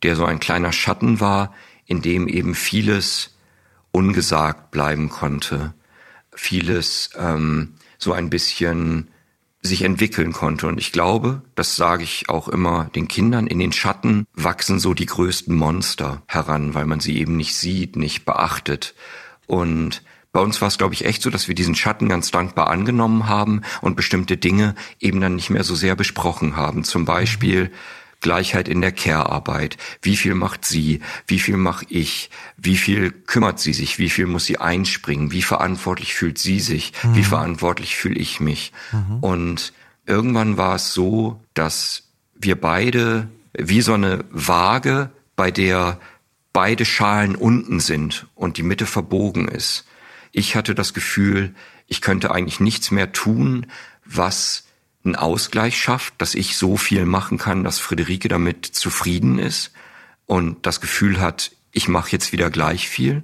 der 0.03 0.16
so 0.16 0.26
ein 0.26 0.39
kleiner 0.39 0.72
Schatten 0.72 1.20
war, 1.20 1.53
in 1.86 2.01
dem 2.01 2.28
eben 2.28 2.55
vieles 2.55 3.36
ungesagt 3.91 4.72
bleiben 4.72 5.09
konnte, 5.09 5.74
vieles 6.34 7.12
ähm, 7.18 7.76
so 7.97 8.14
ein 8.14 8.30
bisschen 8.30 9.09
sich 9.62 9.84
entwickeln 9.84 10.32
konnte. 10.32 10.68
Und 10.68 10.80
ich 10.80 10.91
glaube, 10.91 11.41
das 11.55 11.76
sage 11.76 12.03
ich 12.03 12.30
auch 12.30 12.47
immer 12.47 12.89
den 12.95 13.07
Kindern, 13.07 13.47
in 13.47 13.59
den 13.59 13.72
Schatten 13.72 14.26
wachsen 14.34 14.80
so 14.80 14.93
die 14.93 15.05
größten 15.05 15.55
Monster 15.55 16.24
heran, 16.28 16.74
weil 16.74 16.86
man 16.86 16.99
sie 16.99 17.18
eben 17.18 17.38
nicht 17.38 17.55
sieht, 17.55 17.95
nicht 17.95 18.26
beachtet. 18.26 18.95
Und 19.45 20.03
bei 20.32 20.39
uns 20.39 20.62
war 20.62 20.70
es, 20.70 20.78
glaube 20.78 20.93
ich, 20.93 21.05
echt 21.05 21.22
so, 21.22 21.30
dass 21.30 21.47
wir 21.47 21.55
diesen 21.55 21.76
Schatten 21.76 22.07
ganz 22.07 22.32
dankbar 22.32 22.70
angenommen 22.70 23.28
haben 23.28 23.62
und 23.82 23.95
bestimmte 23.97 24.38
Dinge 24.38 24.76
eben 24.99 25.20
dann 25.20 25.36
nicht 25.36 25.49
mehr 25.49 25.64
so 25.64 25.76
sehr 25.76 25.95
besprochen 25.95 26.55
haben. 26.55 26.84
Zum 26.84 27.05
Beispiel, 27.05 27.72
Gleichheit 28.22 28.67
in 28.67 28.82
der 28.82 28.91
Care-Arbeit. 28.91 29.78
Wie 30.01 30.15
viel 30.15 30.36
macht 30.36 30.63
sie? 30.63 31.01
Wie 31.28 31.39
viel 31.39 31.57
mache 31.57 31.86
ich? 31.89 32.30
Wie 32.55 32.78
viel 32.78 33.11
kümmert 33.11 33.59
sie 33.59 33.74
sich? 33.74 33.99
Wie 33.99 34.09
viel 34.09 34.28
muss 34.28 34.45
sie 34.45 34.59
einspringen? 34.59 35.32
Wie 35.32 35.41
verantwortlich 35.41 36.13
fühlt 36.13 36.38
sie 36.38 36.59
sich? 36.59 36.93
Mhm. 37.03 37.15
Wie 37.15 37.24
verantwortlich 37.24 37.95
fühle 37.95 38.15
ich 38.15 38.39
mich? 38.39 38.72
Mhm. 38.91 39.17
Und 39.19 39.74
irgendwann 40.05 40.57
war 40.57 40.76
es 40.76 40.93
so, 40.93 41.43
dass 41.53 42.03
wir 42.36 42.59
beide 42.59 43.28
wie 43.57 43.82
so 43.82 43.93
eine 43.93 44.24
Waage, 44.32 45.09
bei 45.36 45.51
der 45.51 45.99
beide 46.53 46.86
Schalen 46.86 47.36
unten 47.36 47.80
sind 47.80 48.28
und 48.36 48.57
die 48.57 48.63
Mitte 48.63 48.86
verbogen 48.86 49.47
ist. 49.47 49.86
Ich 50.32 50.55
hatte 50.55 50.76
das 50.76 50.93
Gefühl, 50.93 51.53
ich 51.88 52.01
könnte 52.01 52.32
eigentlich 52.32 52.59
nichts 52.59 52.91
mehr 52.91 53.11
tun, 53.11 53.67
was 54.05 54.65
einen 55.03 55.15
Ausgleich 55.15 55.77
schafft, 55.77 56.13
dass 56.19 56.35
ich 56.35 56.57
so 56.57 56.77
viel 56.77 57.05
machen 57.05 57.37
kann, 57.37 57.63
dass 57.63 57.79
Friederike 57.79 58.27
damit 58.27 58.65
zufrieden 58.65 59.39
ist 59.39 59.71
und 60.25 60.65
das 60.65 60.81
Gefühl 60.81 61.19
hat, 61.19 61.51
ich 61.71 61.87
mache 61.87 62.11
jetzt 62.11 62.31
wieder 62.31 62.49
gleich 62.49 62.87
viel. 62.87 63.23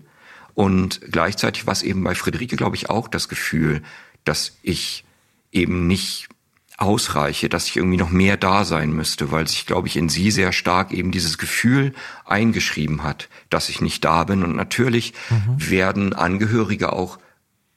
Und 0.54 1.02
gleichzeitig 1.12 1.68
war 1.68 1.74
es 1.74 1.84
eben 1.84 2.04
bei 2.04 2.16
Friederike, 2.16 2.56
glaube 2.56 2.76
ich, 2.76 2.90
auch 2.90 3.08
das 3.08 3.30
Gefühl, 3.30 3.84
dass 4.24 4.58
ich 4.64 5.06
eben 5.52 5.88
nicht 5.88 6.30
ausreiche, 6.78 7.50
dass 7.50 7.68
ich 7.68 7.78
irgendwie 7.78 7.98
noch 7.98 8.10
mehr 8.10 8.38
da 8.38 8.64
sein 8.64 8.92
müsste, 8.92 9.32
weil 9.32 9.48
sich, 9.48 9.66
glaube 9.66 9.88
ich, 9.88 9.98
in 9.98 10.10
sie 10.10 10.32
sehr 10.32 10.52
stark 10.52 10.92
eben 10.92 11.12
dieses 11.12 11.38
Gefühl 11.38 11.94
eingeschrieben 12.26 13.04
hat, 13.04 13.30
dass 13.50 13.70
ich 13.70 13.82
nicht 13.82 14.06
da 14.06 14.24
bin. 14.24 14.44
Und 14.44 14.56
natürlich 14.56 15.14
mhm. 15.30 15.70
werden 15.70 16.14
Angehörige 16.14 16.94
auch 16.94 17.20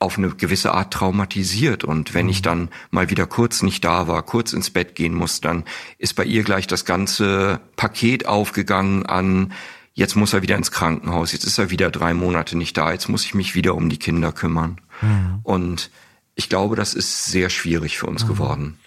auf 0.01 0.17
eine 0.17 0.31
gewisse 0.31 0.73
Art 0.73 0.93
traumatisiert. 0.93 1.85
Und 1.85 2.15
wenn 2.15 2.29
ich 2.29 2.41
mhm. 2.41 2.45
dann 2.45 2.69
mal 2.91 3.11
wieder 3.11 3.27
kurz 3.27 3.63
nicht 3.63 3.85
da 3.85 4.09
war, 4.09 4.23
kurz 4.23 4.53
ins 4.53 4.71
Bett 4.71 4.97
gehen 4.97 5.15
muss, 5.15 5.41
dann 5.41 5.65
ist 5.99 6.15
bei 6.15 6.25
ihr 6.25 6.43
gleich 6.43 6.67
das 6.67 6.85
ganze 6.85 7.61
Paket 7.77 8.27
aufgegangen 8.27 9.07
an, 9.07 9.53
jetzt 9.93 10.17
muss 10.17 10.33
er 10.33 10.41
wieder 10.43 10.57
ins 10.57 10.71
Krankenhaus, 10.71 11.33
jetzt 11.33 11.45
ist 11.45 11.59
er 11.59 11.71
wieder 11.71 11.91
drei 11.91 12.15
Monate 12.15 12.57
nicht 12.57 12.77
da, 12.79 12.93
jetzt 12.93 13.09
muss 13.09 13.27
ich 13.27 13.35
mich 13.35 13.55
wieder 13.55 13.75
um 13.75 13.91
die 13.91 13.99
Kinder 13.99 14.33
kümmern. 14.33 14.81
Mhm. 15.03 15.41
Und 15.43 15.91
ich 16.35 16.49
glaube, 16.49 16.77
das 16.77 16.95
ist 16.95 17.27
sehr 17.27 17.51
schwierig 17.51 17.99
für 17.99 18.07
uns 18.07 18.25
mhm. 18.25 18.29
geworden. 18.29 18.79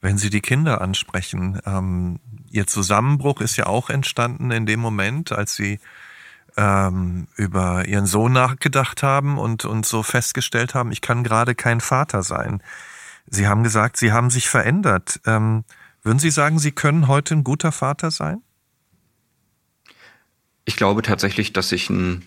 Wenn 0.00 0.18
Sie 0.18 0.30
die 0.30 0.40
Kinder 0.40 0.80
ansprechen, 0.80 1.60
ähm, 1.64 2.18
Ihr 2.50 2.66
Zusammenbruch 2.66 3.40
ist 3.40 3.56
ja 3.56 3.66
auch 3.66 3.88
entstanden 3.88 4.50
in 4.50 4.66
dem 4.66 4.80
Moment, 4.80 5.30
als 5.30 5.54
Sie 5.54 5.78
ähm, 6.56 7.28
über 7.36 7.86
ihren 7.86 8.06
Sohn 8.06 8.32
nachgedacht 8.32 9.02
haben 9.02 9.38
und, 9.38 9.64
und 9.64 9.86
so 9.86 10.02
festgestellt 10.02 10.74
haben, 10.74 10.92
ich 10.92 11.00
kann 11.00 11.22
gerade 11.22 11.54
kein 11.54 11.80
Vater 11.80 12.22
sein. 12.22 12.62
Sie 13.28 13.46
haben 13.46 13.62
gesagt, 13.62 13.96
Sie 13.96 14.12
haben 14.12 14.30
sich 14.30 14.48
verändert. 14.48 15.20
Ähm, 15.26 15.64
würden 16.02 16.18
Sie 16.18 16.30
sagen, 16.30 16.58
Sie 16.58 16.72
können 16.72 17.08
heute 17.08 17.34
ein 17.34 17.44
guter 17.44 17.72
Vater 17.72 18.10
sein? 18.10 18.42
Ich 20.64 20.76
glaube 20.76 21.02
tatsächlich, 21.02 21.52
dass 21.52 21.72
ich 21.72 21.90
ein 21.90 22.22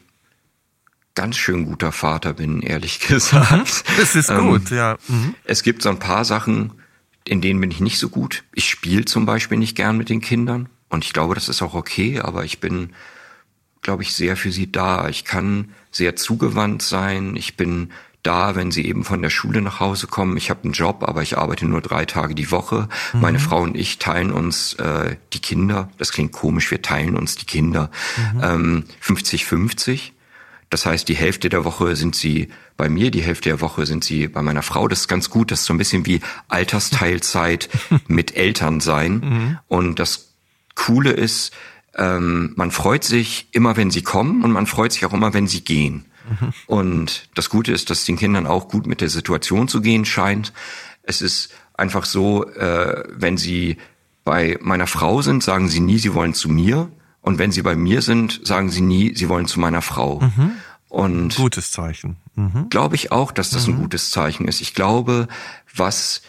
ganz 1.15 1.37
schön 1.37 1.65
guter 1.65 1.91
Vater 1.91 2.33
bin, 2.33 2.61
ehrlich 2.61 2.99
gesagt. 3.07 3.83
Das 3.97 4.15
ist 4.15 4.29
ähm, 4.29 4.47
gut, 4.47 4.69
ja. 4.71 4.97
Mhm. 5.07 5.35
Es 5.43 5.63
gibt 5.63 5.81
so 5.81 5.89
ein 5.89 5.99
paar 5.99 6.25
Sachen, 6.25 6.73
in 7.25 7.41
denen 7.41 7.59
bin 7.59 7.71
ich 7.71 7.79
nicht 7.79 7.99
so 7.99 8.09
gut. 8.09 8.43
Ich 8.53 8.69
spiele 8.69 9.05
zum 9.05 9.25
Beispiel 9.25 9.57
nicht 9.57 9.75
gern 9.75 9.97
mit 9.97 10.09
den 10.09 10.21
Kindern 10.21 10.69
und 10.89 11.03
ich 11.03 11.13
glaube, 11.13 11.35
das 11.35 11.49
ist 11.49 11.61
auch 11.61 11.73
okay, 11.73 12.19
aber 12.19 12.43
ich 12.45 12.59
bin, 12.59 12.93
glaube 13.81 14.03
ich, 14.03 14.13
sehr 14.13 14.35
für 14.35 14.51
sie 14.51 14.71
da. 14.71 15.09
Ich 15.09 15.25
kann 15.25 15.69
sehr 15.91 16.15
zugewandt 16.15 16.81
sein. 16.81 17.35
Ich 17.35 17.57
bin 17.57 17.91
da, 18.23 18.55
wenn 18.55 18.71
sie 18.71 18.85
eben 18.85 19.05
von 19.05 19.21
der 19.21 19.29
Schule 19.29 19.61
nach 19.61 19.79
Hause 19.79 20.07
kommen. 20.07 20.35
Ich 20.37 20.49
habe 20.49 20.63
einen 20.63 20.73
Job, 20.73 21.03
aber 21.03 21.21
ich 21.21 21.37
arbeite 21.37 21.65
nur 21.65 21.81
drei 21.81 22.05
Tage 22.05 22.35
die 22.35 22.51
Woche. 22.51 22.89
Mhm. 23.13 23.21
Meine 23.21 23.39
Frau 23.39 23.61
und 23.61 23.77
ich 23.77 23.97
teilen 23.97 24.31
uns 24.31 24.73
äh, 24.73 25.15
die 25.33 25.39
Kinder. 25.39 25.89
Das 25.97 26.11
klingt 26.11 26.33
komisch, 26.33 26.69
wir 26.71 26.81
teilen 26.81 27.15
uns 27.15 27.37
die 27.37 27.45
Kinder. 27.45 27.89
50-50. 28.37 29.89
Ähm, 29.91 29.99
das 30.69 30.85
heißt, 30.85 31.07
die 31.07 31.15
Hälfte 31.15 31.49
der 31.49 31.65
Woche 31.65 31.95
sind 31.95 32.15
sie 32.15 32.49
bei 32.77 32.89
mir, 32.89 33.09
die 33.09 33.23
Hälfte 33.23 33.49
der 33.49 33.61
Woche 33.61 33.85
sind 33.85 34.03
sie 34.03 34.27
bei 34.27 34.41
meiner 34.41 34.61
Frau. 34.61 34.87
Das 34.87 35.01
ist 35.01 35.07
ganz 35.07 35.29
gut. 35.29 35.51
Das 35.51 35.61
ist 35.61 35.65
so 35.65 35.73
ein 35.73 35.79
bisschen 35.79 36.05
wie 36.05 36.21
Altersteilzeit 36.47 37.69
mit 38.07 38.35
Eltern 38.35 38.79
sein. 38.79 39.13
Mhm. 39.13 39.59
Und 39.67 39.99
das 39.99 40.33
Coole 40.75 41.11
ist, 41.11 41.53
ähm, 41.95 42.53
man 42.55 42.71
freut 42.71 43.03
sich 43.03 43.47
immer, 43.51 43.77
wenn 43.77 43.91
sie 43.91 44.01
kommen 44.01 44.43
und 44.43 44.51
man 44.51 44.65
freut 44.65 44.93
sich 44.93 45.05
auch 45.05 45.13
immer, 45.13 45.33
wenn 45.33 45.47
sie 45.47 45.61
gehen. 45.61 46.05
Mhm. 46.29 46.53
Und 46.67 47.29
das 47.35 47.49
Gute 47.49 47.71
ist, 47.71 47.89
dass 47.89 48.05
den 48.05 48.17
Kindern 48.17 48.47
auch 48.47 48.67
gut 48.67 48.87
mit 48.87 49.01
der 49.01 49.09
Situation 49.09 49.67
zu 49.67 49.81
gehen 49.81 50.05
scheint. 50.05 50.53
Es 51.03 51.21
ist 51.21 51.51
einfach 51.73 52.05
so, 52.05 52.47
äh, 52.47 53.03
wenn 53.09 53.37
sie 53.37 53.77
bei 54.23 54.57
meiner 54.61 54.87
Frau 54.87 55.21
sind, 55.21 55.43
sagen 55.43 55.69
sie 55.69 55.79
nie, 55.79 55.97
sie 55.97 56.13
wollen 56.13 56.33
zu 56.33 56.49
mir. 56.49 56.91
Und 57.21 57.39
wenn 57.39 57.51
sie 57.51 57.61
bei 57.61 57.75
mir 57.75 58.01
sind, 58.01 58.41
sagen 58.43 58.69
sie 58.69 58.81
nie, 58.81 59.15
sie 59.15 59.29
wollen 59.29 59.47
zu 59.47 59.59
meiner 59.59 59.81
Frau. 59.81 60.19
Mhm. 60.19 60.51
Und 60.87 61.35
gutes 61.35 61.71
Zeichen. 61.71 62.17
Mhm. 62.35 62.69
Glaube 62.69 62.95
ich 62.95 63.11
auch, 63.11 63.31
dass 63.31 63.49
das 63.49 63.67
mhm. 63.67 63.73
ein 63.73 63.79
gutes 63.81 64.11
Zeichen 64.11 64.47
ist. 64.47 64.61
Ich 64.61 64.73
glaube, 64.73 65.27
was 65.75 66.21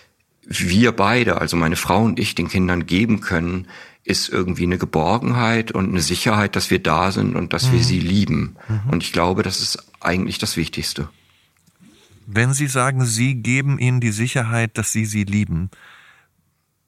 wir 0.46 0.92
beide, 0.92 1.40
also 1.40 1.56
meine 1.56 1.76
Frau 1.76 2.02
und 2.02 2.18
ich, 2.18 2.34
den 2.34 2.48
Kindern 2.48 2.86
geben 2.86 3.20
können, 3.20 3.68
ist 4.10 4.28
irgendwie 4.28 4.64
eine 4.64 4.78
Geborgenheit 4.78 5.72
und 5.72 5.88
eine 5.88 6.00
Sicherheit, 6.00 6.56
dass 6.56 6.70
wir 6.70 6.82
da 6.82 7.12
sind 7.12 7.36
und 7.36 7.52
dass 7.52 7.72
wir 7.72 7.78
mhm. 7.78 7.84
sie 7.84 8.00
lieben. 8.00 8.56
Mhm. 8.68 8.90
Und 8.90 9.02
ich 9.02 9.12
glaube, 9.12 9.42
das 9.42 9.60
ist 9.60 9.78
eigentlich 10.00 10.38
das 10.38 10.56
Wichtigste. 10.56 11.08
Wenn 12.26 12.52
Sie 12.54 12.68
sagen, 12.68 13.04
Sie 13.04 13.34
geben 13.34 13.78
ihnen 13.78 14.00
die 14.00 14.12
Sicherheit, 14.12 14.78
dass 14.78 14.92
Sie 14.92 15.04
sie 15.04 15.24
lieben, 15.24 15.70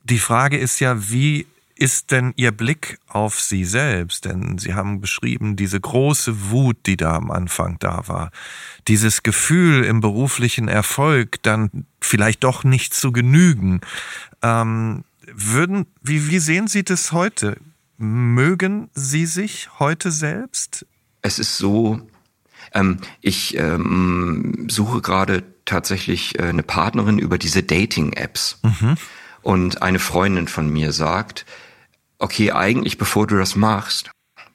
die 0.04 0.18
Frage 0.18 0.56
ist 0.56 0.78
ja, 0.80 1.10
wie 1.10 1.46
ist 1.74 2.12
denn 2.12 2.32
Ihr 2.36 2.52
Blick 2.52 2.98
auf 3.08 3.40
Sie 3.40 3.64
selbst? 3.64 4.24
Denn 4.24 4.58
Sie 4.58 4.74
haben 4.74 5.00
beschrieben, 5.00 5.56
diese 5.56 5.80
große 5.80 6.50
Wut, 6.50 6.76
die 6.86 6.96
da 6.96 7.16
am 7.16 7.30
Anfang 7.32 7.76
da 7.80 8.06
war, 8.06 8.30
dieses 8.86 9.24
Gefühl 9.24 9.84
im 9.84 10.00
beruflichen 10.00 10.68
Erfolg 10.68 11.42
dann 11.42 11.86
vielleicht 12.00 12.44
doch 12.44 12.62
nicht 12.62 12.94
zu 12.94 13.10
genügen. 13.10 13.80
Ähm, 14.42 15.02
würden, 15.32 15.86
wie, 16.00 16.28
wie 16.28 16.38
sehen 16.38 16.68
Sie 16.68 16.84
das 16.84 17.12
heute? 17.12 17.56
Mögen 17.98 18.90
Sie 18.94 19.26
sich 19.26 19.68
heute 19.78 20.10
selbst? 20.10 20.86
Es 21.20 21.38
ist 21.38 21.56
so, 21.56 22.00
ähm, 22.72 22.98
ich 23.20 23.56
ähm, 23.56 24.66
suche 24.68 25.00
gerade 25.00 25.44
tatsächlich 25.64 26.38
äh, 26.38 26.44
eine 26.44 26.62
Partnerin 26.62 27.18
über 27.18 27.38
diese 27.38 27.62
Dating-Apps. 27.62 28.58
Mhm. 28.62 28.96
Und 29.42 29.82
eine 29.82 29.98
Freundin 29.98 30.48
von 30.48 30.68
mir 30.68 30.92
sagt, 30.92 31.46
okay, 32.18 32.52
eigentlich 32.52 32.98
bevor 32.98 33.26
du 33.26 33.36
das 33.36 33.56
machst, 33.56 34.10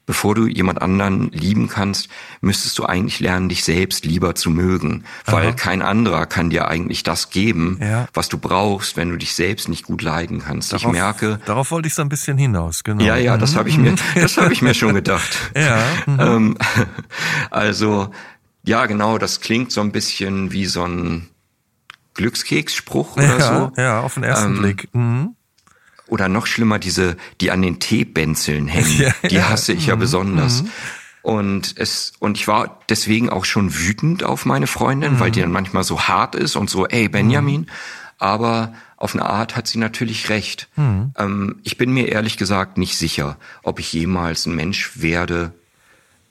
bevor 0.08 0.34
du 0.34 0.46
jemand 0.46 0.80
anderen 0.80 1.30
lieben 1.32 1.68
kannst, 1.68 2.08
müsstest 2.40 2.78
du 2.78 2.86
eigentlich 2.86 3.20
lernen, 3.20 3.50
dich 3.50 3.62
selbst 3.62 4.06
lieber 4.06 4.34
zu 4.34 4.48
mögen, 4.48 5.04
weil 5.26 5.48
Aha. 5.48 5.52
kein 5.52 5.82
anderer 5.82 6.24
kann 6.24 6.48
dir 6.48 6.66
eigentlich 6.66 7.02
das 7.02 7.28
geben, 7.28 7.78
ja. 7.80 8.08
was 8.14 8.30
du 8.30 8.38
brauchst, 8.38 8.96
wenn 8.96 9.10
du 9.10 9.18
dich 9.18 9.34
selbst 9.34 9.68
nicht 9.68 9.84
gut 9.84 10.00
leiden 10.00 10.40
kannst. 10.40 10.72
Darauf, 10.72 10.86
ich 10.86 10.92
merke, 10.92 11.40
darauf 11.44 11.70
wollte 11.70 11.88
ich 11.88 11.94
so 11.94 12.00
ein 12.00 12.08
bisschen 12.08 12.38
hinaus, 12.38 12.84
genau. 12.84 13.04
Ja, 13.04 13.16
ja, 13.16 13.36
das 13.36 13.54
habe 13.54 13.68
ich 13.68 13.76
mir, 13.76 13.96
das 14.14 14.38
habe 14.38 14.50
ich 14.50 14.62
mir 14.62 14.72
schon 14.72 14.94
gedacht. 14.94 15.52
ja. 15.54 15.84
Mhm. 16.06 16.20
Ähm, 16.20 16.58
also 17.50 18.10
ja, 18.64 18.86
genau, 18.86 19.18
das 19.18 19.40
klingt 19.40 19.72
so 19.72 19.82
ein 19.82 19.92
bisschen 19.92 20.52
wie 20.52 20.64
so 20.64 20.84
ein 20.84 21.28
Glückskeksspruch 22.14 23.16
oder 23.16 23.38
ja, 23.38 23.40
so. 23.40 23.72
Ja, 23.76 24.00
auf 24.00 24.14
den 24.14 24.24
ersten 24.24 24.56
ähm, 24.56 24.58
Blick. 24.58 24.88
Mhm. 24.94 25.34
Oder 26.08 26.28
noch 26.28 26.46
schlimmer, 26.46 26.78
diese, 26.78 27.16
die 27.40 27.50
an 27.50 27.62
den 27.62 27.80
Teebänzeln 27.80 28.66
hängen. 28.66 28.88
Ja, 28.98 29.28
die 29.28 29.42
hasse 29.42 29.72
ich 29.72 29.86
ja 29.86 29.96
mhm. 29.96 30.00
besonders. 30.00 30.62
Mhm. 30.62 30.70
Und 31.22 31.74
es, 31.76 32.12
und 32.18 32.38
ich 32.38 32.48
war 32.48 32.80
deswegen 32.88 33.28
auch 33.28 33.44
schon 33.44 33.74
wütend 33.74 34.24
auf 34.24 34.46
meine 34.46 34.66
Freundin, 34.66 35.14
mhm. 35.14 35.20
weil 35.20 35.30
die 35.30 35.40
dann 35.40 35.52
manchmal 35.52 35.84
so 35.84 36.00
hart 36.02 36.34
ist 36.34 36.56
und 36.56 36.70
so, 36.70 36.86
ey 36.86 37.08
Benjamin. 37.08 37.62
Mhm. 37.62 37.66
Aber 38.18 38.72
auf 38.96 39.14
eine 39.14 39.26
Art 39.26 39.54
hat 39.54 39.68
sie 39.68 39.78
natürlich 39.78 40.28
recht. 40.28 40.68
Mhm. 40.76 41.12
Ähm, 41.16 41.56
ich 41.62 41.76
bin 41.76 41.92
mir 41.92 42.08
ehrlich 42.08 42.36
gesagt 42.36 42.78
nicht 42.78 42.96
sicher, 42.96 43.36
ob 43.62 43.78
ich 43.78 43.92
jemals 43.92 44.46
ein 44.46 44.56
Mensch 44.56 45.00
werde, 45.00 45.52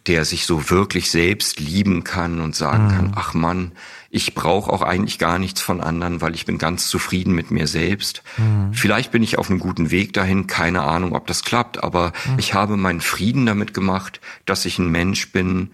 der 0.08 0.26
sich 0.26 0.46
so 0.46 0.70
wirklich 0.70 1.12
selbst 1.12 1.60
lieben 1.60 2.04
kann 2.04 2.42
und 2.42 2.56
sagen 2.56 2.86
mhm. 2.86 2.92
kann, 2.92 3.12
ach 3.16 3.34
Mann, 3.34 3.72
ich 4.18 4.34
brauche 4.34 4.72
auch 4.74 4.82
eigentlich 4.82 5.20
gar 5.20 5.40
nichts 5.40 5.62
von 5.62 5.80
anderen, 5.80 6.22
weil 6.22 6.36
ich 6.36 6.46
bin 6.46 6.58
ganz 6.58 6.90
zufrieden 6.90 7.34
mit 7.34 7.52
mir 7.52 7.68
selbst. 7.68 8.24
Mhm. 8.38 8.74
Vielleicht 8.74 9.12
bin 9.12 9.24
ich 9.24 9.38
auf 9.38 9.50
einem 9.50 9.60
guten 9.60 9.92
Weg 9.92 10.14
dahin, 10.14 10.48
keine 10.48 10.82
Ahnung, 10.82 11.16
ob 11.16 11.28
das 11.28 11.44
klappt, 11.44 11.84
aber 11.84 12.12
mhm. 12.26 12.40
ich 12.40 12.54
habe 12.54 12.78
meinen 12.78 13.00
Frieden 13.00 13.46
damit 13.46 13.74
gemacht, 13.74 14.20
dass 14.46 14.66
ich 14.66 14.80
ein 14.80 14.90
Mensch 14.90 15.32
bin, 15.32 15.72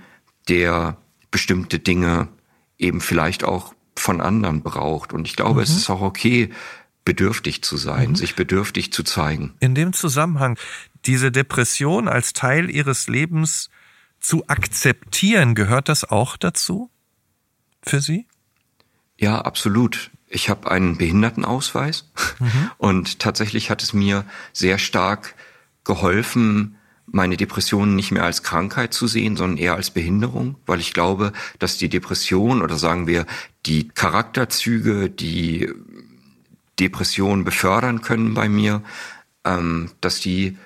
der 0.49 0.97
bestimmte 1.31 1.79
Dinge 1.79 2.27
eben 2.77 2.99
vielleicht 3.01 3.45
auch 3.45 3.73
von 3.95 4.19
anderen 4.19 4.61
braucht. 4.61 5.13
Und 5.13 5.25
ich 5.25 5.35
glaube, 5.35 5.61
es 5.61 5.71
mhm. 5.71 5.77
ist 5.77 5.89
auch 5.89 6.01
okay, 6.01 6.49
bedürftig 7.05 7.63
zu 7.63 7.77
sein, 7.77 8.09
mhm. 8.09 8.15
sich 8.15 8.35
bedürftig 8.35 8.91
zu 8.91 9.03
zeigen. 9.03 9.53
In 9.61 9.73
dem 9.73 9.93
Zusammenhang, 9.93 10.57
diese 11.05 11.31
Depression 11.31 12.07
als 12.07 12.33
Teil 12.33 12.69
ihres 12.69 13.07
Lebens 13.07 13.69
zu 14.19 14.47
akzeptieren, 14.47 15.55
gehört 15.55 15.87
das 15.89 16.03
auch 16.03 16.37
dazu 16.37 16.89
für 17.81 18.01
Sie? 18.01 18.27
Ja, 19.17 19.41
absolut. 19.41 20.11
Ich 20.27 20.49
habe 20.49 20.71
einen 20.71 20.97
Behindertenausweis 20.97 22.11
mhm. 22.39 22.71
und 22.77 23.19
tatsächlich 23.19 23.69
hat 23.69 23.83
es 23.83 23.93
mir 23.93 24.25
sehr 24.51 24.77
stark 24.77 25.35
geholfen, 25.83 26.77
meine 27.05 27.37
Depressionen 27.37 27.95
nicht 27.95 28.11
mehr 28.11 28.23
als 28.23 28.43
Krankheit 28.43 28.93
zu 28.93 29.07
sehen, 29.07 29.35
sondern 29.35 29.57
eher 29.57 29.75
als 29.75 29.91
Behinderung, 29.91 30.55
weil 30.65 30.79
ich 30.79 30.93
glaube, 30.93 31.33
dass 31.59 31.77
die 31.77 31.89
Depression 31.89 32.61
oder 32.61 32.77
sagen 32.77 33.07
wir 33.07 33.25
die 33.65 33.89
Charakterzüge, 33.89 35.09
die 35.09 35.69
Depressionen 36.79 37.43
befördern 37.43 38.01
können 38.01 38.33
bei 38.33 38.49
mir, 38.49 38.81
ähm, 39.43 39.91
dass 40.01 40.19
die 40.21 40.57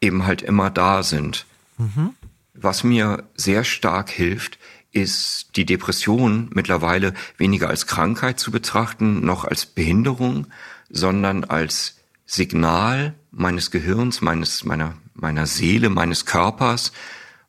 eben 0.00 0.24
halt 0.24 0.42
immer 0.42 0.70
da 0.70 1.02
sind. 1.02 1.46
Mhm. 1.78 2.14
Was 2.54 2.84
mir 2.84 3.24
sehr 3.34 3.64
stark 3.64 4.10
hilft, 4.10 4.58
ist 4.92 5.56
die 5.56 5.64
Depression 5.64 6.50
mittlerweile 6.52 7.14
weniger 7.38 7.68
als 7.68 7.86
Krankheit 7.86 8.38
zu 8.38 8.50
betrachten, 8.50 9.24
noch 9.24 9.44
als 9.44 9.66
Behinderung, 9.66 10.46
sondern 10.90 11.44
als 11.44 11.96
Signal 12.26 13.14
meines 13.30 13.70
Gehirns, 13.70 14.20
meines, 14.20 14.64
meiner, 14.64 14.94
meiner 15.14 15.46
Seele, 15.46 15.88
meines 15.88 16.26
Körpers. 16.26 16.92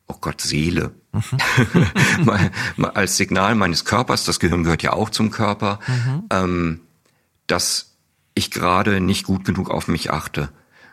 Oh 0.06 0.16
Gott, 0.20 0.40
Seele. 0.40 0.92
Mhm. 1.12 2.30
als 2.94 3.16
Signal 3.16 3.54
meines 3.54 3.84
Körpers, 3.84 4.24
das 4.24 4.40
Gehirn 4.40 4.64
gehört 4.64 4.82
ja 4.82 4.92
auch 4.92 5.10
zum 5.10 5.30
Körper, 5.30 5.78
mhm. 5.86 6.22
ähm, 6.30 6.80
dass 7.46 7.94
ich 8.34 8.50
gerade 8.50 9.00
nicht 9.00 9.24
gut 9.24 9.44
genug 9.44 9.70
auf 9.70 9.86
mich 9.86 10.10
achte. 10.10 10.50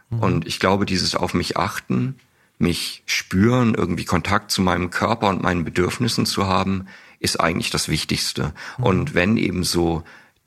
Mhm. 0.09 0.19
Und 0.19 0.47
ich 0.47 0.59
glaube, 0.59 0.85
dieses 0.85 1.15
auf 1.15 1.33
mich 1.33 1.57
achten 1.57 2.17
mich 2.61 3.03
spüren, 3.05 3.75
irgendwie 3.75 4.05
Kontakt 4.05 4.51
zu 4.51 4.61
meinem 4.61 4.89
Körper 4.89 5.29
und 5.29 5.41
meinen 5.41 5.63
Bedürfnissen 5.63 6.25
zu 6.25 6.47
haben, 6.47 6.85
ist 7.19 7.39
eigentlich 7.39 7.69
das 7.69 7.89
Wichtigste. 7.89 8.53
Mhm. 8.77 8.83
Und 8.83 9.13
wenn 9.15 9.37
eben 9.37 9.63
so 9.63 10.03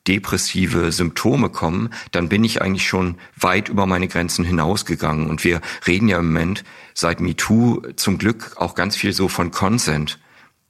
depressive 0.07 0.93
Symptome 0.93 1.49
kommen, 1.49 1.91
dann 2.13 2.29
bin 2.29 2.45
ich 2.45 2.61
eigentlich 2.61 2.87
schon 2.87 3.17
weit 3.37 3.69
über 3.69 3.87
meine 3.87 4.09
Grenzen 4.09 4.45
hinausgegangen. 4.45 5.31
Und 5.31 5.45
wir 5.45 5.61
reden 5.87 6.09
ja 6.09 6.19
im 6.19 6.27
Moment 6.27 6.65
seit 6.93 7.21
MeToo 7.21 7.81
zum 7.97 8.19
Glück 8.19 8.53
auch 8.57 8.75
ganz 8.75 8.97
viel 8.97 9.13
so 9.13 9.29
von 9.29 9.51
Consent 9.51 10.19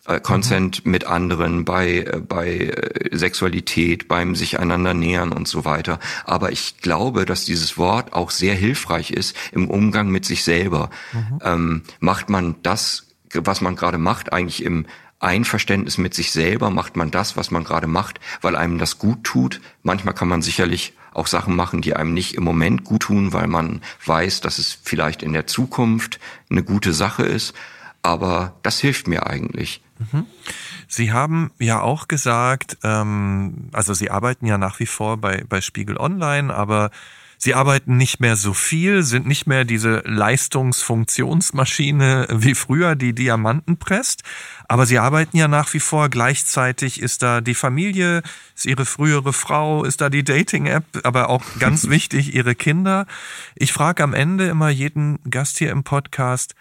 äh, 0.06 0.20
Consent 0.20 0.84
mhm. 0.84 0.92
mit 0.92 1.06
anderen, 1.06 1.64
bei, 1.64 1.98
äh, 1.98 2.20
bei 2.20 2.58
äh, 2.58 3.16
Sexualität, 3.16 4.08
beim 4.08 4.34
sich 4.34 4.58
einander 4.58 4.94
nähern 4.94 5.32
und 5.32 5.48
so 5.48 5.64
weiter. 5.64 5.98
Aber 6.24 6.52
ich 6.52 6.78
glaube, 6.78 7.24
dass 7.24 7.44
dieses 7.44 7.78
Wort 7.78 8.12
auch 8.12 8.30
sehr 8.30 8.54
hilfreich 8.54 9.10
ist 9.10 9.36
im 9.52 9.68
Umgang 9.70 10.08
mit 10.08 10.24
sich 10.24 10.44
selber. 10.44 10.90
Mhm. 11.12 11.38
Ähm, 11.42 11.82
macht 12.00 12.28
man 12.28 12.56
das 12.62 13.06
was 13.36 13.60
man 13.60 13.74
gerade 13.74 13.98
macht, 13.98 14.32
eigentlich 14.32 14.62
im 14.62 14.86
Einverständnis 15.20 15.98
mit 15.98 16.14
sich 16.14 16.32
selber 16.32 16.70
macht 16.70 16.96
man 16.96 17.10
das, 17.10 17.36
was 17.36 17.50
man 17.50 17.64
gerade 17.64 17.86
macht, 17.86 18.20
weil 18.42 18.56
einem 18.56 18.78
das 18.78 18.98
gut 18.98 19.24
tut. 19.24 19.60
Manchmal 19.82 20.14
kann 20.14 20.28
man 20.28 20.42
sicherlich 20.42 20.92
auch 21.12 21.26
Sachen 21.26 21.56
machen, 21.56 21.80
die 21.80 21.96
einem 21.96 22.12
nicht 22.12 22.34
im 22.34 22.44
Moment 22.44 22.84
gut 22.84 23.02
tun, 23.02 23.32
weil 23.32 23.46
man 23.46 23.80
weiß, 24.04 24.40
dass 24.40 24.58
es 24.58 24.76
vielleicht 24.82 25.22
in 25.22 25.32
der 25.32 25.46
Zukunft 25.46 26.20
eine 26.50 26.62
gute 26.62 26.92
Sache 26.92 27.24
ist. 27.24 27.54
Aber 28.02 28.58
das 28.62 28.80
hilft 28.80 29.08
mir 29.08 29.26
eigentlich. 29.26 29.82
Sie 30.88 31.12
haben 31.12 31.50
ja 31.58 31.80
auch 31.80 32.08
gesagt, 32.08 32.78
ähm, 32.82 33.68
also 33.72 33.94
Sie 33.94 34.10
arbeiten 34.10 34.46
ja 34.46 34.58
nach 34.58 34.80
wie 34.80 34.86
vor 34.86 35.16
bei, 35.16 35.44
bei 35.48 35.60
Spiegel 35.60 35.96
Online, 35.96 36.54
aber 36.54 36.90
Sie 37.44 37.54
arbeiten 37.54 37.96
nicht 37.98 38.20
mehr 38.20 38.36
so 38.36 38.54
viel, 38.54 39.02
sind 39.02 39.26
nicht 39.26 39.46
mehr 39.46 39.66
diese 39.66 40.02
Leistungsfunktionsmaschine 40.06 42.28
wie 42.30 42.54
früher, 42.54 42.96
die 42.96 43.14
Diamanten 43.14 43.76
presst. 43.76 44.22
Aber 44.66 44.86
Sie 44.86 44.98
arbeiten 44.98 45.36
ja 45.36 45.46
nach 45.46 45.74
wie 45.74 45.80
vor. 45.80 46.08
Gleichzeitig 46.08 47.02
ist 47.02 47.22
da 47.22 47.42
die 47.42 47.54
Familie, 47.54 48.22
ist 48.54 48.64
Ihre 48.64 48.86
frühere 48.86 49.34
Frau, 49.34 49.84
ist 49.84 50.00
da 50.00 50.08
die 50.08 50.24
Dating-App, 50.24 50.84
aber 51.02 51.28
auch 51.28 51.42
ganz 51.58 51.88
wichtig, 51.90 52.34
Ihre 52.34 52.54
Kinder. 52.54 53.04
Ich 53.56 53.74
frage 53.74 54.02
am 54.02 54.14
Ende 54.14 54.46
immer 54.46 54.70
jeden 54.70 55.18
Gast 55.28 55.58
hier 55.58 55.70
im 55.70 55.84
Podcast, 55.84 56.54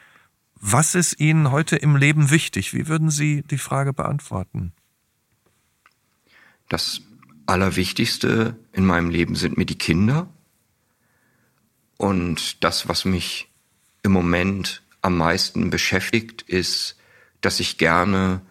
was 0.65 0.95
ist 0.95 1.19
Ihnen 1.19 1.51
heute 1.51 1.75
im 1.75 1.97
Leben 1.97 2.29
wichtig? 2.29 2.73
Wie 2.73 2.87
würden 2.87 3.09
Sie 3.09 3.43
die 3.43 3.57
Frage 3.57 3.91
beantworten? 3.91 4.71
Das 6.69 7.01
Allerwichtigste 7.45 8.55
in 8.71 8.85
meinem 8.85 9.09
Leben 9.09 9.35
sind 9.35 9.57
mir 9.57 9.65
die 9.65 9.77
Kinder 9.77 10.29
und 11.97 12.63
das, 12.63 12.87
was 12.87 13.03
mich 13.03 13.49
im 14.03 14.13
Moment 14.13 14.81
am 15.01 15.17
meisten 15.17 15.69
beschäftigt, 15.69 16.43
ist, 16.43 16.95
dass 17.41 17.59
ich 17.59 17.77
gerne 17.77 18.41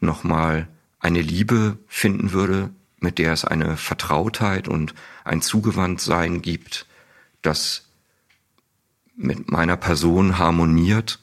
nochmal 0.00 0.66
eine 0.98 1.22
Liebe 1.22 1.78
finden 1.86 2.32
würde, 2.32 2.70
mit 2.98 3.18
der 3.18 3.32
es 3.32 3.44
eine 3.44 3.76
Vertrautheit 3.76 4.66
und 4.66 4.92
ein 5.22 5.40
Zugewandtsein 5.40 6.42
gibt, 6.42 6.86
das 7.42 7.88
mit 9.14 9.52
meiner 9.52 9.76
Person 9.76 10.36
harmoniert 10.36 11.20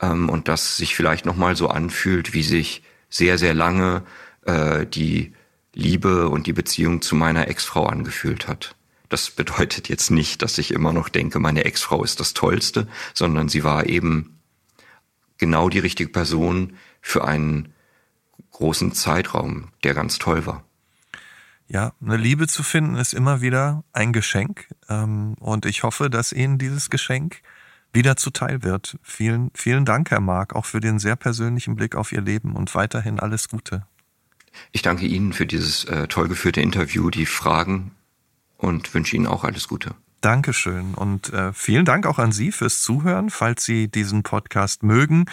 ähm, 0.00 0.28
und 0.28 0.48
das 0.48 0.76
sich 0.76 0.94
vielleicht 0.94 1.26
nochmal 1.26 1.56
so 1.56 1.68
anfühlt, 1.68 2.32
wie 2.32 2.42
sich 2.42 2.82
sehr, 3.08 3.38
sehr 3.38 3.54
lange 3.54 4.02
äh, 4.44 4.86
die 4.86 5.32
Liebe 5.74 6.28
und 6.28 6.46
die 6.46 6.52
Beziehung 6.52 7.02
zu 7.02 7.16
meiner 7.16 7.48
Ex-Frau 7.48 7.86
angefühlt 7.86 8.48
hat. 8.48 8.74
Das 9.08 9.30
bedeutet 9.36 9.88
jetzt 9.88 10.10
nicht, 10.10 10.42
dass 10.42 10.58
ich 10.58 10.72
immer 10.72 10.92
noch 10.92 11.08
denke, 11.08 11.38
meine 11.38 11.64
Ex-Frau 11.64 12.02
ist 12.04 12.20
das 12.20 12.34
Tollste, 12.34 12.88
sondern 13.14 13.48
sie 13.48 13.64
war 13.64 13.86
eben 13.86 14.38
genau 15.38 15.68
die 15.68 15.78
richtige 15.78 16.10
Person 16.10 16.76
für 17.00 17.24
einen 17.24 17.72
großen 18.50 18.92
Zeitraum, 18.92 19.68
der 19.84 19.94
ganz 19.94 20.18
toll 20.18 20.46
war. 20.46 20.64
Ja, 21.68 21.92
eine 22.02 22.16
Liebe 22.16 22.48
zu 22.48 22.62
finden 22.62 22.96
ist 22.96 23.12
immer 23.12 23.42
wieder 23.42 23.84
ein 23.92 24.12
Geschenk. 24.12 24.68
Ähm, 24.88 25.34
und 25.38 25.66
ich 25.66 25.82
hoffe, 25.82 26.08
dass 26.08 26.32
Ihnen 26.32 26.58
dieses 26.58 26.88
Geschenk 26.88 27.42
wieder 27.98 28.16
zuteil 28.16 28.62
wird. 28.62 28.96
Vielen, 29.02 29.50
vielen 29.54 29.84
Dank, 29.84 30.12
Herr 30.12 30.20
Mark, 30.20 30.54
auch 30.54 30.64
für 30.64 30.78
den 30.78 31.00
sehr 31.00 31.16
persönlichen 31.16 31.74
Blick 31.74 31.96
auf 31.96 32.12
Ihr 32.12 32.20
Leben 32.20 32.54
und 32.54 32.74
weiterhin 32.76 33.18
alles 33.18 33.48
Gute. 33.48 33.84
Ich 34.70 34.82
danke 34.82 35.04
Ihnen 35.06 35.32
für 35.32 35.46
dieses 35.46 35.84
äh, 35.84 36.06
toll 36.06 36.28
geführte 36.28 36.60
Interview, 36.60 37.10
die 37.10 37.26
Fragen 37.26 37.90
und 38.56 38.94
wünsche 38.94 39.16
Ihnen 39.16 39.26
auch 39.26 39.42
alles 39.42 39.66
Gute. 39.66 39.96
Dankeschön 40.20 40.94
und 40.94 41.32
äh, 41.32 41.52
vielen 41.52 41.84
Dank 41.84 42.06
auch 42.06 42.18
an 42.18 42.30
Sie 42.30 42.52
fürs 42.52 42.82
Zuhören. 42.82 43.30
Falls 43.30 43.64
Sie 43.64 43.88
diesen 43.88 44.22
Podcast 44.22 44.84
mögen, 44.84 45.26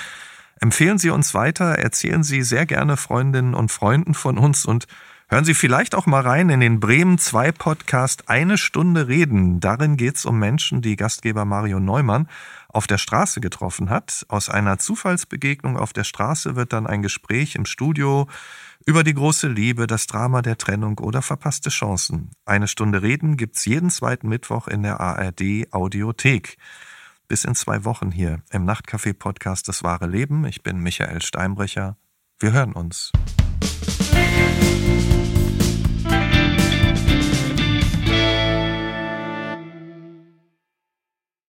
empfehlen 0.59 0.97
Sie 0.97 1.11
uns 1.11 1.35
weiter, 1.35 1.77
erzählen 1.77 2.23
Sie 2.23 2.41
sehr 2.41 2.65
gerne 2.65 2.97
Freundinnen 2.97 3.53
und 3.53 3.71
Freunden 3.71 4.15
von 4.15 4.39
uns 4.39 4.65
und 4.65 4.87
hören 5.27 5.45
Sie 5.45 5.53
vielleicht 5.53 5.95
auch 5.95 6.05
mal 6.05 6.21
rein 6.21 6.49
in 6.49 6.59
den 6.59 6.79
Bremen 6.79 7.17
2 7.17 7.51
Podcast 7.51 8.29
Eine 8.29 8.57
Stunde 8.57 9.07
reden. 9.07 9.59
Darin 9.59 9.97
geht 9.97 10.17
es 10.17 10.25
um 10.25 10.39
Menschen, 10.39 10.81
die 10.81 10.95
Gastgeber 10.95 11.45
Mario 11.45 11.79
Neumann 11.79 12.27
auf 12.69 12.87
der 12.87 12.97
Straße 12.97 13.41
getroffen 13.41 13.89
hat. 13.89 14.25
Aus 14.29 14.49
einer 14.49 14.77
Zufallsbegegnung 14.77 15.77
auf 15.77 15.93
der 15.93 16.03
Straße 16.03 16.55
wird 16.55 16.73
dann 16.73 16.87
ein 16.87 17.01
Gespräch 17.01 17.55
im 17.55 17.65
Studio 17.65 18.27
über 18.85 19.03
die 19.03 19.13
große 19.13 19.47
Liebe, 19.47 19.87
das 19.87 20.07
Drama 20.07 20.41
der 20.41 20.57
Trennung 20.57 20.99
oder 20.99 21.21
verpasste 21.21 21.69
Chancen. 21.69 22.31
Eine 22.45 22.67
Stunde 22.67 23.01
Reden 23.01 23.37
gibt's 23.37 23.65
jeden 23.65 23.89
zweiten 23.89 24.29
Mittwoch 24.29 24.67
in 24.67 24.83
der 24.83 24.99
ARD 24.99 25.71
Audiothek. 25.71 26.57
Bis 27.27 27.45
in 27.45 27.55
zwei 27.55 27.83
Wochen 27.85 28.11
hier 28.11 28.41
im 28.51 28.65
Nachtcafé 28.65 29.13
Podcast 29.13 29.67
Das 29.67 29.83
wahre 29.83 30.05
Leben. 30.05 30.45
Ich 30.45 30.61
bin 30.61 30.77
Michael 30.79 31.23
Steinbrecher. 31.23 31.97
Wir 32.39 32.51
hören 32.51 32.73
uns. 32.73 33.11